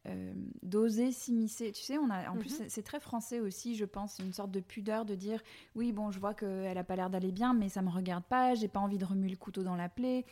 euh, 0.07 0.35
d'oser 0.63 1.13
s'immiscer. 1.13 1.73
Tu 1.73 1.83
sais, 1.83 1.97
on 1.97 2.11
a, 2.11 2.29
en 2.29 2.37
plus, 2.37 2.61
mhm. 2.61 2.67
c'est 2.69 2.83
très 2.83 3.01
français 3.01 3.41
aussi, 3.41 3.75
je 3.75 3.87
pense, 3.87 4.19
une 4.19 4.35
sorte 4.35 4.51
de 4.51 4.61
pudeur 4.61 5.07
de 5.07 5.15
dire 5.15 5.41
oui, 5.75 5.93
bon, 5.93 6.11
je 6.11 6.21
vois 6.21 6.35
qu'elle 6.35 6.77
a 6.77 6.85
pas 6.85 6.95
l'air 6.95 7.09
d'aller 7.09 7.33
bien, 7.33 7.55
mais 7.55 7.71
ça 7.71 7.81
me 7.81 7.89
regarde 7.89 8.25
pas, 8.25 8.55
j'ai 8.55 8.69
pas 8.69 8.81
envie 8.81 8.99
de 8.99 9.07
remuer 9.07 9.31
le 9.31 9.37
couteau 9.37 9.63
dans 9.63 9.77
la 9.77 9.89
plaie. 9.89 10.27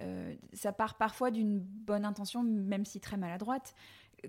Euh, 0.00 0.34
ça 0.52 0.72
part 0.72 0.96
parfois 0.96 1.30
d'une 1.30 1.60
bonne 1.60 2.04
intention, 2.04 2.42
même 2.42 2.84
si 2.84 2.98
très 2.98 3.16
maladroite. 3.16 3.76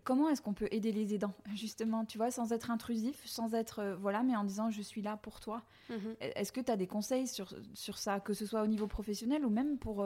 Comment 0.03 0.29
est-ce 0.29 0.43
qu'on 0.43 0.53
peut 0.53 0.67
aider 0.69 0.91
les 0.91 1.15
aidants, 1.15 1.33
justement, 1.55 2.05
tu 2.05 2.19
vois, 2.19 2.29
sans 2.29 2.51
être 2.51 2.69
intrusif, 2.69 3.19
sans 3.25 3.55
être, 3.55 3.79
euh, 3.79 3.95
voilà, 3.95 4.21
mais 4.21 4.35
en 4.35 4.43
disant 4.43 4.69
je 4.69 4.81
suis 4.83 5.01
là 5.01 5.17
pour 5.17 5.39
toi 5.39 5.63
mhm. 5.89 6.15
Est-ce 6.19 6.51
que 6.51 6.61
tu 6.61 6.71
as 6.71 6.77
des 6.77 6.87
conseils 6.87 7.25
sur, 7.25 7.51
sur 7.73 7.97
ça, 7.97 8.19
que 8.19 8.33
ce 8.33 8.45
soit 8.45 8.61
au 8.61 8.67
niveau 8.67 8.85
professionnel 8.85 9.43
ou 9.43 9.49
même 9.49 9.79
pour, 9.79 10.05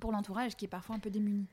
pour 0.00 0.10
l'entourage 0.10 0.56
qui 0.56 0.64
est 0.64 0.68
parfois 0.68 0.96
un 0.96 1.00
peu 1.00 1.10
démuni? 1.10 1.46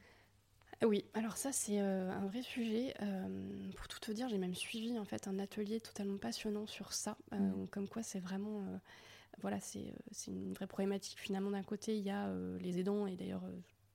Oui, 0.88 1.06
alors 1.14 1.38
ça 1.38 1.52
c'est 1.52 1.80
euh, 1.80 2.12
un 2.12 2.26
vrai 2.26 2.42
sujet. 2.42 2.96
Euh, 3.02 3.28
pour 3.76 3.88
tout 3.88 4.00
te 4.00 4.12
dire, 4.12 4.28
j'ai 4.30 4.40
même 4.40 4.56
suivi 4.56 4.98
en 4.98 5.06
fait 5.06 5.28
un 5.28 5.38
atelier 5.38 5.80
totalement 5.80 6.18
passionnant 6.18 6.66
sur 6.66 6.94
ça, 6.94 7.18
euh, 7.34 7.38
mm. 7.38 7.68
comme 7.70 7.88
quoi 7.88 8.02
c'est 8.02 8.20
vraiment, 8.20 8.64
voilà, 9.42 9.60
c'est 9.60 9.94
une 10.28 10.54
vraie 10.54 10.68
problématique. 10.68 11.20
Finalement, 11.20 11.52
d'un 11.52 11.64
côté, 11.64 11.96
il 11.98 12.04
y 12.04 12.10
a 12.10 12.34
les 12.60 12.80
aidants 12.80 13.06
et 13.06 13.16
d'ailleurs 13.16 13.44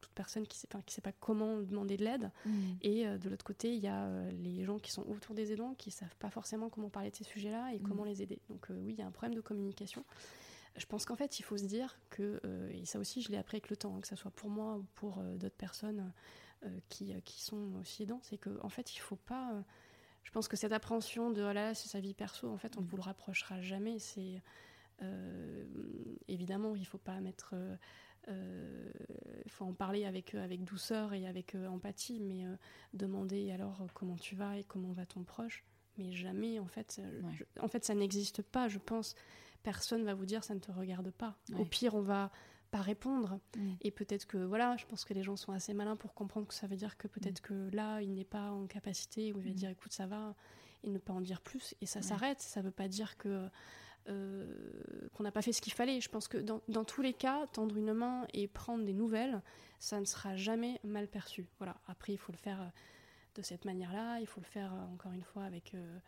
toute 0.00 0.12
personne 0.12 0.46
qui 0.46 0.58
ne 0.72 0.80
sait, 0.86 1.00
pas 1.00 1.12
comment 1.12 1.60
demander 1.60 1.96
de 1.96 2.04
l'aide, 2.04 2.30
mm. 2.44 2.50
et 2.82 3.04
de 3.04 3.28
l'autre 3.28 3.44
côté, 3.44 3.74
il 3.74 3.82
y 3.82 3.88
a 3.88 4.08
les 4.30 4.64
gens 4.64 4.78
qui 4.78 4.92
sont 4.92 5.04
autour 5.08 5.34
des 5.34 5.52
aidants 5.52 5.74
qui 5.74 5.90
savent 5.90 6.16
pas 6.20 6.30
forcément 6.30 6.68
comment 6.68 6.88
parler 6.88 7.10
de 7.10 7.16
ces 7.16 7.24
sujets-là 7.24 7.72
et 7.74 7.80
mm. 7.80 7.82
comment 7.82 8.04
les 8.04 8.22
aider. 8.22 8.38
Donc 8.48 8.68
oui, 8.70 8.92
il 8.92 8.98
y 8.98 9.02
a 9.02 9.06
un 9.06 9.12
problème 9.12 9.34
de 9.34 9.40
communication. 9.40 10.04
Je 10.76 10.86
pense 10.86 11.04
qu'en 11.04 11.16
fait, 11.16 11.40
il 11.40 11.42
faut 11.42 11.56
se 11.56 11.64
dire 11.64 11.98
que, 12.10 12.40
et 12.70 12.84
ça 12.84 13.00
aussi, 13.00 13.22
je 13.22 13.32
l'ai 13.32 13.38
appris 13.38 13.56
avec 13.56 13.70
le 13.70 13.76
temps, 13.76 13.96
hein, 13.96 14.00
que 14.00 14.06
ce 14.06 14.14
soit 14.14 14.30
pour 14.30 14.50
moi 14.50 14.76
ou 14.76 14.84
pour 14.94 15.16
d'autres 15.16 15.56
personnes 15.56 16.12
qui, 16.88 17.12
euh, 17.12 17.20
qui, 17.24 17.42
sont 17.42 17.74
aussi 17.80 18.04
aidants, 18.04 18.20
c'est 18.22 18.38
qu'en 18.38 18.56
en 18.62 18.68
fait, 18.68 18.94
il 18.94 18.98
faut 18.98 19.16
pas. 19.16 19.52
Euh, 19.52 19.62
je 20.24 20.30
pense 20.32 20.48
que 20.48 20.56
cette 20.56 20.72
appréhension 20.72 21.30
de 21.30 21.42
oh 21.42 21.52
là, 21.52 21.74
c'est 21.74 21.88
sa 21.88 22.00
vie 22.00 22.14
perso, 22.14 22.50
en 22.50 22.58
fait, 22.58 22.76
on 22.76 22.80
ne 22.80 22.86
mm. 22.86 22.88
vous 22.88 22.96
le 22.96 23.02
rapprochera 23.02 23.60
jamais. 23.60 23.98
C'est 23.98 24.42
évidemment, 26.26 26.74
il 26.74 26.86
faut 26.86 26.98
pas 26.98 27.20
mettre. 27.20 27.54
Il 28.28 29.50
faut 29.50 29.64
en 29.64 29.74
parler 29.74 30.04
avec, 30.04 30.34
avec 30.34 30.64
douceur 30.64 31.12
et 31.12 31.28
avec 31.28 31.54
empathie, 31.54 32.18
mais 32.18 32.44
demander 32.92 33.52
alors 33.52 33.86
comment 33.94 34.16
tu 34.16 34.34
vas 34.34 34.58
et 34.58 34.64
comment 34.64 34.92
va 34.92 35.06
ton 35.06 35.22
proche 35.22 35.64
mais 35.98 36.12
jamais 36.12 36.58
en 36.58 36.66
fait 36.66 37.00
en 37.60 37.68
fait 37.68 37.84
ça 37.84 37.94
n'existe 37.94 38.42
pas 38.42 38.68
je 38.68 38.78
pense 38.78 39.14
personne 39.62 40.04
va 40.04 40.14
vous 40.14 40.26
dire 40.26 40.44
ça 40.44 40.54
ne 40.54 40.60
te 40.60 40.70
regarde 40.70 41.10
pas 41.10 41.36
au 41.56 41.64
pire 41.64 41.94
on 41.94 42.02
va 42.02 42.30
pas 42.76 42.82
répondre. 42.82 43.40
Mm. 43.56 43.72
Et 43.80 43.90
peut-être 43.90 44.26
que, 44.26 44.38
voilà, 44.38 44.76
je 44.76 44.86
pense 44.86 45.04
que 45.04 45.14
les 45.14 45.22
gens 45.22 45.36
sont 45.36 45.52
assez 45.52 45.74
malins 45.74 45.96
pour 45.96 46.14
comprendre 46.14 46.46
que 46.46 46.54
ça 46.54 46.66
veut 46.66 46.76
dire 46.76 46.96
que 46.96 47.08
peut-être 47.08 47.40
mm. 47.40 47.46
que 47.46 47.70
là, 47.74 48.00
il 48.02 48.14
n'est 48.14 48.24
pas 48.24 48.50
en 48.50 48.66
capacité, 48.66 49.32
ou 49.32 49.38
il 49.38 49.44
va 49.44 49.50
mm. 49.50 49.54
dire, 49.54 49.70
écoute, 49.70 49.92
ça 49.92 50.06
va. 50.06 50.34
et 50.84 50.90
ne 50.90 50.98
pas 50.98 51.12
en 51.12 51.20
dire 51.20 51.40
plus. 51.40 51.74
Et 51.80 51.86
ça 51.86 52.02
s'arrête. 52.02 52.40
Ça 52.40 52.60
ne 52.60 52.66
veut 52.66 52.72
pas 52.72 52.88
dire 52.88 53.16
que 53.16 53.48
qu'on 55.14 55.24
n'a 55.24 55.32
pas 55.32 55.42
fait 55.42 55.52
ce 55.52 55.60
qu'il 55.60 55.72
fallait. 55.72 56.00
Je 56.00 56.08
pense 56.08 56.28
que 56.28 56.38
dans, 56.38 56.60
dans, 56.68 56.84
tous 56.84 57.02
les 57.02 57.12
cas, 57.12 57.48
tendre 57.48 57.76
une 57.76 57.92
main 57.92 58.24
et 58.34 58.46
prendre 58.46 58.84
des 58.84 58.92
nouvelles, 58.92 59.42
ça 59.80 59.98
ne 59.98 60.04
sera 60.04 60.36
jamais 60.36 60.78
mal 60.84 61.08
perçu. 61.08 61.48
Voilà. 61.58 61.76
Après, 61.88 62.12
il 62.12 62.16
faut 62.16 62.30
le 62.30 62.38
faire 62.38 62.70
de 63.34 63.42
cette 63.42 63.64
manière-là. 63.64 64.20
Il 64.20 64.26
faut 64.28 64.40
le 64.40 64.46
faire 64.46 64.72
encore 64.92 65.12
une 65.12 65.24
fois 65.24 65.42
avec 65.42 65.74
euh, 65.74 65.98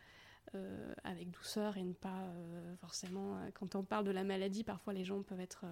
avec 1.03 1.31
douceur 1.31 1.77
et 1.77 1.83
ne 1.83 1.93
pas 1.93 2.23
euh, 2.23 2.75
forcément. 2.77 3.37
Euh, 3.37 3.49
quand 3.53 3.75
on 3.75 3.83
parle 3.83 4.05
de 4.05 4.11
la 4.11 4.23
maladie, 4.23 4.63
parfois 4.63 4.93
les 4.93 5.03
gens 5.03 5.21
peuvent 5.21 5.39
être 5.39 5.65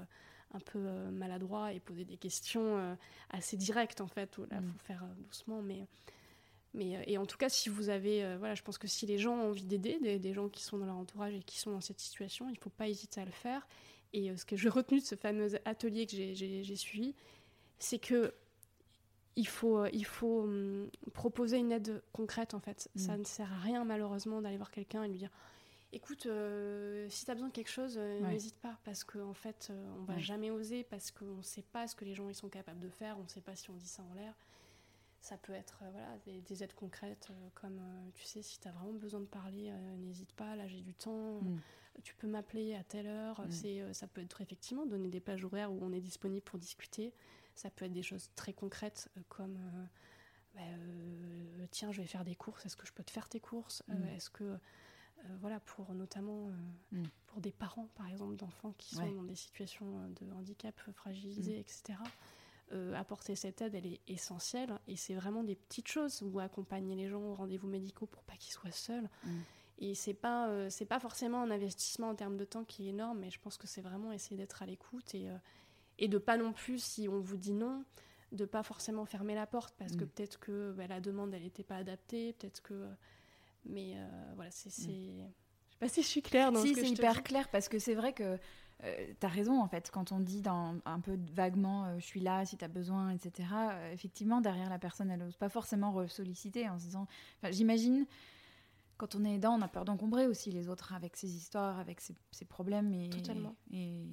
un 0.53 0.59
peu 0.59 0.79
maladroits 1.11 1.73
et 1.73 1.79
poser 1.79 2.05
des 2.05 2.17
questions 2.17 2.97
assez 3.29 3.57
directes 3.57 4.01
en 4.01 4.07
fait. 4.07 4.37
Où 4.37 4.45
là, 4.49 4.61
mm. 4.61 4.67
faut 4.67 4.85
faire 4.85 5.05
doucement, 5.19 5.61
mais. 5.61 5.85
Mais, 6.73 7.01
et 7.07 7.17
en 7.17 7.25
tout 7.25 7.37
cas, 7.37 7.49
si 7.49 7.69
vous 7.69 7.89
avez, 7.89 8.37
voilà, 8.37 8.53
je 8.53 8.61
pense 8.61 8.77
que 8.77 8.87
si 8.87 9.07
les 9.07 9.17
gens 9.17 9.33
ont 9.33 9.49
envie 9.49 9.63
d'aider, 9.63 9.97
des, 9.99 10.19
des, 10.19 10.33
gens 10.33 10.47
qui 10.47 10.61
sont 10.61 10.77
dans 10.77 10.85
leur 10.85 10.97
entourage 10.97 11.33
et 11.33 11.41
qui 11.41 11.57
sont 11.57 11.71
dans 11.71 11.81
cette 11.81 11.99
situation, 11.99 12.49
il 12.49 12.53
ne 12.53 12.59
faut 12.59 12.69
pas 12.69 12.87
hésiter 12.87 13.19
à 13.19 13.25
le 13.25 13.31
faire. 13.31 13.67
Et 14.13 14.35
ce 14.35 14.45
que 14.45 14.55
j'ai 14.55 14.69
retenu 14.69 14.99
de 14.99 15.05
ce 15.05 15.15
fameux 15.15 15.49
atelier 15.65 16.05
que 16.05 16.15
j'ai 16.15 16.75
suivi, 16.75 17.15
c'est 17.79 17.97
que 17.97 18.33
il 19.37 19.47
faut, 19.47 19.77
euh, 19.77 19.89
il 19.93 20.05
faut 20.05 20.41
hum, 20.41 20.89
proposer 21.13 21.57
une 21.57 21.71
aide 21.71 22.01
concrète 22.11 22.53
en 22.53 22.59
fait. 22.59 22.89
Ça 22.95 23.15
mm. 23.15 23.19
ne 23.19 23.23
sert 23.23 23.53
à 23.53 23.59
rien 23.59 23.85
malheureusement 23.85 24.41
d'aller 24.41 24.57
voir 24.57 24.71
quelqu'un 24.71 25.03
et 25.03 25.07
lui 25.07 25.17
dire 25.17 25.31
écoute, 25.93 26.25
euh, 26.25 27.07
si 27.09 27.23
tu 27.23 27.31
as 27.31 27.35
besoin 27.35 27.47
de 27.47 27.53
quelque 27.53 27.69
chose, 27.69 27.95
euh, 27.97 28.19
n'hésite 28.19 28.57
pas 28.57 28.77
parce 28.83 29.03
qu'en 29.03 29.29
en 29.29 29.33
fait, 29.33 29.71
on 29.99 30.03
va 30.03 30.17
jamais 30.17 30.51
oser 30.51 30.83
parce 30.83 31.11
qu'on 31.11 31.37
ne 31.37 31.41
sait 31.43 31.61
pas 31.61 31.87
ce 31.87 31.95
que 31.95 32.03
les 32.03 32.13
gens 32.13 32.27
ils 32.27 32.35
sont 32.35 32.49
capables 32.49 32.79
de 32.79 32.89
faire, 32.89 33.17
on 33.19 33.23
ne 33.23 33.29
sait 33.29 33.41
pas 33.41 33.55
si 33.55 33.69
on 33.69 33.75
dit 33.75 33.87
ça 33.87 34.03
en 34.03 34.13
l'air. 34.15 34.33
Ça 35.21 35.37
peut 35.37 35.53
être 35.53 35.83
voilà, 35.91 36.17
des, 36.25 36.63
aides 36.63 36.75
concrètes 36.75 37.29
comme 37.55 37.79
tu 38.13 38.23
sais, 38.23 38.41
si 38.41 38.59
tu 38.59 38.67
as 38.67 38.71
vraiment 38.71 38.93
besoin 38.93 39.19
de 39.19 39.25
parler, 39.25 39.71
n'hésite 39.99 40.31
pas, 40.33 40.55
là 40.55 40.67
j'ai 40.67 40.81
du 40.81 40.93
temps, 40.93 41.41
mm. 41.41 41.59
tu 42.03 42.15
peux 42.15 42.27
m'appeler 42.27 42.75
à 42.75 42.83
telle 42.83 43.07
heure. 43.07 43.41
Mm. 43.41 43.51
C'est, 43.51 43.93
ça 43.93 44.07
peut 44.07 44.21
être 44.21 44.41
effectivement 44.41 44.85
donner 44.85 45.09
des 45.09 45.19
pages 45.19 45.43
horaires 45.45 45.71
où 45.71 45.79
on 45.81 45.93
est 45.93 46.01
disponible 46.01 46.43
pour 46.43 46.59
discuter. 46.59 47.13
Ça 47.57 47.71
peut 47.71 47.85
être 47.85 47.93
des 47.93 48.03
choses 48.03 48.29
très 48.35 48.53
concrètes 48.53 49.09
euh, 49.17 49.21
comme 49.29 49.57
euh, 49.57 49.85
bah, 50.55 50.61
euh, 50.61 51.65
tiens, 51.71 51.91
je 51.91 52.01
vais 52.01 52.07
faire 52.07 52.23
des 52.23 52.35
courses, 52.35 52.65
est-ce 52.65 52.77
que 52.77 52.85
je 52.85 52.93
peux 52.93 53.03
te 53.03 53.11
faire 53.11 53.27
tes 53.27 53.39
courses? 53.39 53.83
Mm. 53.87 54.03
Est-ce 54.15 54.29
que 54.29 54.57
voilà, 55.41 55.59
pour 55.59 55.93
notamment 55.93 56.51
mm. 56.91 57.03
pour 57.25 57.41
des 57.41 57.51
parents, 57.51 57.89
par 57.95 58.07
exemple, 58.07 58.35
d'enfants 58.35 58.73
qui 58.77 58.95
sont 58.95 59.11
dans 59.11 59.23
des 59.23 59.35
situations 59.35 60.07
de 60.21 60.31
handicap 60.31 60.79
fragilisés, 60.93 61.57
mm. 61.57 61.59
etc. 61.59 61.99
apporter 62.95 63.35
cette 63.35 63.61
aide, 63.61 63.73
elle 63.73 63.87
est 63.87 63.99
essentielle 64.07 64.77
et 64.87 64.95
c'est 64.95 65.15
vraiment 65.15 65.43
des 65.43 65.55
petites 65.55 65.87
choses 65.87 66.21
ou 66.21 66.39
accompagner 66.39 66.95
les 66.95 67.09
gens 67.09 67.21
aux 67.21 67.33
rendez-vous 67.33 67.67
médicaux 67.67 68.05
pour 68.05 68.23
pas 68.23 68.35
qu'ils 68.37 68.53
soient 68.53 68.71
seuls. 68.71 69.09
Et 69.79 69.95
c'est 69.95 70.13
pas 70.13 70.69
c'est 70.69 70.85
pas 70.85 70.99
forcément 70.99 71.41
un 71.41 71.49
investissement 71.49 72.09
en 72.09 72.15
termes 72.15 72.37
de 72.37 72.45
temps 72.45 72.63
qui 72.63 72.85
est 72.85 72.89
énorme, 72.89 73.19
mais 73.19 73.31
je 73.31 73.39
pense 73.39 73.57
que 73.57 73.65
c'est 73.65 73.81
vraiment 73.81 74.11
essayer 74.11 74.37
d'être 74.37 74.61
à 74.61 74.67
l'écoute 74.67 75.15
et, 75.15 75.29
et 75.99 76.07
de 76.07 76.17
pas 76.17 76.37
non 76.37 76.53
plus, 76.53 76.81
si 76.81 77.07
on 77.07 77.19
vous 77.19 77.37
dit 77.37 77.53
non, 77.53 77.83
de 78.31 78.45
pas 78.45 78.63
forcément 78.63 79.05
fermer 79.05 79.35
la 79.35 79.47
porte 79.47 79.75
parce 79.77 79.95
que 79.95 80.03
mm. 80.03 80.09
peut-être 80.09 80.39
que 80.39 80.73
bah, 80.73 80.87
la 80.87 80.99
demande 80.99 81.33
elle 81.33 81.43
n'était 81.43 81.63
pas 81.63 81.77
adaptée, 81.77 82.33
peut-être 82.33 82.61
que. 82.61 82.87
Mais 83.65 83.93
euh, 83.95 84.07
voilà, 84.35 84.51
c'est. 84.51 84.69
Mm. 84.69 85.29
Je 85.67 85.73
sais 85.73 85.79
pas 85.79 85.89
si 85.89 86.01
je 86.01 86.07
suis 86.07 86.21
claire 86.21 86.51
dans 86.51 86.61
si, 86.61 86.69
ce 86.69 86.79
que 86.79 86.85
c'est 86.85 86.91
hyper 86.91 87.23
clair 87.23 87.49
parce 87.49 87.69
que 87.69 87.77
c'est 87.77 87.93
vrai 87.93 88.11
que 88.13 88.39
euh, 88.83 89.13
tu 89.19 89.25
as 89.25 89.29
raison 89.29 89.61
en 89.61 89.67
fait 89.67 89.91
quand 89.91 90.11
on 90.11 90.19
dit 90.19 90.41
dans, 90.41 90.75
un 90.85 90.99
peu 90.99 91.19
vaguement 91.33 91.85
euh, 91.85 91.99
je 91.99 92.05
suis 92.05 92.19
là 92.19 92.45
si 92.45 92.57
tu 92.57 92.65
as 92.65 92.67
besoin 92.67 93.11
etc 93.11 93.47
effectivement 93.91 94.41
derrière 94.41 94.71
la 94.71 94.79
personne 94.79 95.11
elle 95.11 95.19
n'ose 95.19 95.37
pas 95.37 95.49
forcément 95.49 96.07
solliciter 96.07 96.67
en 96.67 96.79
se 96.79 96.85
disant 96.85 97.07
j'imagine 97.51 98.07
quand 98.97 99.15
on 99.15 99.23
est 99.25 99.35
aidant, 99.35 99.57
on 99.57 99.61
a 99.61 99.67
peur 99.67 99.85
d'encombrer 99.85 100.27
aussi 100.27 100.51
les 100.51 100.69
autres 100.69 100.93
avec 100.93 101.15
ses 101.15 101.35
histoires, 101.35 101.79
avec 101.79 102.01
ses, 102.01 102.45
problèmes. 102.45 102.93
Et, 102.93 103.09
Totalement. 103.09 103.55
Et, 103.71 104.05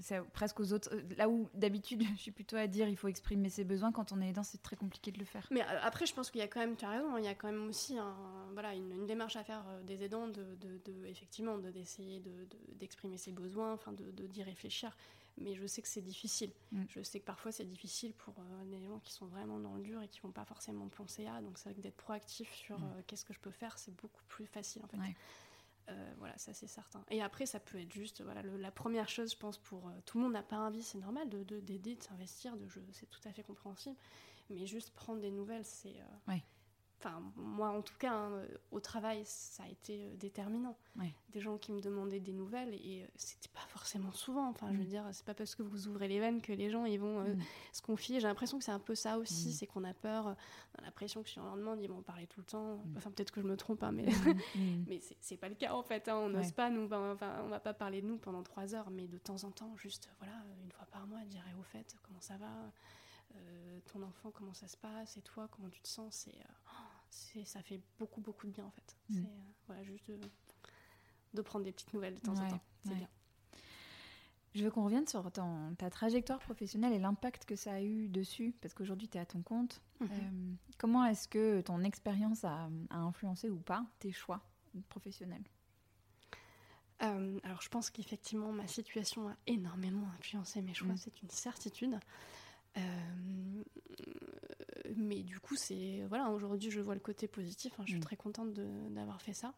c'est 0.00 0.20
presque 0.32 0.60
aux 0.60 0.72
autres. 0.72 0.90
Là 1.16 1.28
où 1.28 1.48
d'habitude, 1.54 2.02
je 2.16 2.20
suis 2.20 2.30
plutôt 2.30 2.56
à 2.56 2.66
dire 2.66 2.88
il 2.88 2.96
faut 2.96 3.08
exprimer 3.08 3.48
ses 3.48 3.64
besoins, 3.64 3.92
quand 3.92 4.12
on 4.12 4.20
est 4.20 4.28
aidant, 4.28 4.42
c'est 4.42 4.62
très 4.62 4.76
compliqué 4.76 5.10
de 5.10 5.18
le 5.18 5.24
faire. 5.24 5.46
Mais 5.50 5.62
euh, 5.62 5.80
après, 5.82 6.06
je 6.06 6.14
pense 6.14 6.30
qu'il 6.30 6.40
y 6.40 6.44
a 6.44 6.48
quand 6.48 6.60
même, 6.60 6.76
tu 6.76 6.84
as 6.84 6.90
raison, 6.90 7.16
il 7.16 7.24
y 7.24 7.28
a 7.28 7.34
quand 7.34 7.50
même 7.50 7.66
aussi 7.68 7.98
un, 7.98 8.14
voilà, 8.52 8.74
une, 8.74 9.06
démarche 9.06 9.36
à 9.36 9.44
faire 9.44 9.64
euh, 9.68 9.82
des 9.82 10.02
aidants, 10.02 10.28
de, 10.28 10.56
de, 10.60 11.06
effectivement, 11.06 11.58
d'essayer 11.58 12.22
d'exprimer 12.78 13.16
ses 13.16 13.32
besoins, 13.32 13.72
enfin 13.72 13.92
d'y 13.92 14.42
réfléchir 14.42 14.96
mais 15.38 15.54
je 15.54 15.66
sais 15.66 15.82
que 15.82 15.88
c'est 15.88 16.02
difficile. 16.02 16.52
Mm. 16.72 16.84
Je 16.88 17.02
sais 17.02 17.20
que 17.20 17.24
parfois 17.24 17.52
c'est 17.52 17.64
difficile 17.64 18.12
pour 18.14 18.34
euh, 18.38 18.64
des 18.66 18.84
gens 18.84 18.98
qui 19.00 19.12
sont 19.12 19.26
vraiment 19.26 19.58
dans 19.58 19.74
le 19.74 19.82
dur 19.82 20.02
et 20.02 20.08
qui 20.08 20.20
vont 20.20 20.32
pas 20.32 20.44
forcément 20.44 20.88
penser 20.88 21.26
à. 21.26 21.40
Donc 21.40 21.58
c'est 21.58 21.68
vrai 21.68 21.74
que 21.74 21.80
d'être 21.80 21.96
proactif 21.96 22.52
sur 22.52 22.78
mm. 22.78 22.84
euh, 22.84 23.02
qu'est-ce 23.06 23.24
que 23.24 23.34
je 23.34 23.40
peux 23.40 23.50
faire, 23.50 23.78
c'est 23.78 23.94
beaucoup 23.96 24.22
plus 24.28 24.46
facile 24.46 24.82
en 24.84 24.88
fait. 24.88 25.14
Euh, 25.90 26.14
voilà, 26.18 26.36
ça 26.38 26.54
c'est 26.54 26.66
certain. 26.66 27.04
Et 27.10 27.20
après, 27.20 27.44
ça 27.44 27.60
peut 27.60 27.78
être 27.78 27.92
juste, 27.92 28.22
voilà, 28.22 28.42
la 28.42 28.70
première 28.70 29.06
chose, 29.10 29.32
je 29.32 29.36
pense, 29.36 29.58
pour 29.58 29.92
tout 30.06 30.16
le 30.16 30.24
monde 30.24 30.32
n'a 30.32 30.42
pas 30.42 30.56
envie, 30.56 30.82
c'est 30.82 30.96
normal 30.96 31.28
de 31.28 31.42
d'aider, 31.60 31.94
de, 31.94 32.02
s'investir, 32.02 32.56
de, 32.56 32.66
c'est 32.92 33.10
tout 33.10 33.20
à 33.26 33.32
fait 33.32 33.42
compréhensible, 33.42 33.96
mais 34.48 34.66
juste 34.66 34.94
prendre 34.94 35.20
des 35.20 35.30
nouvelles, 35.30 35.66
c'est 35.66 35.96
Enfin, 36.98 37.20
moi, 37.36 37.68
en 37.68 37.82
tout 37.82 37.96
cas, 37.98 38.12
hein, 38.12 38.42
au 38.70 38.80
travail, 38.80 39.22
ça 39.24 39.62
a 39.64 39.68
été 39.68 40.06
euh, 40.06 40.16
déterminant. 40.16 40.76
Des 41.30 41.40
gens 41.40 41.58
qui 41.58 41.72
me 41.72 41.80
demandaient 41.80 42.20
des 42.20 42.32
nouvelles 42.32 42.74
et 42.74 43.02
euh, 43.02 43.06
c'était 43.16 43.48
pas 43.48 43.66
forcément 43.68 44.12
souvent. 44.12 44.48
Enfin, 44.48 44.68
je 44.72 44.78
veux 44.78 44.84
mm. 44.84 44.88
dire, 44.88 45.04
c'est 45.12 45.24
pas 45.24 45.34
parce 45.34 45.56
que 45.56 45.62
vous 45.62 45.88
ouvrez 45.88 46.06
les 46.06 46.20
veines 46.20 46.40
que 46.40 46.52
les 46.52 46.70
gens 46.70 46.84
ils 46.84 47.00
vont 47.00 47.20
euh, 47.20 47.34
mm. 47.34 47.40
se 47.72 47.82
confier. 47.82 48.20
J'ai 48.20 48.28
l'impression 48.28 48.58
que 48.58 48.64
c'est 48.64 48.72
un 48.72 48.78
peu 48.78 48.94
ça 48.94 49.18
aussi, 49.18 49.48
mm. 49.48 49.52
c'est 49.52 49.66
qu'on 49.66 49.82
a 49.82 49.92
peur, 49.92 50.26
on 50.26 50.82
a 50.82 50.84
l'impression 50.84 51.22
que 51.24 51.28
si 51.28 51.38
on 51.40 51.44
leur 51.44 51.56
demande, 51.56 51.80
ils 51.80 51.88
vont 51.88 52.00
parler 52.02 52.28
tout 52.28 52.40
le 52.40 52.46
temps. 52.46 52.80
Enfin, 52.96 53.10
peut-être 53.10 53.32
que 53.32 53.40
je 53.40 53.46
me 53.46 53.56
trompe, 53.56 53.82
hein, 53.82 53.92
mais 53.92 54.06
mais 54.86 55.00
c'est 55.20 55.36
pas 55.36 55.48
le 55.48 55.56
cas 55.56 55.74
en 55.74 55.82
fait. 55.82 56.08
Hein. 56.08 56.16
On 56.16 56.28
n'ose 56.28 56.52
pas 56.52 56.70
nous, 56.70 56.84
enfin, 56.84 57.42
on 57.44 57.48
va 57.48 57.60
pas 57.60 57.74
parler 57.74 58.00
de 58.00 58.06
nous 58.06 58.18
pendant 58.18 58.44
trois 58.44 58.74
heures, 58.74 58.90
mais 58.90 59.08
de 59.08 59.18
temps 59.18 59.42
en 59.42 59.50
temps, 59.50 59.76
juste 59.76 60.08
voilà, 60.20 60.34
une 60.62 60.70
fois 60.70 60.86
par 60.86 61.06
mois, 61.08 61.24
dire 61.24 61.44
au 61.58 61.62
fait 61.64 61.96
comment 62.06 62.20
ça 62.20 62.36
va? 62.36 62.46
Euh, 63.36 63.80
ton 63.92 64.02
enfant, 64.02 64.30
comment 64.30 64.54
ça 64.54 64.68
se 64.68 64.76
passe, 64.76 65.16
et 65.16 65.22
toi, 65.22 65.48
comment 65.50 65.68
tu 65.68 65.80
te 65.80 65.88
sens, 65.88 66.14
c'est, 66.14 67.40
euh, 67.40 67.44
ça 67.44 67.62
fait 67.62 67.80
beaucoup, 67.98 68.20
beaucoup 68.20 68.46
de 68.46 68.52
bien 68.52 68.64
en 68.64 68.70
fait. 68.70 68.96
Mm. 69.08 69.14
C'est 69.14 69.26
euh, 69.26 69.52
voilà, 69.66 69.82
juste 69.84 70.10
de, 71.32 71.42
prendre 71.42 71.64
des 71.64 71.72
petites 71.72 71.92
nouvelles 71.92 72.14
de 72.14 72.20
temps 72.20 72.38
en 72.38 72.48
temps. 72.48 72.60
C'est 72.84 72.94
bien. 72.94 73.08
Je 74.54 74.62
veux 74.62 74.70
qu'on 74.70 74.84
revienne 74.84 75.06
sur 75.08 75.28
ta 75.32 75.90
trajectoire 75.90 76.38
professionnelle 76.38 76.92
et 76.92 77.00
l'impact 77.00 77.44
que 77.44 77.56
ça 77.56 77.72
a 77.72 77.80
eu 77.82 78.08
dessus, 78.08 78.54
parce 78.60 78.72
qu'aujourd'hui 78.72 79.08
tu 79.08 79.18
es 79.18 79.20
à 79.20 79.26
ton 79.26 79.42
compte. 79.42 79.82
Mhm. 80.00 80.56
comment 80.78 81.04
est-ce 81.06 81.26
que 81.26 81.60
ton 81.60 81.82
expérience 81.82 82.44
a, 82.44 82.68
influencé 82.90 83.50
ou 83.50 83.58
pas 83.58 83.84
tes 83.98 84.12
choix 84.12 84.42
professionnels? 84.88 85.42
Alors 87.00 87.60
je 87.60 87.68
pense 87.68 87.90
qu'effectivement 87.90 88.52
ma 88.52 88.68
situation 88.68 89.28
a 89.28 89.36
énormément 89.46 90.06
influencé 90.18 90.62
mes 90.62 90.72
choix, 90.72 90.94
mm. 90.94 90.98
c'est 90.98 91.22
une 91.22 91.30
certitude. 91.30 91.98
Euh, 92.76 92.80
mais 94.96 95.22
du 95.22 95.40
coup, 95.40 95.56
c'est 95.56 96.04
voilà, 96.08 96.30
aujourd'hui, 96.30 96.70
je 96.70 96.80
vois 96.80 96.94
le 96.94 97.00
côté 97.00 97.28
positif. 97.28 97.72
Hein, 97.78 97.84
je 97.86 97.92
suis 97.92 98.00
mm. 98.00 98.04
très 98.04 98.16
contente 98.16 98.52
d'avoir 98.52 99.20
fait 99.20 99.34
ça. 99.34 99.54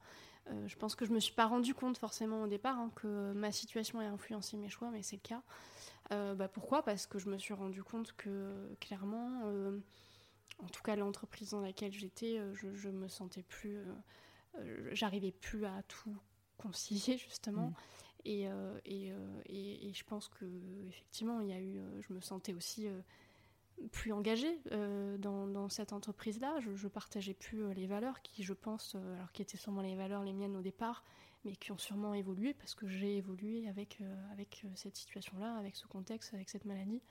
Euh, 0.49 0.69
je 0.69 0.77
pense 0.77 0.95
que 0.95 1.05
je 1.05 1.13
me 1.13 1.21
suis 1.21 1.35
pas 1.35 1.47
rendu 1.47 1.75
compte 1.75 1.99
forcément 1.99 2.43
au 2.43 2.47
départ 2.47 2.79
hein, 2.79 2.93
que 2.95 3.33
ma 3.33 3.51
situation 3.51 4.01
ait 4.01 4.07
influencé 4.07 4.57
mes 4.57 4.69
choix, 4.69 4.91
mais 4.91 5.03
c'est 5.03 5.17
le 5.17 5.23
cas. 5.23 5.43
Euh, 6.13 6.35
bah, 6.35 6.49
pourquoi? 6.49 6.85
Parce 6.85 7.07
que 7.07 7.19
je 7.19 7.29
me 7.29 7.39
suis 7.39 7.55
rendu 7.55 7.83
compte 7.83 8.13
que 8.17 8.75
clairement, 8.81 9.43
en 10.59 10.69
tout 10.69 10.83
cas, 10.83 10.97
l'entreprise 10.97 11.51
dans 11.51 11.61
laquelle 11.61 11.93
j'étais, 11.93 12.41
je, 12.55 12.75
je, 12.75 12.89
me 12.89 13.09
sentais 13.09 13.43
plus, 13.43 13.79
j'arrivais 14.93 15.33
plus 15.33 15.65
à 15.65 15.83
tout 15.89 16.17
concilier 16.59 17.19
justement. 17.19 17.69
Mm. 17.69 17.75
Euh, 18.27 18.79
euh, 18.89 19.41
et, 19.49 19.93
je 19.93 20.05
pense 20.05 20.29
que 20.29 20.45
effectivement, 20.89 21.41
il 21.41 21.49
y 21.49 21.53
a 21.53 21.61
eu, 21.61 21.79
euh, 21.79 22.01
je 22.01 22.13
me 22.13 22.21
sentais 22.21 22.53
aussi 22.53 22.89
plus 23.93 24.13
engagée 24.13 24.59
dans, 25.19 25.69
cette 25.69 25.93
entreprise-là. 25.93 26.59
Je, 26.61 26.75
je, 26.75 26.89
partageais 26.89 27.35
plus 27.35 27.73
les 27.75 27.87
valeurs 27.87 28.23
qui, 28.23 28.43
je 28.43 28.53
pense, 28.53 28.95
alors 28.95 29.33
qui 29.33 29.43
étaient 29.43 29.57
sûrement 29.57 29.83
les 29.83 29.97
valeurs 29.97 30.25
les 30.25 30.33
miennes 30.33 30.57
au 30.57 30.63
départ, 30.63 31.05
mais 31.45 31.55
qui 31.57 31.73
ont 31.73 31.79
sûrement 31.79 32.15
évolué 32.15 32.55
parce 32.55 32.75
que 32.75 32.89
j'ai 32.89 33.17
évolué 33.17 33.69
avec, 33.69 33.99
avec 34.33 34.65
cette 34.75 34.97
situation-là, 34.97 35.57
avec 35.57 35.77
ce 35.77 35.87
contexte, 35.87 36.33
avec 36.35 36.49
cette 36.49 36.65
maladie. 36.65 37.03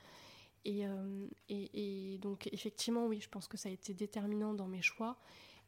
Et, 0.66 2.18
donc 2.20 2.50
effectivement, 2.52 3.06
oui, 3.06 3.22
je 3.22 3.30
pense 3.30 3.48
que 3.48 3.58
ça 3.58 3.70
a 3.70 3.72
été 3.72 3.94
déterminant 3.94 4.56
dans 4.56 4.68
mes 4.68 4.82
choix 4.82 5.18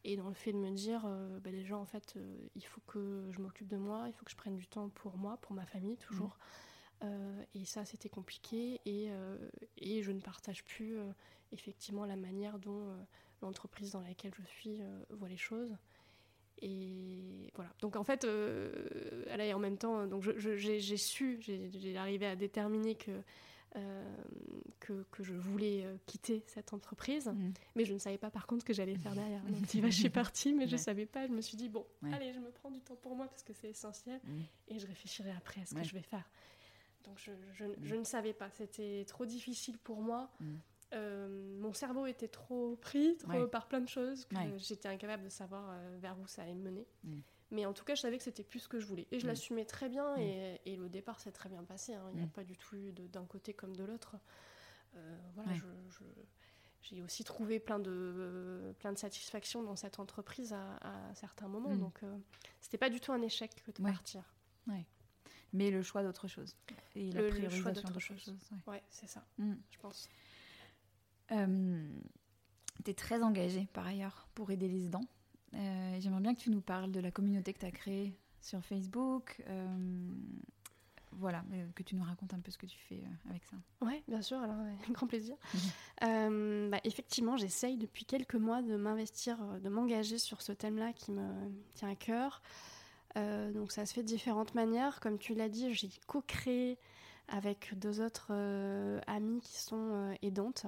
et 0.07 0.15
dans 0.15 0.29
le 0.29 0.33
fait 0.33 0.53
de 0.53 0.57
me 0.57 0.71
dire, 0.71 1.03
euh, 1.05 1.37
bah, 1.41 1.51
déjà, 1.51 1.77
en 1.77 1.85
fait, 1.85 2.13
euh, 2.15 2.37
il 2.55 2.65
faut 2.65 2.79
que 2.87 3.29
je 3.29 3.41
m'occupe 3.41 3.67
de 3.67 3.75
moi, 3.75 4.05
il 4.07 4.13
faut 4.13 4.23
que 4.23 4.31
je 4.31 4.37
prenne 4.37 4.55
du 4.55 4.65
temps 4.65 4.87
pour 4.87 5.17
moi, 5.17 5.35
pour 5.41 5.53
ma 5.53 5.65
famille, 5.65 5.97
toujours. 5.97 6.37
Mm. 7.01 7.03
Euh, 7.03 7.43
et 7.55 7.65
ça, 7.65 7.83
c'était 7.83 8.07
compliqué. 8.07 8.79
Et, 8.85 9.09
et, 9.77 10.01
je 10.01 10.11
ne 10.13 10.21
partage 10.21 10.63
plus, 10.63 10.97
effectivement, 11.51 12.05
la 12.05 12.15
manière 12.15 12.57
dont 12.57 12.87
l'entreprise 13.41 13.91
dans 13.91 14.01
laquelle 14.01 14.33
je 14.33 14.43
suis 14.45 14.79
voit 15.09 15.27
les 15.27 15.37
choses. 15.37 15.75
Et 16.61 17.51
voilà. 17.55 17.71
Donc 17.81 17.95
en 17.95 18.03
fait, 18.03 18.23
euh, 18.23 18.71
là, 19.35 19.45
et 19.45 19.53
en 19.53 19.59
même 19.59 19.77
temps, 19.77 20.07
donc 20.07 20.23
j'ai 20.23 20.97
su, 20.97 21.39
j'ai 21.41 21.97
arrivé 21.97 22.25
à 22.25 22.35
déterminer 22.35 22.95
que 22.95 23.11
que, 24.79 25.03
que, 25.11 25.23
je 25.23 25.33
voulais 25.33 25.85
quitter 26.05 26.43
cette 26.47 26.73
entreprise, 26.73 27.27
mm. 27.27 27.53
mais 27.75 27.85
je 27.85 27.93
ne 27.93 27.99
savais 27.99 28.17
pas 28.17 28.31
par 28.31 28.47
contre 28.47 28.61
ce 28.61 28.65
que 28.65 28.73
j'allais 28.73 28.95
faire 28.95 29.13
derrière. 29.13 29.41
Donc 29.43 29.65
je 29.91 29.95
suis 29.95 30.09
partie, 30.09 30.53
mais 30.53 30.67
je 30.67 30.73
ne 30.73 30.77
savais 30.77 31.05
pas. 31.05 31.27
Je 31.27 31.31
me 31.31 31.41
suis 31.41 31.57
dit, 31.57 31.69
bon, 31.69 31.85
allez, 32.11 32.33
je 32.33 32.39
me 32.39 32.49
prends 32.49 32.71
du 32.71 32.81
temps 32.81 32.95
pour 32.95 33.15
moi 33.15 33.27
parce 33.27 33.43
que 33.43 33.53
c'est 33.53 33.69
essentiel, 33.69 34.19
mm. 34.23 34.41
et 34.69 34.79
je 34.79 34.87
réfléchirai 34.87 35.31
après 35.31 35.61
à 35.61 35.65
ce 35.65 35.75
que 35.75 35.83
je 35.83 35.93
vais 35.93 36.01
faire. 36.01 36.27
Donc 37.03 37.17
je, 37.19 37.31
je, 37.53 37.65
je 37.83 37.95
ne 37.95 38.03
savais 38.03 38.33
pas, 38.33 38.49
c'était 38.49 39.05
trop 39.07 39.25
difficile 39.25 39.77
pour 39.77 40.01
moi. 40.01 40.29
Euh, 40.93 41.27
mon 41.59 41.73
cerveau 41.73 42.05
était 42.05 42.29
trop 42.29 42.77
pris 42.77 43.17
trop 43.17 43.45
par 43.47 43.67
plein 43.67 43.81
de 43.81 43.89
choses 43.89 44.25
que 44.25 44.35
j'étais 44.57 44.87
incapable 44.87 45.23
de 45.23 45.29
savoir 45.29 45.69
euh, 45.69 45.97
vers 45.99 46.17
où 46.17 46.27
ça 46.27 46.43
allait 46.43 46.53
me 46.53 46.63
mener. 46.63 46.87
Mm. 47.03 47.19
Mais 47.51 47.65
en 47.65 47.73
tout 47.73 47.85
cas, 47.85 47.95
je 47.95 48.01
savais 48.01 48.17
que 48.17 48.23
c'était 48.23 48.43
plus 48.43 48.59
ce 48.59 48.67
que 48.67 48.79
je 48.79 48.85
voulais. 48.85 49.07
Et 49.11 49.19
je 49.19 49.25
mm. 49.25 49.29
l'assumais 49.29 49.65
très 49.65 49.89
bien. 49.89 50.15
Mm. 50.17 50.19
Et, 50.19 50.61
et, 50.65 50.75
le 50.75 50.89
départ 50.89 51.19
s'est 51.19 51.31
très 51.31 51.49
bien 51.49 51.63
passé. 51.63 51.93
Hein. 51.93 52.05
Il 52.11 52.17
n'y 52.17 52.23
a 52.23 52.27
pas 52.27 52.43
du 52.43 52.57
tout 52.57 52.75
eu 52.75 52.91
d'un 52.91 53.25
côté 53.25 53.53
comme 53.53 53.75
de 53.75 53.83
l'autre. 53.83 54.17
Euh, 54.95 55.17
voilà, 55.35 55.51
j'ai 56.81 57.01
aussi 57.01 57.23
trouvé 57.23 57.59
plein 57.59 57.79
de, 57.79 58.73
plein 58.79 58.93
de 58.93 58.97
satisfaction 58.97 59.61
dans 59.61 59.75
cette 59.75 59.99
entreprise 59.99 60.53
à, 60.53 61.13
certains 61.15 61.47
moments. 61.47 61.75
Donc, 61.75 62.01
c'était 62.61 62.77
pas 62.77 62.89
du 62.89 62.99
tout 62.99 63.11
un 63.11 63.21
échec 63.21 63.51
que 63.65 63.71
de 63.71 63.83
partir. 63.83 64.23
Mais 65.53 65.71
le 65.71 65.81
choix 65.81 66.03
d'autre 66.03 66.27
chose. 66.27 66.55
Et 66.95 67.11
la 67.11 67.21
le, 67.21 67.49
choix 67.49 67.71
d'autre 67.71 67.99
chose. 67.99 68.19
chose. 68.19 68.49
Ouais, 68.67 68.83
c'est 68.89 69.07
ça, 69.07 69.25
je 69.37 69.77
pense. 69.79 70.09
Euh, 71.31 71.89
tu 72.83 72.91
es 72.91 72.93
très 72.93 73.21
engagée 73.21 73.67
par 73.73 73.87
ailleurs 73.87 74.27
pour 74.33 74.51
aider 74.51 74.67
les 74.67 74.85
aidants. 74.85 75.05
Euh, 75.53 75.97
j'aimerais 75.99 76.21
bien 76.21 76.33
que 76.33 76.39
tu 76.39 76.49
nous 76.49 76.61
parles 76.61 76.91
de 76.91 76.99
la 76.99 77.11
communauté 77.11 77.53
que 77.53 77.59
tu 77.59 77.65
as 77.65 77.71
créée 77.71 78.13
sur 78.41 78.63
Facebook. 78.63 79.41
Euh, 79.47 79.77
voilà, 81.13 81.43
que 81.73 81.83
tu 81.83 81.95
nous 81.95 82.03
racontes 82.03 82.33
un 82.33 82.39
peu 82.39 82.51
ce 82.51 82.57
que 82.57 82.65
tu 82.65 82.77
fais 82.77 83.01
avec 83.29 83.43
ça. 83.45 83.55
Oui, 83.81 84.03
bien 84.07 84.21
sûr, 84.21 84.37
alors 84.39 84.55
grand 84.91 85.07
plaisir. 85.07 85.35
Mhm. 86.01 86.69
bah, 86.69 86.79
effectivement, 86.83 87.37
j'essaye 87.37 87.75
depuis 87.75 88.05
quelques 88.05 88.35
mois 88.35 88.61
de 88.61 88.75
m'investir, 88.75 89.39
de 89.59 89.67
m'engager 89.67 90.19
sur 90.19 90.43
ce 90.43 90.51
thème-là 90.51 90.93
qui 90.93 91.11
me 91.11 91.25
tient 91.73 91.89
à 91.89 91.95
cœur. 91.95 92.43
donc 93.15 93.71
ça 93.71 93.87
se 93.87 93.93
fait 93.95 94.03
de 94.03 94.07
différentes 94.07 94.53
manières. 94.53 94.99
Comme 94.99 95.17
tu 95.17 95.33
l'as 95.33 95.49
dit, 95.49 95.73
j'ai 95.73 95.89
co-créé 96.05 96.77
avec 97.29 97.73
deux 97.79 97.99
autres 97.99 98.31
amies 99.07 99.41
qui 99.41 99.57
sont 99.57 100.15
aidantes. 100.21 100.67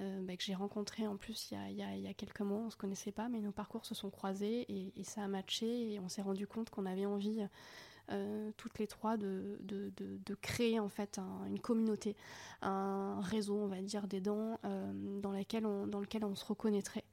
Euh, 0.00 0.20
bah, 0.22 0.36
que 0.36 0.44
j'ai 0.44 0.54
rencontré 0.54 1.08
en 1.08 1.16
plus 1.16 1.50
il 1.50 1.54
y, 1.54 1.82
a, 1.82 1.96
il, 1.96 2.02
y 2.02 2.06
a, 2.06 2.14
quelques 2.14 2.40
mois. 2.40 2.58
On 2.58 2.66
ne 2.66 2.70
se 2.70 2.76
connaissait 2.76 3.10
pas, 3.10 3.28
mais 3.28 3.40
nos 3.40 3.50
parcours 3.50 3.84
se 3.84 3.96
sont 3.96 4.10
croisés 4.10 4.64
et, 4.68 5.04
ça 5.04 5.24
a 5.24 5.28
matché 5.28 5.92
et 5.92 5.98
on 5.98 6.08
s'est 6.08 6.22
rendu 6.22 6.46
compte 6.46 6.70
qu'on 6.70 6.86
avait 6.86 7.06
envie 7.06 7.44
euh, 8.10 8.52
toutes 8.56 8.78
les 8.78 8.86
trois 8.86 9.16
de, 9.16 9.58
de, 9.60 10.34
créer 10.40 10.78
en 10.78 10.88
fait 10.88 11.18
une 11.48 11.58
communauté, 11.58 12.14
un 12.62 13.20
réseau, 13.22 13.56
on 13.56 13.66
va 13.66 13.82
dire, 13.82 14.06
d'aidants 14.06 14.60
euh, 14.64 14.92
dans, 15.20 15.32
on, 15.64 15.86
dans 15.88 16.00
lequel 16.00 16.24
on 16.24 16.36
se 16.36 16.44
reconnaîtrait. 16.44 17.04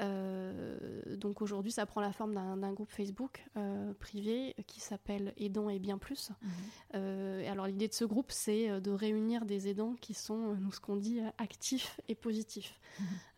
Euh, 0.00 1.16
donc 1.16 1.42
aujourd'hui, 1.42 1.72
ça 1.72 1.86
prend 1.86 2.00
la 2.00 2.12
forme 2.12 2.34
d'un 2.34 2.72
groupe 2.72 2.90
Facebook 2.90 3.44
euh, 3.56 3.92
privé 3.94 4.54
qui 4.66 4.80
s'appelle 4.80 5.34
Aidants 5.36 5.68
et 5.68 5.78
bien 5.78 5.98
plus. 5.98 6.30
Mhm. 6.30 6.50
Euh, 6.94 7.50
alors 7.52 7.66
l'idée 7.66 7.88
de 7.88 7.94
ce 7.94 8.04
groupe, 8.04 8.30
c'est 8.30 8.80
de 8.80 8.90
réunir 8.90 9.44
des 9.44 9.68
aidants 9.68 9.94
qui 10.00 10.14
sont, 10.14 10.54
nous 10.56 10.72
ce 10.72 10.80
qu'on 10.80 10.96
dit, 10.96 11.20
actifs 11.38 12.00
et 12.08 12.14
positifs. 12.14 12.80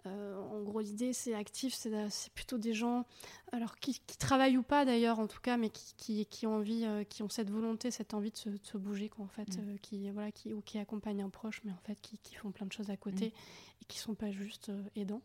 Mhm. 0.05 0.13
en 0.53 0.63
gros, 0.63 0.81
l'idée, 0.81 1.13
c'est 1.13 1.35
actif, 1.35 1.75
c'est 1.75 2.33
plutôt 2.35 2.59
des 2.59 2.75
gens, 2.75 3.05
alors 3.53 3.77
qui, 3.77 4.01
travaillent 4.19 4.57
ou 4.57 4.63
pas 4.63 4.85
d'ailleurs, 4.85 5.19
en 5.19 5.27
tout 5.27 5.41
cas, 5.41 5.57
mais 5.57 5.71
qui, 5.71 6.27
qui, 6.27 6.47
ont 6.47 6.57
envie, 6.57 6.87
qui 7.09 7.23
ont 7.23 7.29
cette 7.29 7.51
volonté, 7.51 7.91
cette 7.91 8.15
envie 8.15 8.31
de 8.31 8.37
se, 8.37 8.77
bouger, 8.77 9.09
quoi, 9.09 9.25
en 9.25 9.29
fait, 9.29 9.57
mhm. 9.59 9.79
qui 9.81 10.11
voilà, 10.11 10.33
qui 10.33 10.53
ou 10.53 10.61
qui 10.61 10.79
accompagnent 10.79 11.23
un 11.23 11.31
proche, 11.31 11.61
mais 11.65 11.73
en 11.73 11.81
fait 11.85 11.99
qui, 12.01 12.35
font 12.35 12.51
plein 12.51 12.67
de 12.67 12.73
choses 12.73 12.91
à 12.91 12.97
côté 12.97 13.33
et 13.81 13.85
qui 13.87 13.99
sont 13.99 14.15
pas 14.15 14.31
juste 14.31 14.73
aidants. 14.97 15.23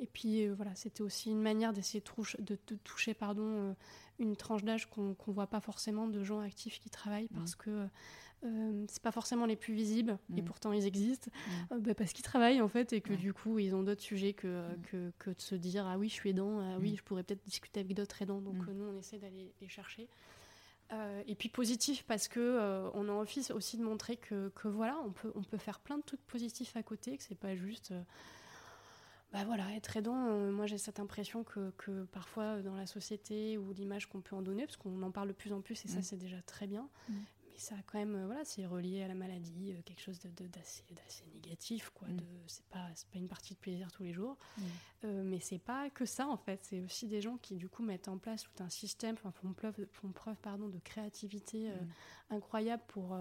Et 0.00 0.06
puis 0.06 0.48
voilà 0.48 0.74
c'était 0.74 1.02
aussi 1.02 1.30
une 1.30 1.42
manière 1.42 1.72
d'essayer 1.72 2.02
de, 2.38 2.56
toucher 2.84 3.14
pardon, 3.14 3.44
euh, 3.44 3.72
une 4.18 4.36
tranche 4.36 4.64
d'âge 4.64 4.86
qu'on 4.86 5.16
ne 5.26 5.32
voit 5.32 5.46
pas 5.46 5.60
forcément 5.60 6.06
de 6.06 6.22
gens 6.22 6.40
actifs 6.40 6.80
qui 6.80 6.90
travaillent 6.90 7.28
parce 7.28 7.54
mmh. 7.54 7.58
que 7.58 7.88
euh, 8.44 8.84
c'est 8.88 9.02
pas 9.02 9.10
forcément 9.10 9.46
les 9.46 9.56
plus 9.56 9.74
visibles 9.74 10.18
et 10.36 10.42
mmh. 10.42 10.44
pourtant 10.44 10.72
ils 10.72 10.86
existent 10.86 11.30
mmh. 11.30 11.74
euh, 11.74 11.78
bah, 11.80 11.94
parce 11.94 12.12
qu'ils 12.12 12.24
travaillent 12.24 12.60
en 12.60 12.68
fait 12.68 12.92
et 12.92 13.00
que 13.00 13.12
du 13.12 13.32
coup 13.32 13.58
ils 13.58 13.74
ont 13.74 13.82
d'autres 13.82 14.02
sujets 14.02 14.32
que, 14.32 14.64
que, 15.18 15.30
de 15.30 15.40
se 15.40 15.54
dire 15.54 15.86
ah 15.86 15.98
oui 15.98 16.08
je 16.08 16.14
suis 16.14 16.30
aidant, 16.30 16.60
ah 16.60 16.78
oui 16.80 16.94
je 16.96 17.02
pourrais 17.02 17.24
peut-être 17.24 17.44
discuter 17.44 17.80
avec 17.80 17.94
d'autres 17.94 18.22
aidants 18.22 18.40
donc 18.40 18.66
nous 18.68 18.84
on 18.84 18.96
essaie 18.96 19.18
d'aller 19.18 19.52
les 19.60 19.68
chercher. 19.68 20.08
et 21.26 21.34
puis 21.34 21.48
positif 21.48 22.04
parce 22.06 22.28
que 22.28 22.90
on 22.94 23.08
a 23.08 23.12
envie 23.12 23.50
aussi 23.52 23.76
de 23.76 23.82
montrer 23.82 24.16
que, 24.16 24.50
que, 24.54 24.68
voilà 24.68 24.98
on 25.04 25.10
peut 25.10 25.32
on 25.34 25.42
peut 25.42 25.58
faire 25.58 25.80
plein 25.80 25.98
de 25.98 26.04
trucs 26.04 26.24
positifs 26.26 26.76
à 26.76 26.82
côté 26.82 27.16
que 27.16 27.24
c'est 27.24 27.38
pas 27.38 27.56
juste 27.56 27.92
bah 29.32 29.44
voilà, 29.44 29.70
être 29.74 29.94
aidant, 29.96 30.28
euh, 30.28 30.50
moi 30.50 30.66
j'ai 30.66 30.78
cette 30.78 31.00
impression 31.00 31.44
que, 31.44 31.70
que, 31.76 32.04
parfois 32.04 32.62
dans 32.62 32.74
la 32.74 32.86
société 32.86 33.58
ou 33.58 33.72
l'image 33.74 34.06
qu'on 34.06 34.22
peut 34.22 34.34
en 34.34 34.40
donner, 34.40 34.64
parce 34.64 34.78
qu'on 34.78 35.02
en 35.02 35.10
parle 35.10 35.28
de 35.28 35.34
plus 35.34 35.52
en 35.52 35.60
plus 35.60 35.84
et 35.84 35.88
ça 35.88 35.98
mm. 35.98 36.02
c'est 36.02 36.16
déjà 36.16 36.40
très 36.42 36.66
bien, 36.66 36.88
mm. 37.08 37.14
Mais 37.58 37.64
ça 37.64 37.74
quand 37.86 37.98
même, 37.98 38.14
euh, 38.14 38.26
voilà, 38.26 38.44
c'est 38.44 38.66
relié 38.66 39.02
à 39.02 39.08
la 39.08 39.14
maladie, 39.14 39.72
euh, 39.72 39.82
quelque 39.84 40.00
chose 40.00 40.20
d'assez 40.20 40.84
de, 40.90 41.34
négatif, 41.34 41.90
quoi. 41.90 42.06
Mm. 42.06 42.20
C'est 42.46 42.64
pas, 42.66 42.86
pas 43.12 43.18
une 43.18 43.26
partie 43.26 43.54
de 43.54 43.58
plaisir 43.58 43.90
tous 43.90 44.04
les 44.04 44.12
jours, 44.12 44.36
mais 45.02 45.40
c'est 45.40 45.58
pas 45.58 45.90
que 45.90 46.04
ça 46.04 46.26
en 46.28 46.36
fait, 46.36 46.60
c'est 46.62 46.80
aussi 46.80 47.06
des 47.06 47.20
gens 47.20 47.36
qui 47.38 47.56
du 47.56 47.68
coup 47.68 47.82
mettent 47.82 48.08
en 48.08 48.18
place 48.18 48.44
tout 48.44 48.62
un 48.62 48.68
système, 48.68 49.14
enfin, 49.14 49.32
font 49.32 49.52
preuve, 49.52 49.86
font 49.92 50.08
preuve 50.08 50.36
pardon, 50.36 50.68
de 50.68 50.78
créativité 50.78 51.70
incroyable 52.30 52.82
pour 52.88 53.16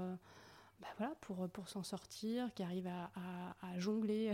bah 0.80 0.88
voilà, 0.98 1.16
pour, 1.22 1.50
pour 1.50 1.68
s'en 1.68 1.84
sortir, 1.84 2.54
qui 2.54 2.62
arrivent 2.62 2.88
à, 2.88 3.10
à, 3.62 3.80
jongler. 3.80 4.32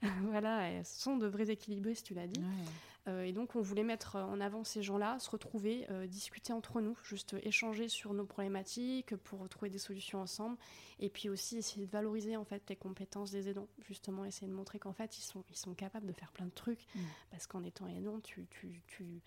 voilà, 0.22 0.70
elles 0.70 0.86
sont 0.86 1.16
de 1.16 1.26
vrais 1.26 1.50
équilibristes, 1.50 2.06
tu 2.06 2.14
l'as 2.14 2.28
dit. 2.28 2.40
Euh, 2.40 2.64
et 3.06 3.32
donc, 3.32 3.56
on 3.56 3.60
voulait 3.60 3.82
mettre 3.82 4.16
en 4.16 4.40
avant 4.40 4.62
ces 4.62 4.82
gens-là, 4.82 5.18
se 5.18 5.28
retrouver, 5.28 5.86
euh, 5.90 6.06
discuter 6.06 6.52
entre 6.52 6.80
nous, 6.80 6.96
juste 7.02 7.34
échanger 7.42 7.88
sur 7.88 8.14
nos 8.14 8.24
problématiques 8.24 9.16
pour 9.16 9.48
trouver 9.48 9.70
des 9.70 9.78
solutions 9.78 10.20
ensemble. 10.20 10.56
Et 11.00 11.10
puis 11.10 11.28
aussi 11.28 11.58
essayer 11.58 11.84
de 11.84 11.90
valoriser 11.90 12.36
en 12.36 12.44
fait 12.44 12.62
les 12.68 12.76
compétences 12.76 13.32
des 13.32 13.48
aidants. 13.48 13.68
Justement, 13.80 14.24
essayer 14.24 14.46
de 14.46 14.52
montrer 14.52 14.78
qu'en 14.78 14.92
fait, 14.92 15.18
ils 15.18 15.22
sont, 15.22 15.44
ils 15.50 15.56
sont 15.56 15.74
capables 15.74 16.06
de 16.06 16.12
faire 16.12 16.30
plein 16.30 16.46
de 16.46 16.52
trucs. 16.52 16.86
Mm. 16.94 17.00
Parce 17.30 17.46
qu'en 17.48 17.64
étant 17.64 17.88
aidant, 17.88 18.20
tu, 18.20 18.46
tu, 18.50 18.80
tu 18.86 19.20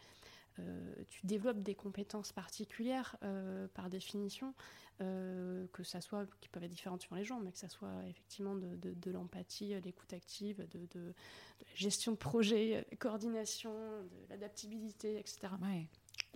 euh, 0.59 0.93
tu 1.09 1.25
développes 1.25 1.61
des 1.61 1.75
compétences 1.75 2.31
particulières 2.31 3.17
euh, 3.23 3.67
par 3.73 3.89
définition, 3.89 4.53
euh, 5.01 5.65
que 5.73 5.83
ça 5.83 5.99
soit, 5.99 6.25
qui 6.39 6.47
peuvent 6.49 6.63
être 6.63 6.71
différentes 6.71 7.01
sur 7.01 7.15
les 7.15 7.25
gens, 7.25 7.39
mais 7.39 7.51
que 7.51 7.57
ça 7.57 7.67
soit 7.69 7.93
effectivement 8.07 8.55
de, 8.55 8.75
de, 8.75 9.11
l'empathie, 9.11 9.75
l'écoute 9.81 10.13
active, 10.13 10.65
de, 10.71 10.79
de, 10.93 11.13
la 11.59 11.75
gestion 11.75 12.13
de 12.13 12.17
projet, 12.17 12.87
coordination, 12.99 13.73
de 13.73 14.29
l'adaptabilité, 14.29 15.19
etc. 15.19 15.39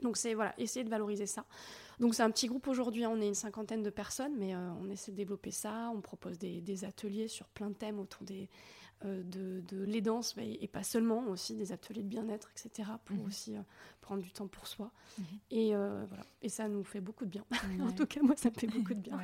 Donc 0.01 0.17
c'est 0.17 0.33
voilà, 0.33 0.53
essayer 0.57 0.83
de 0.83 0.89
valoriser 0.89 1.25
ça. 1.25 1.45
Donc 1.99 2.15
c'est 2.15 2.23
un 2.23 2.31
petit 2.31 2.47
groupe 2.47 2.67
aujourd'hui, 2.67 3.05
on 3.05 3.21
est 3.21 3.27
une 3.27 3.35
cinquantaine 3.35 3.83
de 3.83 3.89
personnes, 3.89 4.35
mais 4.37 4.55
on 4.55 4.89
essaie 4.89 5.11
de 5.11 5.17
développer 5.17 5.51
ça. 5.51 5.91
On 5.93 6.01
propose 6.01 6.37
des, 6.37 6.61
des, 6.61 6.85
ateliers 6.85 7.27
sur 7.27 7.47
plein 7.47 7.69
de 7.69 7.75
thèmes 7.75 7.99
autour 7.99 8.23
des, 8.23 8.49
de, 9.05 9.61
de 9.67 9.83
l'aidance, 9.83 10.35
et 10.37 10.67
pas 10.67 10.83
seulement, 10.83 11.23
aussi 11.27 11.55
des 11.55 11.71
ateliers 11.71 12.03
de 12.03 12.07
bien-être, 12.07 12.49
etc., 12.51 12.89
pour 13.05 13.17
mhm. 13.17 13.25
aussi 13.25 13.55
euh, 13.55 13.61
prendre 14.01 14.21
du 14.21 14.31
temps 14.31 14.47
pour 14.47 14.67
soi. 14.67 14.91
Mhm. 15.17 15.25
Et 15.51 15.75
euh, 15.75 16.05
voilà, 16.07 16.25
et 16.41 16.49
ça 16.49 16.67
nous 16.67 16.83
fait 16.83 16.99
beaucoup 16.99 17.25
de 17.25 17.29
bien. 17.29 17.45
en 17.81 17.91
tout 17.91 18.05
cas, 18.05 18.21
moi, 18.21 18.35
ça 18.35 18.49
me 18.49 18.55
fait 18.55 18.67
beaucoup 18.67 18.93
de 18.93 18.99
bien. 18.99 19.19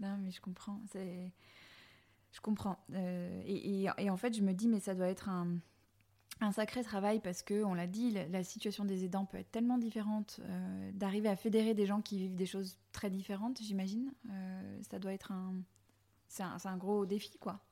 Non, 0.00 0.18
mais 0.18 0.30
je 0.30 0.40
comprends. 0.40 0.80
C'est... 0.92 1.32
Je 2.32 2.40
comprends. 2.42 2.78
Et, 3.46 3.84
et, 3.84 4.10
en 4.10 4.16
fait, 4.18 4.36
je 4.36 4.42
me 4.42 4.52
dis, 4.52 4.68
mais 4.68 4.78
ça 4.78 4.94
doit 4.94 5.08
être 5.08 5.30
un, 5.30 5.56
un 6.42 6.52
sacré 6.52 6.82
travail 6.82 7.20
parce 7.20 7.42
que, 7.42 7.64
on 7.64 7.72
l'a 7.72 7.86
dit, 7.86 8.10
la, 8.10 8.44
situation 8.44 8.84
des 8.84 9.04
aidants 9.04 9.24
peut 9.24 9.38
être 9.38 9.50
tellement 9.50 9.78
différente. 9.78 10.40
d'arriver 10.92 11.30
à 11.30 11.36
fédérer 11.36 11.72
des 11.72 11.86
gens 11.86 12.02
qui 12.02 12.18
vivent 12.18 12.36
des 12.36 12.44
choses 12.44 12.76
très 12.92 13.08
différentes, 13.08 13.62
j'imagine, 13.62 14.12
ça 14.90 14.98
doit 14.98 15.14
être 15.14 15.32
un... 15.32 15.54
C'est 16.28 16.42
un, 16.42 16.58
un 16.64 16.76
gros 16.76 17.06
défi, 17.06 17.38
quoi. 17.38 17.65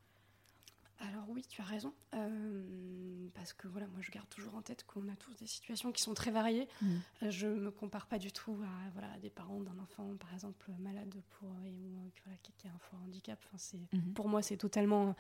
Alors 1.00 1.24
oui, 1.28 1.44
tu 1.48 1.60
as 1.60 1.64
raison, 1.64 1.92
euh, 2.14 3.28
parce 3.34 3.52
que 3.52 3.66
voilà, 3.66 3.86
moi 3.88 3.98
je 4.00 4.10
garde 4.10 4.28
toujours 4.28 4.54
en 4.54 4.62
tête 4.62 4.84
qu'on 4.84 5.08
a 5.08 5.16
tous 5.16 5.34
des 5.36 5.46
situations 5.46 5.90
qui 5.90 6.00
sont 6.00 6.14
très 6.14 6.30
variées. 6.30 6.68
Mm. 6.80 6.86
Euh, 7.22 7.30
je 7.30 7.46
me 7.48 7.70
compare 7.70 8.06
pas 8.06 8.18
du 8.18 8.30
tout 8.30 8.56
à 8.62 8.90
voilà 8.92 9.08
des 9.18 9.30
parents 9.30 9.60
d'un 9.60 9.76
enfant, 9.78 10.14
par 10.18 10.32
exemple 10.32 10.70
malade 10.78 11.14
pour 11.30 11.48
et 11.66 11.72
ou 11.72 11.98
euh, 11.98 12.10
voilà, 12.24 12.38
qui, 12.42 12.68
a 12.68 12.70
un 12.70 12.78
fort 12.78 13.00
handicap. 13.04 13.38
Enfin, 13.46 13.58
c'est 13.58 13.76
mm-hmm. 13.76 14.12
pour 14.14 14.28
moi 14.28 14.40
c'est 14.40 14.56
totalement 14.56 15.16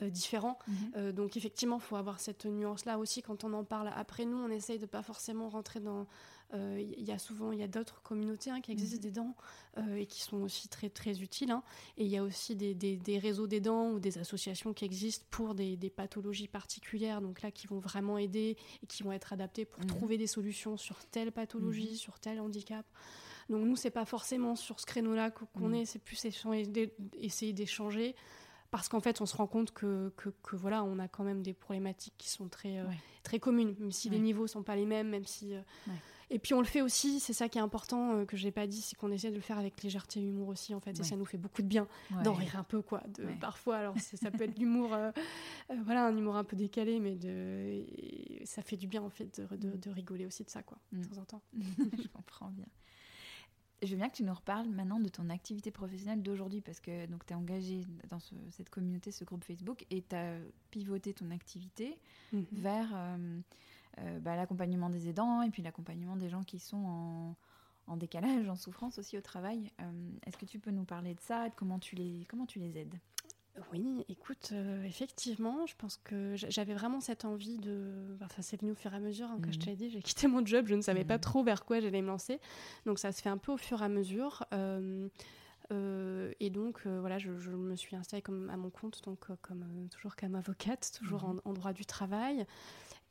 différent. 0.00 0.56
Mm-hmm. 0.70 1.10
donc 1.10 1.36
effectivement, 1.36 1.78
il 1.78 1.82
faut 1.82 1.96
avoir 1.96 2.20
cette 2.20 2.44
nuance 2.44 2.84
là 2.84 2.98
aussi 2.98 3.20
quand 3.20 3.42
on 3.42 3.52
en 3.52 3.64
parle. 3.64 3.90
Après 3.96 4.24
nous, 4.24 4.36
on 4.38 4.48
essaye 4.48 4.78
de 4.78 4.86
pas 4.86 5.02
forcément 5.02 5.48
rentrer 5.48 5.80
dans 5.80 6.06
il 6.54 7.04
y 7.04 7.12
a 7.12 7.18
souvent 7.18 7.52
il 7.52 7.58
y 7.58 7.62
a 7.62 7.68
d'autres 7.68 8.00
communautés 8.02 8.50
hein, 8.50 8.60
qui 8.60 8.72
existent 8.72 8.98
mm-hmm. 8.98 9.02
des 9.02 9.10
dents 9.10 9.36
et 9.96 10.06
qui 10.06 10.22
sont 10.22 10.38
aussi 10.38 10.68
très 10.68 10.88
très 10.88 11.20
utiles. 11.20 11.50
Hein. 11.50 11.62
Et 11.96 12.04
il 12.04 12.10
y 12.10 12.16
a 12.16 12.22
aussi 12.22 12.56
des, 12.56 12.74
des, 12.74 12.96
des 12.96 13.18
réseaux 13.18 13.46
d'aidants 13.46 13.90
ou 13.90 14.00
des 14.00 14.18
associations 14.18 14.72
qui 14.72 14.84
existent 14.84 15.26
pour 15.30 15.54
des, 15.54 15.76
pathologies 15.94 16.48
particulières, 16.48 17.20
donc 17.20 17.42
là 17.42 17.50
qui 17.50 17.66
vont 17.66 17.78
vraiment 17.78 18.18
aider 18.18 18.56
et 18.82 18.86
qui 18.86 19.02
vont 19.02 19.12
être 19.12 19.32
adaptées 19.32 19.64
pour 19.64 19.82
mhm. 19.82 19.88
trouver 19.88 20.18
des 20.18 20.26
solutions 20.26 20.76
sur 20.76 21.04
telle 21.06 21.32
pathologie, 21.32 21.90
mhm. 21.90 21.96
sur 21.96 22.18
tel 22.18 22.40
handicap. 22.40 22.86
Donc 23.48 23.64
nous, 23.64 23.76
c'est 23.76 23.90
pas 23.90 24.04
forcément 24.04 24.56
sur 24.56 24.78
ce 24.78 24.86
créneau-là 24.86 25.30
qu'on 25.30 25.72
est, 25.72 25.86
c'est 25.86 25.98
plus 25.98 26.22
essayer 26.24 27.52
d'échanger 27.52 28.14
parce 28.70 28.90
qu'en 28.90 29.00
fait, 29.00 29.22
on 29.22 29.26
se 29.26 29.34
rend 29.34 29.46
compte 29.46 29.72
que, 29.72 30.12
que, 30.16 30.56
voilà, 30.56 30.84
on 30.84 30.98
a 30.98 31.08
quand 31.08 31.24
même 31.24 31.42
des 31.42 31.54
problématiques 31.54 32.12
qui 32.18 32.28
sont 32.28 32.48
très, 32.48 32.82
très 33.22 33.38
communes, 33.38 33.74
même 33.78 33.92
si 33.92 34.10
les 34.10 34.18
niveaux 34.18 34.46
sont 34.46 34.62
pas 34.62 34.76
les 34.76 34.84
mêmes, 34.84 35.08
même 35.08 35.24
si. 35.24 35.54
Et 36.30 36.38
puis 36.38 36.52
on 36.54 36.60
le 36.60 36.66
fait 36.66 36.82
aussi, 36.82 37.20
c'est 37.20 37.32
ça 37.32 37.48
qui 37.48 37.58
est 37.58 37.60
important 37.60 38.12
euh, 38.12 38.24
que 38.26 38.36
j'ai 38.36 38.50
pas 38.50 38.66
dit, 38.66 38.82
c'est 38.82 38.96
qu'on 38.96 39.10
essaie 39.10 39.30
de 39.30 39.36
le 39.36 39.40
faire 39.40 39.58
avec 39.58 39.82
légèreté 39.82 40.20
et 40.20 40.24
humour 40.24 40.48
aussi 40.48 40.74
en 40.74 40.80
fait, 40.80 40.98
et 40.98 41.02
ça 41.02 41.16
nous 41.16 41.24
fait 41.24 41.38
beaucoup 41.38 41.62
de 41.62 41.66
bien 41.66 41.88
d'en 42.22 42.34
rire 42.34 42.56
un 42.56 42.64
peu 42.64 42.82
quoi. 42.82 43.02
De, 43.16 43.24
Parfois, 43.40 43.76
alors 43.76 43.98
ça 43.98 44.30
peut 44.30 44.44
être 44.44 44.58
l'humour, 44.58 44.92
euh, 44.92 45.10
euh, 45.70 45.74
voilà, 45.84 46.06
un 46.06 46.16
humour 46.16 46.36
un 46.36 46.44
peu 46.44 46.56
décalé, 46.56 47.00
mais 47.00 47.16
de, 47.16 47.84
ça 48.44 48.62
fait 48.62 48.76
du 48.76 48.86
bien 48.86 49.02
en 49.02 49.10
fait 49.10 49.40
de, 49.40 49.76
de, 49.76 49.90
rigoler 49.90 50.26
aussi 50.26 50.44
de 50.44 50.50
ça 50.50 50.62
quoi, 50.62 50.78
de 50.92 50.98
mm. 50.98 51.06
temps 51.06 51.20
en 51.20 51.24
temps. 51.24 51.42
Je 52.02 52.08
comprends 52.08 52.50
bien. 52.50 52.66
Je 53.80 53.90
veux 53.92 53.96
bien 53.96 54.08
que 54.08 54.16
tu 54.16 54.24
nous 54.24 54.34
reparles 54.34 54.68
maintenant 54.68 54.98
de 54.98 55.08
ton 55.08 55.30
activité 55.30 55.70
professionnelle 55.70 56.20
d'aujourd'hui 56.20 56.60
parce 56.60 56.80
que 56.80 57.06
tu 57.06 57.12
es 57.32 57.34
engagée 57.34 57.86
dans 58.10 58.18
cette 58.50 58.70
communauté, 58.70 59.12
ce 59.12 59.22
groupe 59.22 59.44
Facebook 59.44 59.86
et 59.90 60.02
tu 60.02 60.16
as 60.16 60.34
pivoté 60.72 61.14
ton 61.14 61.30
activité 61.30 61.96
mm-hmm. 62.34 62.44
vers 62.50 62.88
euh, 64.04 64.18
bah, 64.20 64.36
l'accompagnement 64.36 64.90
des 64.90 65.08
aidants 65.08 65.42
et 65.42 65.50
puis 65.50 65.62
l'accompagnement 65.62 66.16
des 66.16 66.28
gens 66.28 66.42
qui 66.42 66.58
sont 66.58 67.34
en, 67.86 67.96
décalage, 67.96 68.48
en 68.48 68.56
souffrance 68.56 68.98
aussi 68.98 69.16
au 69.16 69.20
travail. 69.20 69.70
Euh, 69.80 70.10
est-ce 70.26 70.36
que 70.36 70.44
tu 70.44 70.58
peux 70.58 70.70
nous 70.70 70.84
parler 70.84 71.14
de 71.14 71.20
ça 71.20 71.46
et 71.46 71.50
de 71.50 71.54
comment 71.54 71.78
tu 71.78 71.96
les, 71.96 72.26
comment 72.28 72.46
tu 72.46 72.58
les 72.58 72.76
aides? 72.78 72.94
Oui, 73.72 74.04
écoute, 74.08 74.50
euh, 74.52 74.84
effectivement, 74.84 75.66
je 75.66 75.74
pense 75.74 75.96
que 75.96 76.34
j'avais 76.36 76.74
vraiment 76.74 77.00
cette 77.00 77.24
envie 77.24 77.58
de. 77.58 78.16
Enfin, 78.22 78.40
c'est 78.40 78.60
venu 78.60 78.70
au 78.70 78.76
fur 78.76 78.92
et 78.92 78.96
à 78.96 79.00
mesure, 79.00 79.26
hein, 79.26 79.38
comme 79.42 79.52
je 79.52 79.58
mmh. 79.58 79.62
t'ai 79.62 79.74
dit, 79.74 79.90
j'ai 79.90 80.00
quitté 80.00 80.28
mon 80.28 80.46
job, 80.46 80.66
je 80.68 80.76
ne 80.76 80.80
savais 80.80 81.04
pas 81.04 81.16
mmh. 81.16 81.22
trop 81.22 81.42
vers 81.42 81.64
quoi 81.64 81.80
j'allais 81.80 82.02
me 82.02 82.06
lancer. 82.06 82.40
Donc, 82.86 83.00
ça 83.00 83.10
se 83.10 83.20
fait 83.20 83.30
un 83.30 83.38
peu 83.38 83.50
au 83.50 83.56
fur 83.56 83.82
et 83.82 83.84
à 83.84 83.88
mesure. 83.88 84.44
et 85.72 86.50
donc, 86.50 86.86
voilà, 86.86 87.18
je, 87.18 87.30
me 87.30 87.74
suis 87.74 87.96
installée 87.96 88.22
comme 88.22 88.48
à 88.48 88.56
mon 88.56 88.70
compte, 88.70 89.02
donc 89.02 89.26
comme 89.42 89.88
toujours 89.90 90.14
comme 90.14 90.36
avocate, 90.36 90.92
toujours 90.96 91.28
mmh. 91.28 91.40
en, 91.44 91.52
droit 91.52 91.72
du 91.72 91.84
travail. 91.84 92.46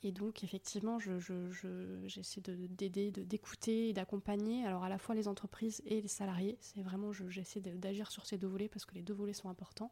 Et 0.08 0.14
donc, 0.14 0.42
effectivement, 0.42 1.00
j'essaie 1.00 2.42
je, 2.42 2.52
d'aider, 2.68 3.12
de, 3.12 3.24
d'écouter 3.24 3.90
et 3.90 3.94
d'accompagner 3.94 4.66
alors 4.66 4.86
à 4.86 4.90
la 4.90 4.98
fois 4.98 5.16
les 5.16 5.28
entreprises 5.28 5.82
et 5.86 6.00
les 6.00 6.08
salariés. 6.08 6.58
C'est 6.62 6.82
vraiment, 6.82 7.12
j'essaie 7.12 7.60
d'agir 7.60 8.10
sur 8.10 8.26
ces 8.26 8.38
deux 8.38 8.48
volets 8.48 8.70
parce 8.70 8.86
que 8.86 8.96
les 8.96 9.02
deux 9.02 9.14
volets 9.14 9.34
sont 9.34 9.50
importants, 9.50 9.92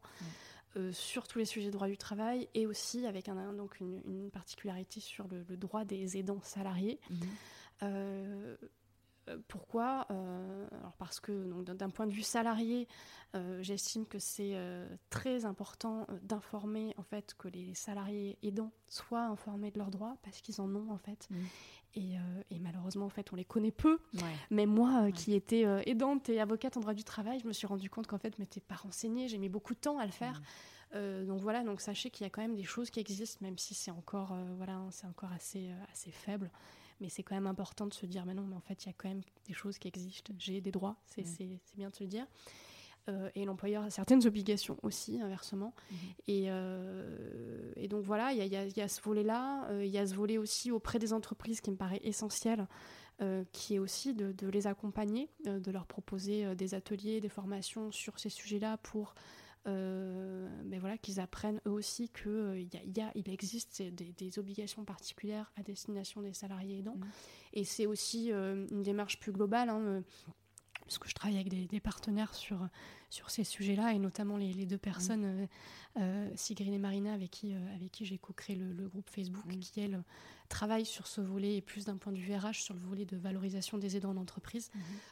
euh, 0.77 0.93
sur 0.93 1.27
tous 1.27 1.37
les 1.37 1.43
sujets 1.43 1.67
de 1.67 1.73
droit 1.73 1.89
du 1.89 1.97
travail 1.97 2.47
et 2.53 2.65
aussi 2.65 3.05
avec 3.05 3.27
un, 3.27 3.51
donc 3.51 3.81
une, 3.81 4.31
particularité 4.31 5.01
sur 5.01 5.27
le, 5.27 5.43
droit 5.57 5.83
des 5.83 6.15
aidants 6.15 6.41
salariés. 6.43 7.01
Mmh. 7.09 7.15
Euh, 7.83 8.55
euh, 8.63 8.67
pourquoi 9.47 10.05
euh, 10.11 10.67
Alors 10.79 10.93
Parce 10.93 11.19
que 11.19 11.63
d'un 11.63 11.89
point 11.89 12.07
de 12.07 12.11
vue 12.11 12.21
salarié, 12.21 12.87
euh, 13.35 13.61
j'estime 13.61 14.05
que 14.05 14.19
c'est 14.19 14.55
très 15.09 15.45
important 15.45 16.07
d'informer 16.21 16.93
en 16.97 17.03
fait 17.03 17.33
que 17.37 17.47
les 17.47 17.73
salariés 17.73 18.37
aidants 18.43 18.71
soient 18.87 19.25
informés 19.25 19.71
de 19.71 19.79
leurs 19.79 19.91
droits 19.91 20.17
parce 20.23 20.41
qu'ils 20.41 20.61
en 20.61 20.73
ont 20.75 20.91
en 20.91 20.97
fait. 20.97 21.27
Mmh. 21.29 21.35
Et, 21.97 22.59
malheureusement 22.59 23.05
en 23.05 23.09
fait 23.09 23.31
on 23.31 23.35
les 23.35 23.45
connaît 23.45 23.71
peu. 23.71 23.99
Mais 24.51 24.65
moi 24.65 25.11
qui 25.11 25.33
étais 25.33 25.61
aidante 25.89 26.29
et 26.29 26.39
avocate 26.39 26.77
en 26.77 26.81
droit 26.81 26.93
du 26.93 27.03
travail, 27.03 27.39
je 27.39 27.47
me 27.47 27.53
suis 27.53 27.67
rendu 27.67 27.89
compte 27.89 28.07
qu'en 28.07 28.17
fait 28.17 28.35
je 28.35 28.41
m'étais 28.41 28.61
pas 28.61 28.75
renseignée, 28.75 29.27
j'ai 29.27 29.37
mis 29.37 29.49
beaucoup 29.49 29.73
de 29.73 29.79
temps 29.79 29.97
à 29.97 30.05
le 30.05 30.11
faire. 30.11 30.41
Mmh. 30.93 31.25
donc 31.25 31.41
voilà, 31.41 31.63
donc 31.63 31.81
sachez 31.81 32.09
qu'il 32.09 32.25
y 32.25 32.27
a 32.27 32.29
quand 32.29 32.41
même 32.41 32.55
des 32.55 32.63
choses 32.63 32.89
qui 32.89 32.99
existent, 32.99 33.39
même 33.41 33.57
si 33.57 33.73
c'est 33.73 33.91
encore, 33.91 34.35
voilà, 34.57 34.81
c'est 34.91 35.07
encore 35.07 35.31
assez, 35.31 35.71
assez 35.91 36.11
faible. 36.11 36.51
Mais 37.01 37.09
c'est 37.09 37.23
quand 37.23 37.35
même 37.35 37.47
important 37.47 37.87
de 37.87 37.93
se 37.93 38.05
dire, 38.05 38.25
mais 38.25 38.33
non, 38.33 38.43
mais 38.43 38.55
en 38.55 38.61
fait, 38.61 38.85
il 38.85 38.87
y 38.87 38.89
a 38.89 38.93
quand 38.97 39.09
même 39.09 39.21
des 39.45 39.53
choses 39.53 39.77
qui 39.77 39.87
existent. 39.87 40.33
J'ai 40.37 40.61
des 40.61 40.71
droits, 40.71 40.95
c'est 41.05 41.23
mm. 41.23 41.57
bien 41.75 41.89
de 41.89 41.95
se 41.95 42.03
le 42.03 42.09
dire. 42.09 42.25
Euh, 43.07 43.29
et 43.35 43.45
l'employeur 43.45 43.83
a 43.83 43.89
certaines 43.89 44.25
obligations 44.25 44.77
aussi, 44.81 45.21
inversement. 45.21 45.75
Mm-hmm. 45.75 45.95
Et, 46.27 46.45
euh, 46.47 47.71
et, 47.75 47.87
donc 47.87 48.03
voilà, 48.03 48.33
il 48.33 48.43
y, 48.43 48.47
y, 48.47 48.81
a 48.81 48.87
ce 48.87 49.01
volet-là. 49.01 49.67
Euh, 49.69 49.85
il 49.85 49.91
y 49.91 49.97
a 49.97 50.07
ce 50.07 50.15
volet 50.15 50.37
aussi 50.37 50.71
auprès 50.71 50.97
des 50.97 51.13
entreprises 51.13 51.61
qui 51.61 51.69
me 51.71 51.75
paraît 51.75 52.01
essentiel, 52.03 52.67
qui 53.53 53.75
est 53.75 53.79
aussi 53.79 54.13
de, 54.13 54.33
de 54.33 54.47
les 54.49 54.67
accompagner, 54.67 55.29
de 55.45 55.71
leur 55.71 55.85
proposer 55.85 56.53
des 56.53 56.73
ateliers, 56.73 57.21
des 57.21 57.29
formations 57.29 57.89
sur 57.89 58.19
ces 58.19 58.27
sujets-là 58.27 58.75
pour 58.75 59.15
mais 59.65 60.79
voilà, 60.79 60.97
qu'ils 60.97 61.19
apprennent 61.19 61.61
eux 61.67 61.71
aussi 61.71 62.09
qu'il 62.09 62.31
euh, 62.31 62.59
y, 62.59 63.01
a, 63.01 63.11
il 63.15 63.29
existe 63.29 63.81
des, 63.81 64.39
obligations 64.39 64.83
particulières 64.83 65.51
à 65.55 65.63
destination 65.63 66.21
des 66.21 66.33
salariés 66.33 66.79
aidants. 66.79 66.97
Mmh. 66.97 67.05
Et 67.53 67.63
c'est 67.63 67.85
aussi 67.85 68.31
euh, 68.31 68.67
une 68.71 68.83
démarche 68.83 69.19
plus 69.19 69.31
globale. 69.31 69.69
Hein, 69.69 70.03
parce 70.85 70.99
que 70.99 71.09
je 71.09 71.15
travaille 71.15 71.37
avec 71.37 71.49
des, 71.49 71.79
partenaires 71.79 72.33
sur, 72.35 72.67
sur 73.09 73.29
ces 73.29 73.43
sujets-là, 73.43 73.93
et 73.93 73.99
notamment 73.99 74.37
les, 74.37 74.65
deux 74.65 74.77
personnes, 74.77 75.43
mmh. 75.43 75.47
euh, 75.97 76.29
Sigrid 76.35 76.73
et 76.73 76.77
Marina, 76.77 77.13
avec 77.13 77.31
qui, 77.31 77.53
avec 77.53 77.91
qui 77.91 78.05
j'ai 78.05 78.17
co-créé 78.17 78.55
le, 78.55 78.87
groupe 78.87 79.09
Facebook, 79.09 79.45
mmh. 79.45 79.59
qui, 79.59 79.79
elles, 79.81 80.03
travaillent 80.47 80.85
sur 80.85 81.07
ce 81.07 81.21
volet, 81.21 81.55
et 81.55 81.61
plus 81.61 81.85
d'un 81.85 81.97
point 81.97 82.13
de 82.13 82.19
vue 82.19 82.35
RH, 82.35 82.61
sur 82.61 82.75
le 82.75 82.79
volet 82.81 83.05
de 83.05 83.17
valorisation 83.17 83.79
des 83.79 83.97
aidants 83.97 84.11
en 84.11 84.17
entreprise. 84.17 84.69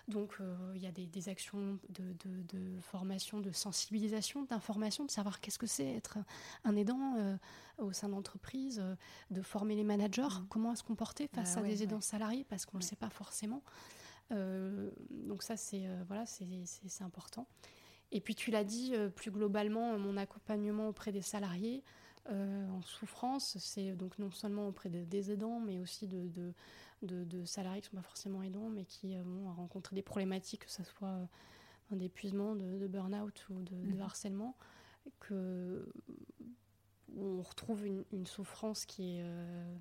Donc, 0.07 0.37
il 0.75 0.81
y 0.81 0.85
a 0.85 0.91
des, 0.91 1.29
actions 1.29 1.79
de, 1.89 2.13
de, 2.53 2.79
formation, 2.81 3.39
de 3.39 3.51
sensibilisation, 3.51 4.43
d'information, 4.43 5.05
de 5.05 5.11
savoir 5.11 5.41
qu'est-ce 5.41 5.57
que 5.57 5.65
c'est 5.65 5.87
être 5.87 6.19
un 6.65 6.75
aidant 6.75 7.37
au 7.79 7.91
sein 7.93 8.09
d'entreprise, 8.09 8.83
de 9.31 9.41
former 9.41 9.75
les 9.75 9.83
managers, 9.83 10.41
comment 10.49 10.75
se 10.75 10.83
comporter 10.83 11.27
face 11.27 11.55
bah 11.55 11.61
à 11.61 11.63
des 11.63 11.81
aidants 11.81 12.01
salariés, 12.01 12.45
parce 12.47 12.67
qu'on 12.67 12.77
ne 12.77 12.83
le 12.83 12.87
sait 12.87 12.95
pas 12.95 13.09
forcément. 13.09 13.63
Euh, 14.33 14.89
donc 15.09 15.43
ça, 15.43 15.57
c'est 15.57 15.85
euh, 15.85 16.03
voilà, 16.07 16.25
c'est 16.25 17.03
important. 17.03 17.47
Et 18.11 18.21
puis 18.21 18.35
tu 18.35 18.51
l'as 18.51 18.63
dit, 18.63 18.91
euh, 18.93 19.09
plus 19.09 19.31
globalement, 19.31 19.97
mon 19.97 20.17
accompagnement 20.17 20.87
auprès 20.87 21.11
des 21.11 21.21
salariés 21.21 21.83
en 22.29 22.81
souffrance, 22.83 23.57
c'est 23.57 23.95
donc 23.95 24.17
non 24.17 24.31
seulement 24.31 24.69
auprès 24.69 24.87
des 24.89 25.31
aidants, 25.31 25.59
mais 25.59 25.81
aussi 25.81 26.07
de, 26.07 26.29
de, 27.01 27.25
de, 27.25 27.43
salariés 27.43 27.81
qui 27.81 27.87
ne 27.87 27.89
sont 27.89 27.97
pas 27.97 28.07
forcément 28.07 28.41
aidants, 28.41 28.69
mais 28.69 28.85
qui 28.85 29.17
vont 29.17 29.51
rencontrer 29.51 29.93
des 29.93 30.01
problématiques, 30.01 30.63
que 30.63 30.71
ce 30.71 30.85
soit 30.85 31.27
d'épuisement, 31.91 32.55
de, 32.55 32.87
burn-out 32.87 33.45
ou 33.49 33.61
de, 33.61 33.75
mhm. 33.75 33.99
harcèlement, 33.99 34.55
que 35.19 35.91
on 37.17 37.41
retrouve 37.41 37.85
une, 37.85 38.05
une, 38.13 38.25
souffrance 38.25 38.85
qui 38.85 39.17
est 39.17 39.25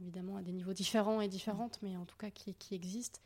évidemment 0.01 0.37
à 0.37 0.43
des 0.43 0.51
niveaux 0.51 0.73
différents 0.73 1.21
et 1.21 1.29
différentes, 1.29 1.79
mais 1.81 1.97
en 1.97 2.07
tout 2.07 2.17
cas 2.17 2.31
qui, 2.31 2.55
qui 2.55 2.75
existe 2.75 3.23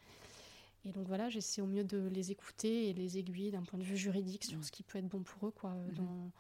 et 0.87 0.93
donc 0.93 1.09
voilà, 1.09 1.29
j'essaie 1.29 1.61
au 1.61 1.67
mieux 1.67 1.83
de 1.83 2.07
les 2.09 2.31
écouter 2.31 2.89
et 2.89 2.93
les 2.93 3.19
aiguiller 3.19 3.51
d'un 3.51 3.63
point 3.63 3.79
de 3.79 3.85
vue 3.85 3.97
juridique 3.97 4.45
sur 4.45 4.63
ce 4.65 4.71
qui 4.71 4.85
peut 4.85 4.99
être 4.99 5.09
bon 5.09 5.23
pour 5.23 5.49
eux, 5.49 5.51
quoi. 5.51 5.75
Mm-hmm. 5.75 6.31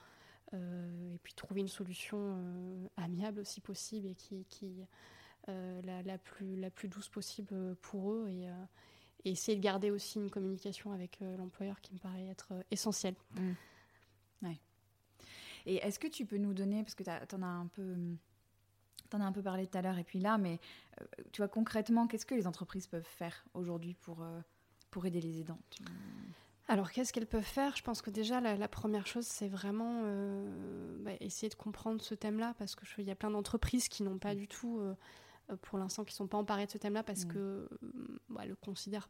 Euh, 0.54 1.14
et 1.14 1.18
puis 1.18 1.34
trouver 1.34 1.60
une 1.60 1.68
solution 1.68 2.18
euh, 2.18 2.86
amiable 2.96 3.44
si 3.44 3.60
possible 3.60 4.06
et 4.06 4.14
qui, 4.14 4.44
qui 4.44 4.84
euh, 5.48 5.82
la, 5.82 6.02
la, 6.04 6.18
plus, 6.18 6.54
la 6.60 6.70
plus 6.70 6.86
douce 6.86 7.08
possible 7.08 7.74
pour 7.82 8.12
eux. 8.12 8.28
Et, 8.28 8.48
essayer 9.28 9.56
de 9.56 9.62
garder 9.62 9.90
aussi 9.90 10.20
une 10.20 10.30
communication 10.30 10.92
avec 10.92 11.18
l'employeur 11.36 11.80
qui 11.80 11.92
me 11.92 11.98
paraît 11.98 12.28
être 12.28 12.52
essentielle. 12.70 13.16
Mm. 13.34 13.52
Ouais. 14.42 14.60
Et 15.66 15.76
est-ce 15.78 15.98
que 15.98 16.06
tu 16.06 16.24
peux 16.24 16.38
nous 16.38 16.54
donner, 16.54 16.84
parce 16.84 16.94
que 16.94 17.02
tu 17.02 17.34
en 17.34 17.42
as 17.42 17.46
un 17.46 17.66
peu 17.66 17.96
tu 19.10 19.16
en 19.16 19.20
as 19.20 19.24
un 19.24 19.32
peu 19.32 19.42
parlé 19.42 19.66
tout 19.66 19.78
à 19.78 19.82
l'heure, 19.82 19.98
et 19.98 20.04
puis 20.04 20.18
là, 20.18 20.38
mais 20.38 20.58
euh, 21.00 21.04
tu 21.32 21.40
vois, 21.40 21.48
concrètement, 21.48 22.06
qu'est-ce 22.06 22.26
que 22.26 22.34
les 22.34 22.46
entreprises 22.46 22.86
peuvent 22.86 23.02
faire 23.02 23.44
aujourd'hui 23.54 23.94
pour, 23.94 24.22
euh, 24.22 24.40
pour 24.90 25.06
aider 25.06 25.20
les 25.20 25.40
aidants 25.40 25.58
Alors, 26.68 26.90
qu'est-ce 26.90 27.12
qu'elles 27.12 27.26
peuvent 27.26 27.42
faire? 27.42 27.76
Je 27.76 27.82
pense 27.82 28.02
que 28.02 28.10
déjà, 28.10 28.40
la, 28.40 28.68
première 28.68 29.06
chose, 29.06 29.26
c'est 29.26 29.48
vraiment 29.48 30.02
euh, 30.04 30.96
bah, 31.00 31.12
essayer 31.20 31.48
de 31.48 31.54
comprendre 31.54 32.02
ce 32.02 32.14
thème-là, 32.14 32.54
parce 32.58 32.74
qu'il 32.76 33.04
y 33.04 33.10
a 33.10 33.16
plein 33.16 33.30
d'entreprises 33.30 33.88
qui 33.88 34.02
n'ont 34.02 34.18
pas 34.18 34.34
mm. 34.34 34.38
du 34.38 34.48
tout, 34.48 34.80
pour 35.62 35.78
l'instant, 35.78 36.04
qui 36.04 36.12
ne 36.12 36.16
sont 36.16 36.28
pas 36.28 36.38
emparées 36.38 36.66
de 36.66 36.70
ce 36.70 36.78
thème-là, 36.78 37.02
parce 37.02 37.24
mm. 37.24 37.28
que 37.28 37.68
bah, 38.28 38.46
le 38.46 38.56
considèrent 38.56 39.08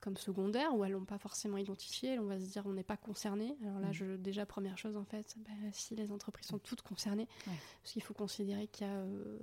comme 0.00 0.16
secondaire 0.16 0.74
ou 0.74 0.84
elles 0.84 0.92
l'ont 0.92 1.04
pas 1.04 1.18
forcément 1.18 1.58
identifié, 1.58 2.18
on 2.18 2.24
va 2.24 2.38
se 2.38 2.46
dire 2.46 2.64
on 2.66 2.72
n'est 2.72 2.82
pas 2.82 2.96
concerné. 2.96 3.56
Alors 3.62 3.80
là, 3.80 3.88
mm. 3.88 3.92
je, 3.92 4.04
déjà 4.16 4.46
première 4.46 4.78
chose 4.78 4.96
en 4.96 5.04
fait, 5.04 5.36
bah, 5.38 5.52
si 5.72 5.94
les 5.94 6.10
entreprises 6.10 6.46
sont 6.46 6.58
toutes 6.58 6.82
concernées, 6.82 7.28
parce 7.44 7.92
qu'il 7.92 8.02
faut 8.02 8.14
considérer 8.14 8.66
qu'il 8.66 8.86
y 8.86 8.90
a 8.90 8.94
euh, 8.94 9.38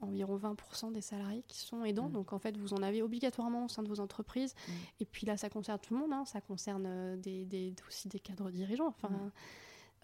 environ 0.00 0.36
20% 0.36 0.92
des 0.92 1.00
salariés 1.00 1.44
qui 1.46 1.58
sont 1.58 1.84
aidants, 1.84 2.08
mm. 2.08 2.12
donc 2.12 2.32
en 2.32 2.38
fait 2.38 2.56
vous 2.56 2.72
en 2.74 2.82
avez 2.82 3.02
obligatoirement 3.02 3.66
au 3.66 3.68
sein 3.68 3.82
de 3.82 3.88
vos 3.88 4.00
entreprises. 4.00 4.54
Mm. 4.54 4.72
Et 5.00 5.06
puis 5.06 5.26
là, 5.26 5.36
ça 5.36 5.50
concerne 5.50 5.78
tout 5.78 5.94
le 5.94 6.00
monde, 6.00 6.12
hein. 6.12 6.24
ça 6.24 6.40
concerne 6.40 6.86
euh, 6.86 7.16
des, 7.16 7.74
aussi 7.86 8.08
des 8.08 8.20
cadres 8.20 8.50
dirigeants. 8.50 8.88
Enfin. 8.88 9.30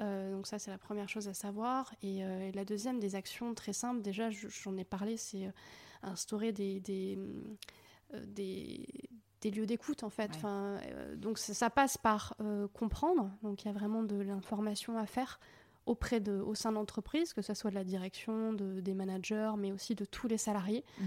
Euh, 0.01 0.31
donc 0.31 0.47
ça, 0.47 0.61
c'est 0.61 0.71
la 0.71 0.79
première 0.79 1.09
chose 1.09 1.27
à 1.27 1.35
savoir. 1.35 1.93
Et, 2.03 2.23
la 2.55 2.65
deuxième, 2.65 3.01
des 3.01 3.17
actions 3.17 3.53
très 3.53 3.73
simples. 3.73 4.01
Déjà, 4.01 4.31
j'en 4.31 4.77
ai 4.77 4.85
parlé, 4.85 5.17
c'est 5.17 5.53
instaurer 6.05 6.53
des, 6.53 6.79
des, 6.79 7.19
des 8.29 8.87
lieux 9.45 9.67
d'écoute 9.67 10.03
en 10.03 10.11
fait. 10.11 10.31
Enfin, 10.35 10.79
euh, 10.87 11.17
donc 11.17 11.39
ça, 11.39 11.71
passe 11.71 11.97
par 11.97 12.35
euh, 12.41 12.69
comprendre. 12.69 13.31
Donc 13.43 13.65
il 13.65 13.67
y 13.67 13.71
a 13.71 13.73
vraiment 13.73 14.03
de 14.03 14.17
l'information 14.17 14.99
à 14.99 15.07
faire 15.07 15.39
auprès 15.87 16.21
de, 16.21 16.33
au 16.33 16.55
sein 16.55 16.71
de 16.71 16.75
l'entreprise, 16.75 17.33
que 17.33 17.41
ce 17.41 17.55
soit 17.55 17.71
de 17.71 17.75
la 17.75 17.85
direction, 17.85 18.53
de, 18.53 18.81
des 18.81 18.95
managers, 18.95 19.53
mais 19.57 19.73
aussi 19.73 19.95
de 19.95 20.05
tous 20.05 20.29
les 20.29 20.37
salariés, 20.37 20.85
mhm. 20.99 21.07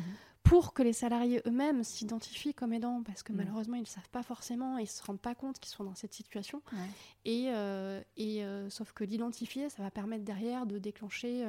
Pour 0.52 0.74
que 0.74 0.84
les 0.84 0.91
salariés 0.91 1.41
eux-mêmes 1.47 1.82
s'identifient 1.82 2.54
comme 2.54 2.74
aidants, 2.74 3.04
parce 3.04 3.24
que 3.24 3.32
Mm. 3.32 3.38
malheureusement, 3.38 3.78
ils 3.78 3.84
ne 3.84 3.86
savent 3.86 4.10
pas 4.10 4.22
forcément 4.22 4.78
et 4.78 4.82
ils 4.82 4.84
ne 4.84 4.89
se 4.89 5.02
rendent 5.02 5.22
pas 5.22 5.34
compte 5.34 5.60
qu'ils 5.60 5.72
sont 5.72 5.86
dans 5.86 5.95
cette 5.95 6.14
situation. 6.14 6.62
Et, 7.24 7.45
euh, 7.52 8.02
et 8.18 8.43
euh, 8.43 8.70
sauf 8.70 8.91
que 8.91 9.06
l'identifier, 9.06 9.70
ça 9.70 9.82
va 9.82 9.91
permettre 9.91 10.26
derrière 10.26 10.66
de 10.66 10.78
déclencher 10.78 11.45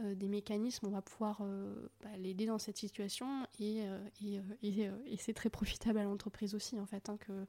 euh, 0.00 0.14
des 0.16 0.26
mécanismes, 0.26 0.88
on 0.88 0.90
va 0.90 1.02
pouvoir 1.02 1.40
bah, 2.02 2.08
l'aider 2.18 2.46
dans 2.46 2.58
cette 2.58 2.78
situation 2.78 3.46
et, 3.60 3.84
et, 4.20 4.40
et, 4.62 5.16
c'est 5.18 5.34
très 5.34 5.50
profitable 5.50 6.00
à 6.00 6.02
l'entreprise 6.02 6.56
aussi 6.56 6.80
en 6.80 6.86
fait, 6.86 7.10
hein, 7.10 7.18
que, 7.18 7.46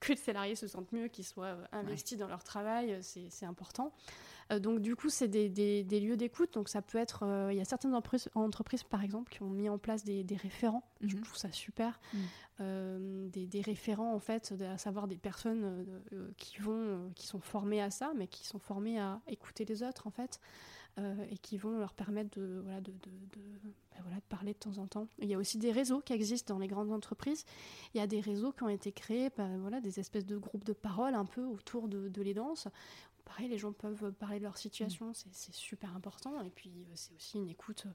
que 0.00 0.12
les 0.12 0.16
salariés 0.16 0.54
se 0.54 0.66
sentent 0.66 0.92
mieux, 0.92 1.08
qu'ils 1.08 1.26
soient 1.26 1.58
investis 1.72 2.16
dans 2.16 2.28
leur 2.28 2.44
travail, 2.44 2.96
c'est 3.02 3.28
c'est 3.28 3.44
important. 3.44 3.92
Euh, 4.52 4.58
donc 4.58 4.80
du 4.80 4.94
coup, 4.96 5.08
c'est 5.08 5.28
des, 5.28 5.48
des- 5.48 5.82
des 5.84 6.00
lieux 6.00 6.16
d'écoute, 6.16 6.52
donc 6.54 6.68
ça 6.68 6.82
peut 6.82 6.98
être, 6.98 7.22
euh, 7.24 7.52
il 7.52 7.56
y 7.58 7.60
a 7.60 7.64
certaines 7.64 7.94
entreprises, 7.94 8.28
entreprises 8.34 8.82
par 8.84 9.02
exemple 9.02 9.32
qui 9.32 9.42
ont 9.42 9.48
mis 9.50 9.68
en 9.68 9.78
place 9.78 10.04
des, 10.04 10.22
des 10.24 10.36
référents, 10.36 10.82
je 11.00 11.16
Mhm. 11.16 11.22
trouve 11.22 11.36
ça 11.36 11.50
super, 11.52 11.98
Mhm. 12.14 12.20
Euh, 12.60 13.28
des, 13.30 13.46
des 13.46 13.60
référents 13.62 14.12
en 14.14 14.18
fait, 14.20 14.54
à 14.62 14.76
savoir 14.78 15.08
des 15.08 15.16
personnes 15.16 15.86
qui 16.36 16.58
vont, 16.58 17.10
qui 17.16 17.26
sont 17.26 17.40
formées 17.40 17.80
à 17.80 17.90
ça, 17.90 18.12
mais 18.14 18.26
qui 18.28 18.46
sont 18.46 18.58
formées 18.58 19.00
à 19.00 19.20
écouter 19.26 19.64
les 19.64 19.82
autres 19.82 20.06
en 20.06 20.10
fait, 20.10 20.38
et 21.30 21.38
qui 21.38 21.56
vont 21.56 21.78
leur 21.78 21.94
permettre 21.94 22.38
de, 22.38 22.60
voilà, 22.62 22.80
de, 22.82 22.92
de, 22.92 22.98
de- 23.32 23.58
ben 23.92 24.02
voilà, 24.02 24.16
de 24.16 24.24
parler 24.28 24.52
de 24.52 24.58
temps 24.58 24.76
en 24.78 24.86
temps. 24.86 25.08
Il 25.18 25.28
y 25.28 25.34
a 25.34 25.38
aussi 25.38 25.56
des 25.58 25.72
réseaux 25.72 26.00
qui 26.00 26.12
existent 26.12 26.52
dans 26.54 26.60
les 26.60 26.68
grandes 26.68 26.92
entreprises. 26.92 27.44
Il 27.94 27.98
y 27.98 28.00
a 28.00 28.06
des 28.06 28.20
réseaux 28.20 28.52
qui 28.52 28.62
ont 28.62 28.68
été 28.68 28.92
créés, 28.92 29.30
ben 29.36 29.58
voilà, 29.58 29.80
des 29.80 29.98
espèces 29.98 30.26
de 30.26 30.36
groupes 30.36 30.64
de 30.64 30.74
parole 30.74 31.14
un 31.14 31.24
peu 31.24 31.44
autour 31.46 31.88
de, 31.88 32.08
de 32.10 32.22
l'aidance. 32.22 32.68
Pareil, 33.24 33.48
les 33.48 33.58
gens 33.58 33.72
peuvent 33.72 34.12
parler 34.12 34.38
de 34.38 34.44
leur 34.44 34.58
situation, 34.58 35.14
c'est 35.14 35.32
c'est 35.32 35.54
super 35.54 35.94
important. 35.96 36.42
Et 36.42 36.50
puis, 36.50 36.70
euh, 36.70 36.92
c'est 36.94 37.14
aussi 37.14 37.38
une 37.38 37.48
écoute 37.48 37.86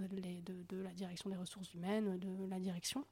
euh, 0.00 0.06
les- 0.12 0.40
de, 0.42 0.62
de 0.68 0.82
la 0.82 0.90
direction 0.90 1.30
des 1.30 1.36
ressources 1.36 1.72
humaines, 1.74 2.18
de 2.18 2.46
la 2.50 2.58
direction. 2.58 3.04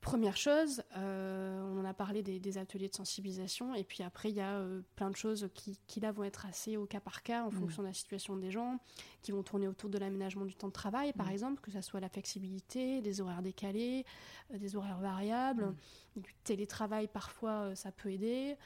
Première 0.00 0.38
chose, 0.38 0.82
euh, 0.96 1.60
on 1.62 1.78
en 1.78 1.84
a 1.84 1.92
parlé 1.92 2.22
des, 2.22 2.40
des 2.40 2.56
ateliers 2.56 2.88
de 2.88 2.94
sensibilisation, 2.94 3.74
et 3.74 3.84
puis 3.84 4.02
après, 4.02 4.30
il 4.30 4.36
y 4.36 4.40
a 4.40 4.54
euh, 4.56 4.80
plein 4.96 5.10
de 5.10 5.16
choses 5.16 5.50
qui, 5.52 5.78
qui, 5.86 6.00
là, 6.00 6.10
vont 6.10 6.24
être 6.24 6.46
assez 6.46 6.78
au 6.78 6.86
cas 6.86 7.00
par 7.00 7.22
cas, 7.22 7.44
en 7.44 7.48
Mm. 7.50 7.52
fonction 7.52 7.82
de 7.82 7.88
la 7.88 7.92
situation 7.92 8.34
des 8.38 8.50
gens, 8.50 8.78
qui 9.20 9.30
vont 9.30 9.42
tourner 9.42 9.68
autour 9.68 9.90
de 9.90 9.98
l'aménagement 9.98 10.46
du 10.46 10.54
temps 10.54 10.68
de 10.68 10.72
travail, 10.72 11.12
par 11.12 11.26
Mm. 11.26 11.32
exemple, 11.32 11.60
que 11.60 11.70
ce 11.70 11.82
soit 11.82 12.00
la 12.00 12.08
flexibilité, 12.08 13.02
des 13.02 13.20
horaires 13.20 13.42
décalés, 13.42 14.06
euh, 14.54 14.58
des 14.58 14.74
horaires 14.74 15.00
variables, 15.00 15.74
du 16.16 16.34
télétravail, 16.44 17.06
parfois, 17.06 17.76
ça 17.76 17.92
peut 17.92 18.10
aider. 18.10 18.56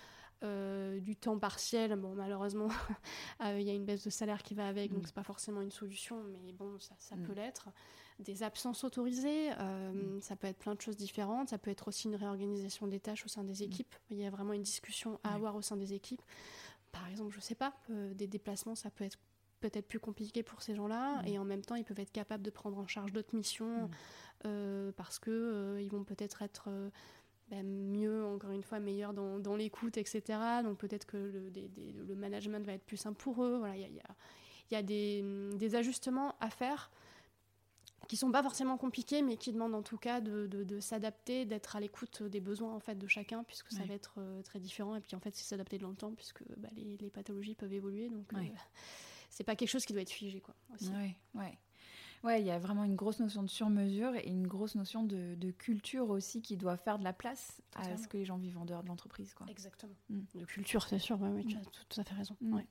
Euh, 0.44 1.00
du 1.00 1.16
temps 1.16 1.38
partiel, 1.38 1.96
bon 1.96 2.14
malheureusement 2.14 2.68
euh, 3.42 3.58
il 3.58 3.66
y 3.66 3.70
a 3.70 3.72
une 3.72 3.84
baisse 3.86 4.04
de 4.04 4.10
salaire 4.10 4.42
qui 4.42 4.54
va 4.54 4.68
avec, 4.68 4.90
Mm. 4.90 4.94
donc 4.94 5.06
c'est 5.06 5.14
pas 5.14 5.22
forcément 5.22 5.62
une 5.62 5.70
solution, 5.70 6.22
mais 6.24 6.52
bon 6.52 6.78
ça, 6.78 6.94
ça 6.98 7.16
Mm. 7.16 7.22
peut 7.22 7.32
l'être. 7.32 7.68
Des 8.18 8.42
absences 8.42 8.84
autorisées, 8.84 9.50
euh, 9.58 9.92
Mm. 10.18 10.20
ça 10.20 10.36
peut 10.36 10.46
être 10.46 10.58
plein 10.58 10.74
de 10.74 10.80
choses 10.80 10.96
différentes, 10.98 11.48
ça 11.48 11.56
peut 11.58 11.70
être 11.70 11.88
aussi 11.88 12.08
une 12.08 12.14
réorganisation 12.16 12.86
des 12.86 13.00
tâches 13.00 13.24
au 13.24 13.28
sein 13.28 13.42
des 13.42 13.62
équipes. 13.62 13.94
Il 14.10 14.18
y 14.18 14.26
a 14.26 14.30
vraiment 14.30 14.52
une 14.52 14.62
discussion 14.62 15.18
à 15.24 15.30
Mm. 15.30 15.34
Avoir 15.36 15.56
au 15.56 15.62
sein 15.62 15.76
des 15.76 15.94
équipes. 15.94 16.22
Par 16.92 17.08
exemple, 17.08 17.32
je 17.34 17.40
sais 17.40 17.54
pas, 17.56 17.74
euh, 17.90 18.12
des 18.14 18.26
déplacements, 18.26 18.74
ça 18.74 18.90
peut 18.90 19.04
être 19.04 19.18
peut-être 19.60 19.88
plus 19.88 19.98
compliqué 20.00 20.42
pour 20.42 20.60
ces 20.60 20.74
gens-là, 20.74 21.22
Mm. 21.22 21.26
et 21.28 21.38
en 21.38 21.44
même 21.44 21.62
temps 21.62 21.74
ils 21.74 21.84
peuvent 21.84 21.98
être 22.00 22.12
capables 22.12 22.42
de 22.42 22.50
prendre 22.50 22.76
en 22.78 22.86
charge 22.86 23.12
d'autres 23.14 23.34
missions 23.34 23.84
Mm. 23.86 23.90
euh, 24.46 24.92
parce 24.92 25.18
que 25.18 25.30
euh, 25.30 25.80
ils 25.80 25.90
vont 25.90 26.04
peut-être 26.04 26.42
être 26.42 26.64
euh, 26.68 26.90
mieux, 27.62 28.24
encore 28.26 28.50
une 28.50 28.62
fois, 28.62 28.80
meilleurs 28.80 29.12
dans, 29.14 29.38
dans 29.38 29.56
l'écoute, 29.56 29.96
etc. 29.96 30.22
Donc 30.62 30.78
peut-être 30.78 31.06
que 31.06 31.16
le, 31.16 31.50
des- 31.50 31.68
des- 31.68 31.92
le 31.92 32.14
management 32.14 32.64
va 32.66 32.72
être 32.72 32.84
plus 32.84 32.96
simple 32.96 33.16
pour 33.22 33.44
eux. 33.44 33.58
Voilà, 33.58 33.76
il 33.76 33.82
y 33.82 33.84
a, 33.84 33.88
y 33.88 34.00
a- 34.00 34.14
y 34.72 34.74
a 34.76 34.82
des, 34.82 35.22
des 35.56 35.74
ajustements 35.74 36.34
à 36.40 36.50
faire 36.50 36.90
qui 38.08 38.18
sont 38.18 38.30
pas 38.30 38.42
forcément 38.42 38.76
compliqués, 38.76 39.22
mais 39.22 39.38
qui 39.38 39.50
demandent 39.52 39.74
en 39.74 39.82
tout 39.82 39.96
cas 39.96 40.20
de, 40.20 40.46
de- 40.46 40.62
de 40.64 40.78
s'adapter, 40.80 41.46
d'être 41.46 41.74
à 41.76 41.80
l'écoute 41.80 42.22
des 42.22 42.40
besoins 42.40 42.74
en 42.74 42.80
fait 42.80 42.96
de 42.96 43.06
chacun, 43.06 43.44
puisque 43.44 43.70
ça 43.72 43.82
va 43.84 43.94
être 43.94 44.14
euh, 44.18 44.42
très 44.42 44.60
différent. 44.60 44.94
Et 44.94 45.00
puis 45.00 45.16
en 45.16 45.20
fait, 45.20 45.34
c'est 45.34 45.44
s'adapter 45.44 45.78
dans 45.78 45.88
le 45.88 45.96
temps, 45.96 46.12
puisque 46.12 46.42
bah, 46.58 46.68
les, 46.76 46.98
les 46.98 47.08
pathologies 47.10 47.54
peuvent 47.54 47.72
évoluer. 47.72 48.10
Donc 48.10 48.30
euh, 48.34 48.38
Ouais. 48.38 48.52
c'est 49.30 49.44
pas 49.44 49.56
quelque 49.56 49.70
chose 49.70 49.86
qui 49.86 49.94
doit 49.94 50.02
être 50.02 50.10
figé, 50.10 50.40
quoi. 50.40 50.54
aussi. 50.74 50.90
Ouais, 50.90 51.16
ouais. 51.34 51.58
Ouais, 52.24 52.40
il 52.40 52.46
y 52.46 52.50
a 52.50 52.58
vraiment 52.58 52.84
une 52.84 52.96
grosse 52.96 53.20
notion 53.20 53.42
de 53.42 53.48
sur-mesure 53.48 54.14
et 54.16 54.26
une 54.28 54.46
grosse 54.46 54.74
notion 54.76 55.04
de, 55.04 55.34
de 55.36 55.50
culture 55.50 56.08
aussi 56.10 56.40
qui 56.42 56.56
doit 56.56 56.76
faire 56.78 56.98
de 56.98 57.04
la 57.04 57.12
place 57.12 57.60
à 57.74 57.96
ce 57.98 58.08
que 58.08 58.16
les 58.16 58.24
gens 58.24 58.38
vivent 58.38 58.56
en 58.58 58.64
dehors 58.64 58.82
de 58.82 58.88
l'entreprise. 58.88 59.34
quoi. 59.34 59.46
Exactement. 59.50 59.92
Mm. 60.08 60.20
De 60.34 60.44
culture, 60.46 60.82
c'est 60.88 60.98
sûr. 60.98 61.20
Ouais, 61.20 61.28
ouais, 61.28 61.44
tu 61.44 61.54
Mm. 61.56 61.60
as 61.60 61.64
tout, 61.64 61.84
tout 61.88 62.00
à 62.00 62.04
fait 62.04 62.14
raison. 62.14 62.34
Mm. 62.40 62.54
Ouais. 62.54 62.66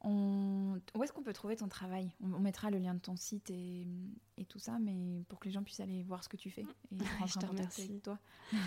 On... 0.00 0.80
Où 0.96 1.02
est-ce 1.02 1.12
qu'on 1.12 1.22
peut 1.22 1.32
trouver 1.32 1.56
ton 1.56 1.68
travail? 1.68 2.12
On, 2.22 2.32
on 2.34 2.38
mettra 2.40 2.70
le 2.70 2.78
lien 2.78 2.94
de 2.94 3.00
ton 3.00 3.16
site 3.16 3.50
et, 3.50 3.86
et 4.36 4.44
tout 4.44 4.58
ça, 4.60 4.78
mais 4.78 5.24
pour 5.28 5.40
que 5.40 5.46
les 5.46 5.50
gens 5.52 5.62
puissent 5.64 5.80
aller 5.80 6.02
voir 6.04 6.22
ce 6.22 6.28
que 6.28 6.36
tu 6.36 6.50
fais 6.50 6.62
et 6.62 6.66
je 7.26 7.38
te 7.38 7.46
remercie. 7.46 7.82
avec 7.90 8.02
toi. 8.02 8.18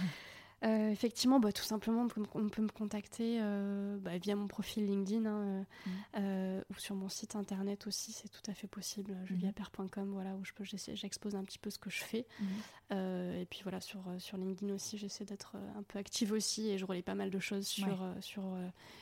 Euh, 0.64 0.92
effectivement, 0.92 1.40
bah, 1.40 1.52
tout 1.52 1.64
simplement, 1.64 2.04
on 2.36 2.48
peut, 2.50 2.62
me 2.62 2.68
contacter 2.70 3.40
euh, 3.42 3.98
bah, 3.98 4.18
via 4.20 4.36
mon 4.36 4.48
profil 4.48 4.86
LinkedIn 4.86 5.26
hein, 5.26 5.40
euh, 5.42 5.64
Mhm. 5.88 5.94
euh, 6.18 6.62
ou 6.70 6.80
sur 6.80 6.94
mon 6.96 7.10
site 7.10 7.36
internet 7.36 7.88
aussi, 7.88 8.12
c'est 8.12 8.30
tout 8.30 8.44
à 8.48 8.54
fait 8.54 8.68
possible, 8.68 9.18
juliapère.com, 9.26 10.12
voilà, 10.12 10.36
où 10.36 10.46
je 10.46 10.54
peux, 10.54 10.64
j'expose 10.64 11.36
un 11.36 11.44
petit 11.44 11.58
peu 11.58 11.72
ce 11.72 11.80
que 11.80 11.90
je 11.90 12.04
fais. 12.04 12.28
Euh, 12.92 13.42
et 13.42 13.46
puis 13.46 13.62
voilà, 13.64 13.80
sur, 13.82 14.04
sur 14.20 14.38
LinkedIn 14.38 14.72
aussi, 14.74 15.00
j'essaie 15.00 15.26
d'être 15.26 15.56
un 15.76 15.82
peu 15.84 15.98
active 15.98 16.32
aussi 16.32 16.70
et 16.70 16.78
je 16.78 16.86
relais 16.86 17.02
pas 17.02 17.16
mal 17.16 17.32
de 17.32 17.40
choses 17.40 17.66
sur, 17.66 17.88
Ouais. 18.02 18.22
sur, 18.22 18.44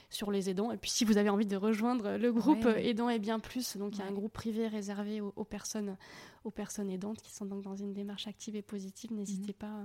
sur 0.09 0.31
les 0.31 0.49
aidants. 0.49 0.71
Et 0.71 0.77
puis 0.77 0.91
si 0.91 1.03
vous 1.03 1.17
avez 1.17 1.29
envie 1.29 1.45
de 1.45 1.57
rejoindre 1.57 2.15
le 2.15 2.31
groupe 2.31 2.63
Ouais. 2.65 2.87
Aidants 2.87 3.09
et 3.09 3.19
bien 3.19 3.39
plus, 3.39 3.75
donc 3.75 3.95
il 3.97 3.99
y 3.99 4.03
a 4.03 4.05
un 4.05 4.13
groupe 4.13 4.31
privé 4.31 4.67
réservé 4.69 5.19
aux, 5.19 5.33
aux 5.35 5.43
personnes, 5.43 5.97
aux 6.45 6.51
personnes 6.51 6.89
aidantes 6.89 7.21
qui 7.21 7.33
sont 7.33 7.45
donc 7.45 7.63
dans 7.63 7.75
une 7.75 7.93
démarche 7.93 8.27
active 8.27 8.55
et 8.55 8.61
positive, 8.61 9.11
n'hésitez 9.11 9.51
pas. 9.53 9.83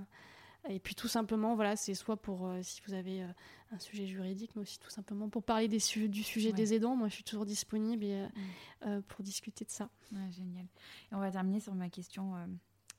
Et 0.69 0.81
puis 0.81 0.95
tout 0.95 1.09
simplement, 1.09 1.55
voilà, 1.55 1.77
c'est 1.77 1.95
soit 1.95 2.17
pour 2.17 2.47
euh, 2.47 2.61
si 2.63 2.81
vous 2.87 2.95
avez 2.95 3.23
euh, 3.23 3.29
un 3.73 3.79
sujet 3.79 4.07
juridique, 4.07 4.51
mais 4.57 4.63
aussi 4.63 4.79
tout 4.79 4.91
simplement 4.91 5.29
pour 5.29 5.43
parler 5.43 5.69
des 5.69 5.79
su- 5.81 6.09
du 6.09 6.23
sujet 6.23 6.49
Ouais. 6.51 6.55
des 6.55 6.75
aidants. 6.75 6.97
Moi, 6.97 7.09
je 7.09 7.15
suis 7.15 7.25
toujours 7.25 7.45
disponible 7.47 8.05
et, 8.05 8.15
euh, 8.15 8.27
Mm. 8.27 8.87
euh, 8.89 9.01
pour 9.09 9.23
discuter 9.23 9.65
de 9.65 9.71
ça. 9.71 9.91
Ouais, 10.13 10.31
génial. 10.33 10.65
Et 11.11 11.15
on 11.15 11.19
va 11.21 11.31
terminer 11.31 11.61
sur 11.61 11.75
ma 11.75 11.89
question 11.91 12.35
euh, 12.37 12.47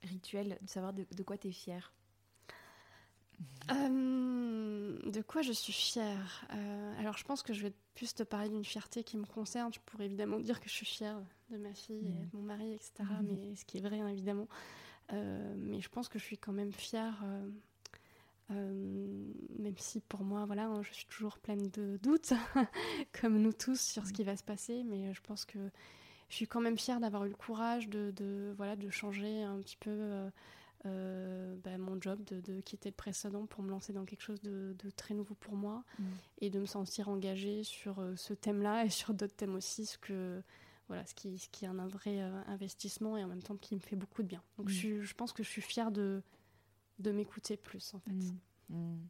rituelle, 0.03 0.57
de 0.61 0.67
savoir 0.69 0.93
de, 0.93 1.05
de 1.15 1.23
quoi 1.23 1.37
tu 1.37 1.47
es 1.47 1.51
fière. 1.51 1.91
Euh, 3.71 4.99
de 5.09 5.21
quoi 5.21 5.41
je 5.41 5.51
suis 5.51 5.73
fière? 5.73 6.45
Euh, 6.53 6.99
Alors, 6.99 7.17
je 7.17 7.23
pense 7.23 7.41
que 7.41 7.53
je 7.53 7.63
vais 7.63 7.73
plus 7.95 8.13
te 8.13 8.23
parler 8.23 8.49
d'une 8.49 8.63
fierté 8.65 9.03
qui 9.03 9.17
me 9.17 9.25
concerne. 9.25 9.73
Je 9.73 9.79
pourrais 9.79 10.05
évidemment 10.05 10.39
dire 10.39 10.59
que 10.59 10.69
je 10.69 10.73
suis 10.73 10.85
fière 10.85 11.19
de 11.49 11.57
ma 11.57 11.73
fille 11.73 12.05
et 12.07 12.09
Mhm. 12.11 12.29
de 12.31 12.37
mon 12.37 12.43
mari, 12.43 12.73
etc. 12.73 12.91
Mhm. 13.21 13.37
Mais 13.41 13.55
ce 13.55 13.65
qui 13.65 13.77
est 13.77 13.81
vrai, 13.81 13.99
hein, 13.99 14.07
évidemment. 14.07 14.47
Euh, 15.13 15.53
mais 15.57 15.81
je 15.81 15.89
pense 15.89 16.09
que 16.09 16.17
je 16.19 16.23
suis 16.23 16.37
quand 16.37 16.53
même 16.53 16.71
fière. 16.73 17.21
euh, 17.23 17.49
euh, 18.51 19.31
même 19.57 19.77
si 19.77 20.01
pour 20.01 20.23
moi, 20.23 20.45
voilà, 20.45 20.65
hein, 20.67 20.83
je 20.83 20.93
suis 20.93 21.05
toujours 21.07 21.39
pleine 21.39 21.69
de 21.71 21.97
doutes, 22.03 22.33
comme 23.19 23.39
nous 23.41 23.53
tous, 23.53 23.79
sur 23.81 24.05
ce 24.05 24.13
qui 24.13 24.23
va 24.23 24.35
se 24.37 24.43
passer, 24.43 24.83
mais 24.83 25.13
je 25.13 25.21
pense 25.21 25.45
que 25.45 25.57
je 26.29 26.35
suis 26.35 26.47
quand 26.47 26.61
même 26.61 26.77
fière 26.77 26.99
d'avoir 26.99 27.25
eu 27.25 27.29
le 27.29 27.35
courage 27.35 27.87
de, 27.89 28.11
de, 28.11 28.53
voilà, 28.57 28.75
de 28.75 28.89
changer 28.91 29.41
un 29.43 29.57
petit 29.61 29.77
peu 29.77 29.89
euh, 29.91 30.29
euh, 30.85 31.55
bah, 31.63 31.77
mon 31.79 31.99
job, 31.99 32.23
de, 32.25 32.39
de 32.41 32.61
quitter 32.61 32.89
le 32.89 32.95
précédent 32.95 33.47
pour 33.47 33.63
me 33.63 33.69
lancer 33.71 33.93
dans 33.93 34.05
quelque 34.05 34.21
chose 34.21 34.41
de, 34.43 34.75
de 34.77 34.89
très 34.91 35.15
nouveau 35.15 35.33
pour 35.35 35.55
moi 35.55 35.83
Mm. 35.97 36.03
et 36.41 36.49
de 36.51 36.59
me 36.59 36.65
sentir 36.67 37.09
engagée 37.09 37.63
sur 37.63 37.95
ce 38.15 38.33
thème-là 38.35 38.85
et 38.85 38.89
sur 38.91 39.13
d'autres 39.15 39.35
thèmes 39.35 39.55
aussi, 39.55 39.87
ce, 39.87 39.97
que, 39.97 40.43
voilà, 40.87 41.05
ce, 41.05 41.13
qui, 41.15 41.37
ce 41.39 41.49
qui 41.49 41.65
est 41.65 41.67
un 41.67 41.87
vrai 41.87 42.21
euh, 42.21 42.41
investissement 42.47 43.17
et 43.17 43.23
en 43.23 43.27
même 43.27 43.41
temps 43.43 43.55
qui 43.57 43.75
me 43.75 43.79
fait 43.79 43.95
beaucoup 43.95 44.21
de 44.23 44.27
bien. 44.27 44.41
Donc 44.57 44.67
Mm. 44.67 44.73
je, 44.73 45.01
je 45.01 45.13
pense 45.15 45.33
que 45.33 45.41
je 45.43 45.49
suis 45.49 45.61
fière 45.61 45.91
de, 45.91 46.21
de 46.99 47.11
m'écouter 47.11 47.57
plus 47.57 47.93
en 47.93 47.99
fait. 47.99 48.11
Mm. 48.11 48.37
Mm. 48.69 49.07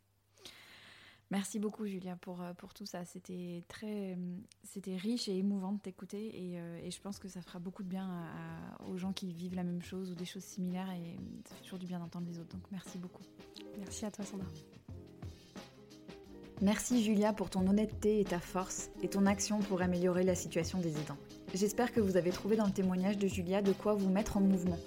Merci 1.32 1.57
beaucoup 1.59 1.88
Julia 1.88 2.15
pour, 2.17 2.41
euh, 2.41 2.53
pour 2.53 2.73
tout 2.73 2.86
ça. 2.86 3.03
C'était 3.03 3.63
très 3.67 4.15
c'était 4.63 4.95
riche 4.95 5.28
et 5.28 5.36
émouvant 5.38 5.71
de 5.73 5.80
t'écouter 5.80 6.28
et, 6.51 6.59
euh, 6.59 6.78
et 6.84 6.91
je 6.91 7.01
pense 7.01 7.17
que 7.17 7.28
ça 7.28 7.41
fera 7.41 7.57
beaucoup 7.57 7.82
de 7.84 7.89
bien 7.89 8.07
à- 8.07 8.84
à- 8.84 8.88
aux 8.88 8.95
gens 8.97 9.11
qui 9.11 9.34
vivent 9.34 9.55
la 9.55 9.63
même 9.63 9.82
chose 9.82 10.11
ou 10.11 10.15
des 10.15 10.26
choses 10.26 10.43
similaires 10.43 10.91
et 10.91 11.17
ça 11.49 11.55
fait 11.55 11.63
toujours 11.63 11.80
du 11.80 11.88
bien 11.88 11.99
d'entendre 11.99 12.28
les 12.28 12.38
autres. 12.39 12.55
Donc 12.55 12.63
merci 12.71 12.99
beaucoup. 12.99 13.23
Merci 13.80 14.05
à 14.05 14.11
toi 14.11 14.23
Sandra. 14.23 14.47
Merci 16.61 17.03
Julia 17.03 17.34
pour 17.34 17.49
ton 17.49 17.67
honnêteté 17.67 18.21
et 18.21 18.23
ta 18.23 18.39
force 18.39 18.89
et 19.01 19.09
ton 19.09 19.26
action 19.26 19.59
pour 19.59 19.82
améliorer 19.82 20.23
la 20.23 20.36
situation 20.36 20.80
des 20.80 20.97
aidants. 20.97 21.17
J'espère 21.56 21.91
que 21.93 22.01
vous 22.01 22.18
avez 22.18 22.32
trouvé 22.32 22.58
dans 22.58 22.66
le 22.66 22.74
témoignage 22.74 23.18
de 23.18 23.28
Julia 23.28 23.62
de 23.62 23.72
quoi 23.72 23.93
vous 23.93 24.10
mettre 24.10 24.36
en 24.36 24.41
mouvement 24.41 24.78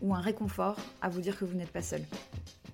ou 0.00 0.14
un 0.14 0.20
réconfort 0.20 0.76
à 1.02 1.08
vous 1.08 1.20
dire 1.20 1.36
que 1.36 1.44
vous 1.44 1.56
n'êtes 1.56 1.72
pas 1.72 1.82
seul. 1.82 2.02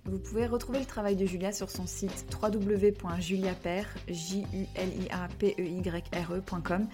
Vous 0.05 0.18
pouvez 0.18 0.47
retrouver 0.47 0.79
le 0.79 0.85
travail 0.85 1.16
de 1.16 1.25
Julia 1.25 1.51
sur 1.51 1.70
son 1.70 1.87
site 1.87 2.27
www.juliapere, 2.43 3.87
J-U-L-I-A-P-E-Y-R-E.com 4.09 6.87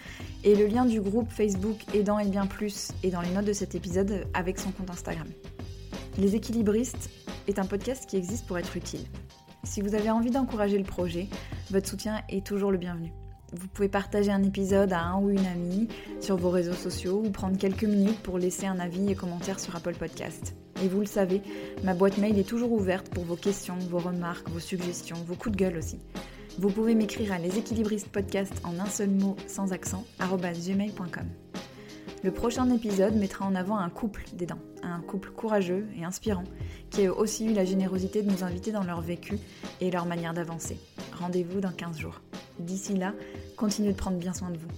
et 0.45 0.55
le 0.55 0.69
lien 0.69 0.85
du 0.85 1.01
groupe 1.01 1.33
Facebook 1.33 1.79
Aidant 1.95 2.21
et 2.21 2.29
bien 2.29 2.47
plus 2.47 2.93
est 3.03 3.11
dans 3.11 3.23
les 3.23 3.31
notes 3.31 3.47
de 3.47 3.53
cet 3.53 3.75
épisode 3.75 4.25
avec 4.33 4.61
son 4.61 4.71
compte 4.71 4.91
Instagram. 4.91 5.27
Les 6.17 6.37
équilibristes 6.37 7.11
est 7.49 7.59
un 7.59 7.67
podcast 7.67 8.09
qui 8.09 8.17
existe 8.17 8.47
pour 8.47 8.57
être 8.57 8.77
utile. 8.77 9.05
Si 9.65 9.81
vous 9.81 9.97
avez 9.97 10.11
envie 10.11 10.31
d'encourager 10.31 10.79
le 10.79 10.85
projet, 10.85 11.27
votre 11.73 11.89
soutien 11.89 12.23
est 12.29 12.47
toujours 12.47 12.71
le 12.71 12.79
bienvenu. 12.79 13.11
Vous 13.53 13.67
pouvez 13.69 13.89
partager 13.89 14.31
un 14.31 14.43
épisode 14.43 14.93
à 14.93 15.01
un 15.01 15.21
ou 15.21 15.31
une 15.31 15.47
amie 15.47 15.89
sur 16.21 16.37
vos 16.37 16.51
réseaux 16.51 16.75
sociaux 16.75 17.23
ou 17.25 17.31
prendre 17.31 17.59
quelques 17.59 17.85
minutes 17.85 18.21
pour 18.21 18.39
laisser 18.39 18.67
un 18.67 18.79
avis 18.79 19.11
et 19.11 19.15
commentaire 19.15 19.59
sur 19.59 19.75
Apple 19.75 19.95
Podcast. 19.95 20.55
Et 20.83 20.89
vous 20.89 21.01
le 21.01 21.07
savez, 21.07 21.43
ma 21.83 21.95
boîte 21.95 22.19
mail 22.19 22.39
est 22.39 22.49
toujours 22.49 22.73
ouverte 22.73 23.09
pour 23.09 23.25
vos 23.25 23.37
questions, 23.37 23.77
vos 23.91 23.99
remarques, 23.99 24.49
vos 24.49 24.61
suggestions, 24.61 25.17
vos 25.27 25.35
coups 25.35 25.57
de 25.57 25.65
gueule 25.65 25.77
aussi. 25.79 25.99
Vous 26.59 26.71
pouvez 26.71 26.95
m'écrire 26.95 27.33
à 27.33 27.39
leséquilibristes 27.39 28.09
en 28.65 28.79
un 28.79 28.87
seul 28.87 29.11
mot 29.11 29.37
sans 29.47 29.73
accent 29.73 30.05
gmail.com. 30.19 31.50
Le 32.23 32.31
prochain 32.33 32.69
épisode 32.71 33.15
mettra 33.17 33.47
en 33.47 33.55
avant 33.55 33.79
un 33.79 33.89
couple 33.89 34.25
d'aidants, 34.35 34.59
un 34.83 35.01
couple 35.01 35.31
courageux 35.31 35.89
et 35.99 36.05
inspirant, 36.05 36.45
qui 36.91 37.07
a 37.07 37.13
aussi 37.15 37.47
eu 37.47 37.55
la 37.55 37.65
générosité 37.65 38.23
de 38.23 38.31
nous 38.31 38.45
inviter 38.45 38.73
dans 38.73 38.83
leur 38.83 39.01
vécu 39.01 39.39
et 39.81 39.91
leur 39.91 40.05
manière 40.05 40.35
d'avancer. 40.35 40.79
Rendez-vous 41.19 41.61
dans 41.61 41.73
15 41.73 41.99
jours. 41.99 42.21
D'ici 42.59 42.95
là, 42.95 43.15
continuez 43.57 43.93
de 43.93 43.97
prendre 43.97 44.19
bien 44.19 44.35
soin 44.35 44.51
de 44.51 44.59
vous. 44.59 44.69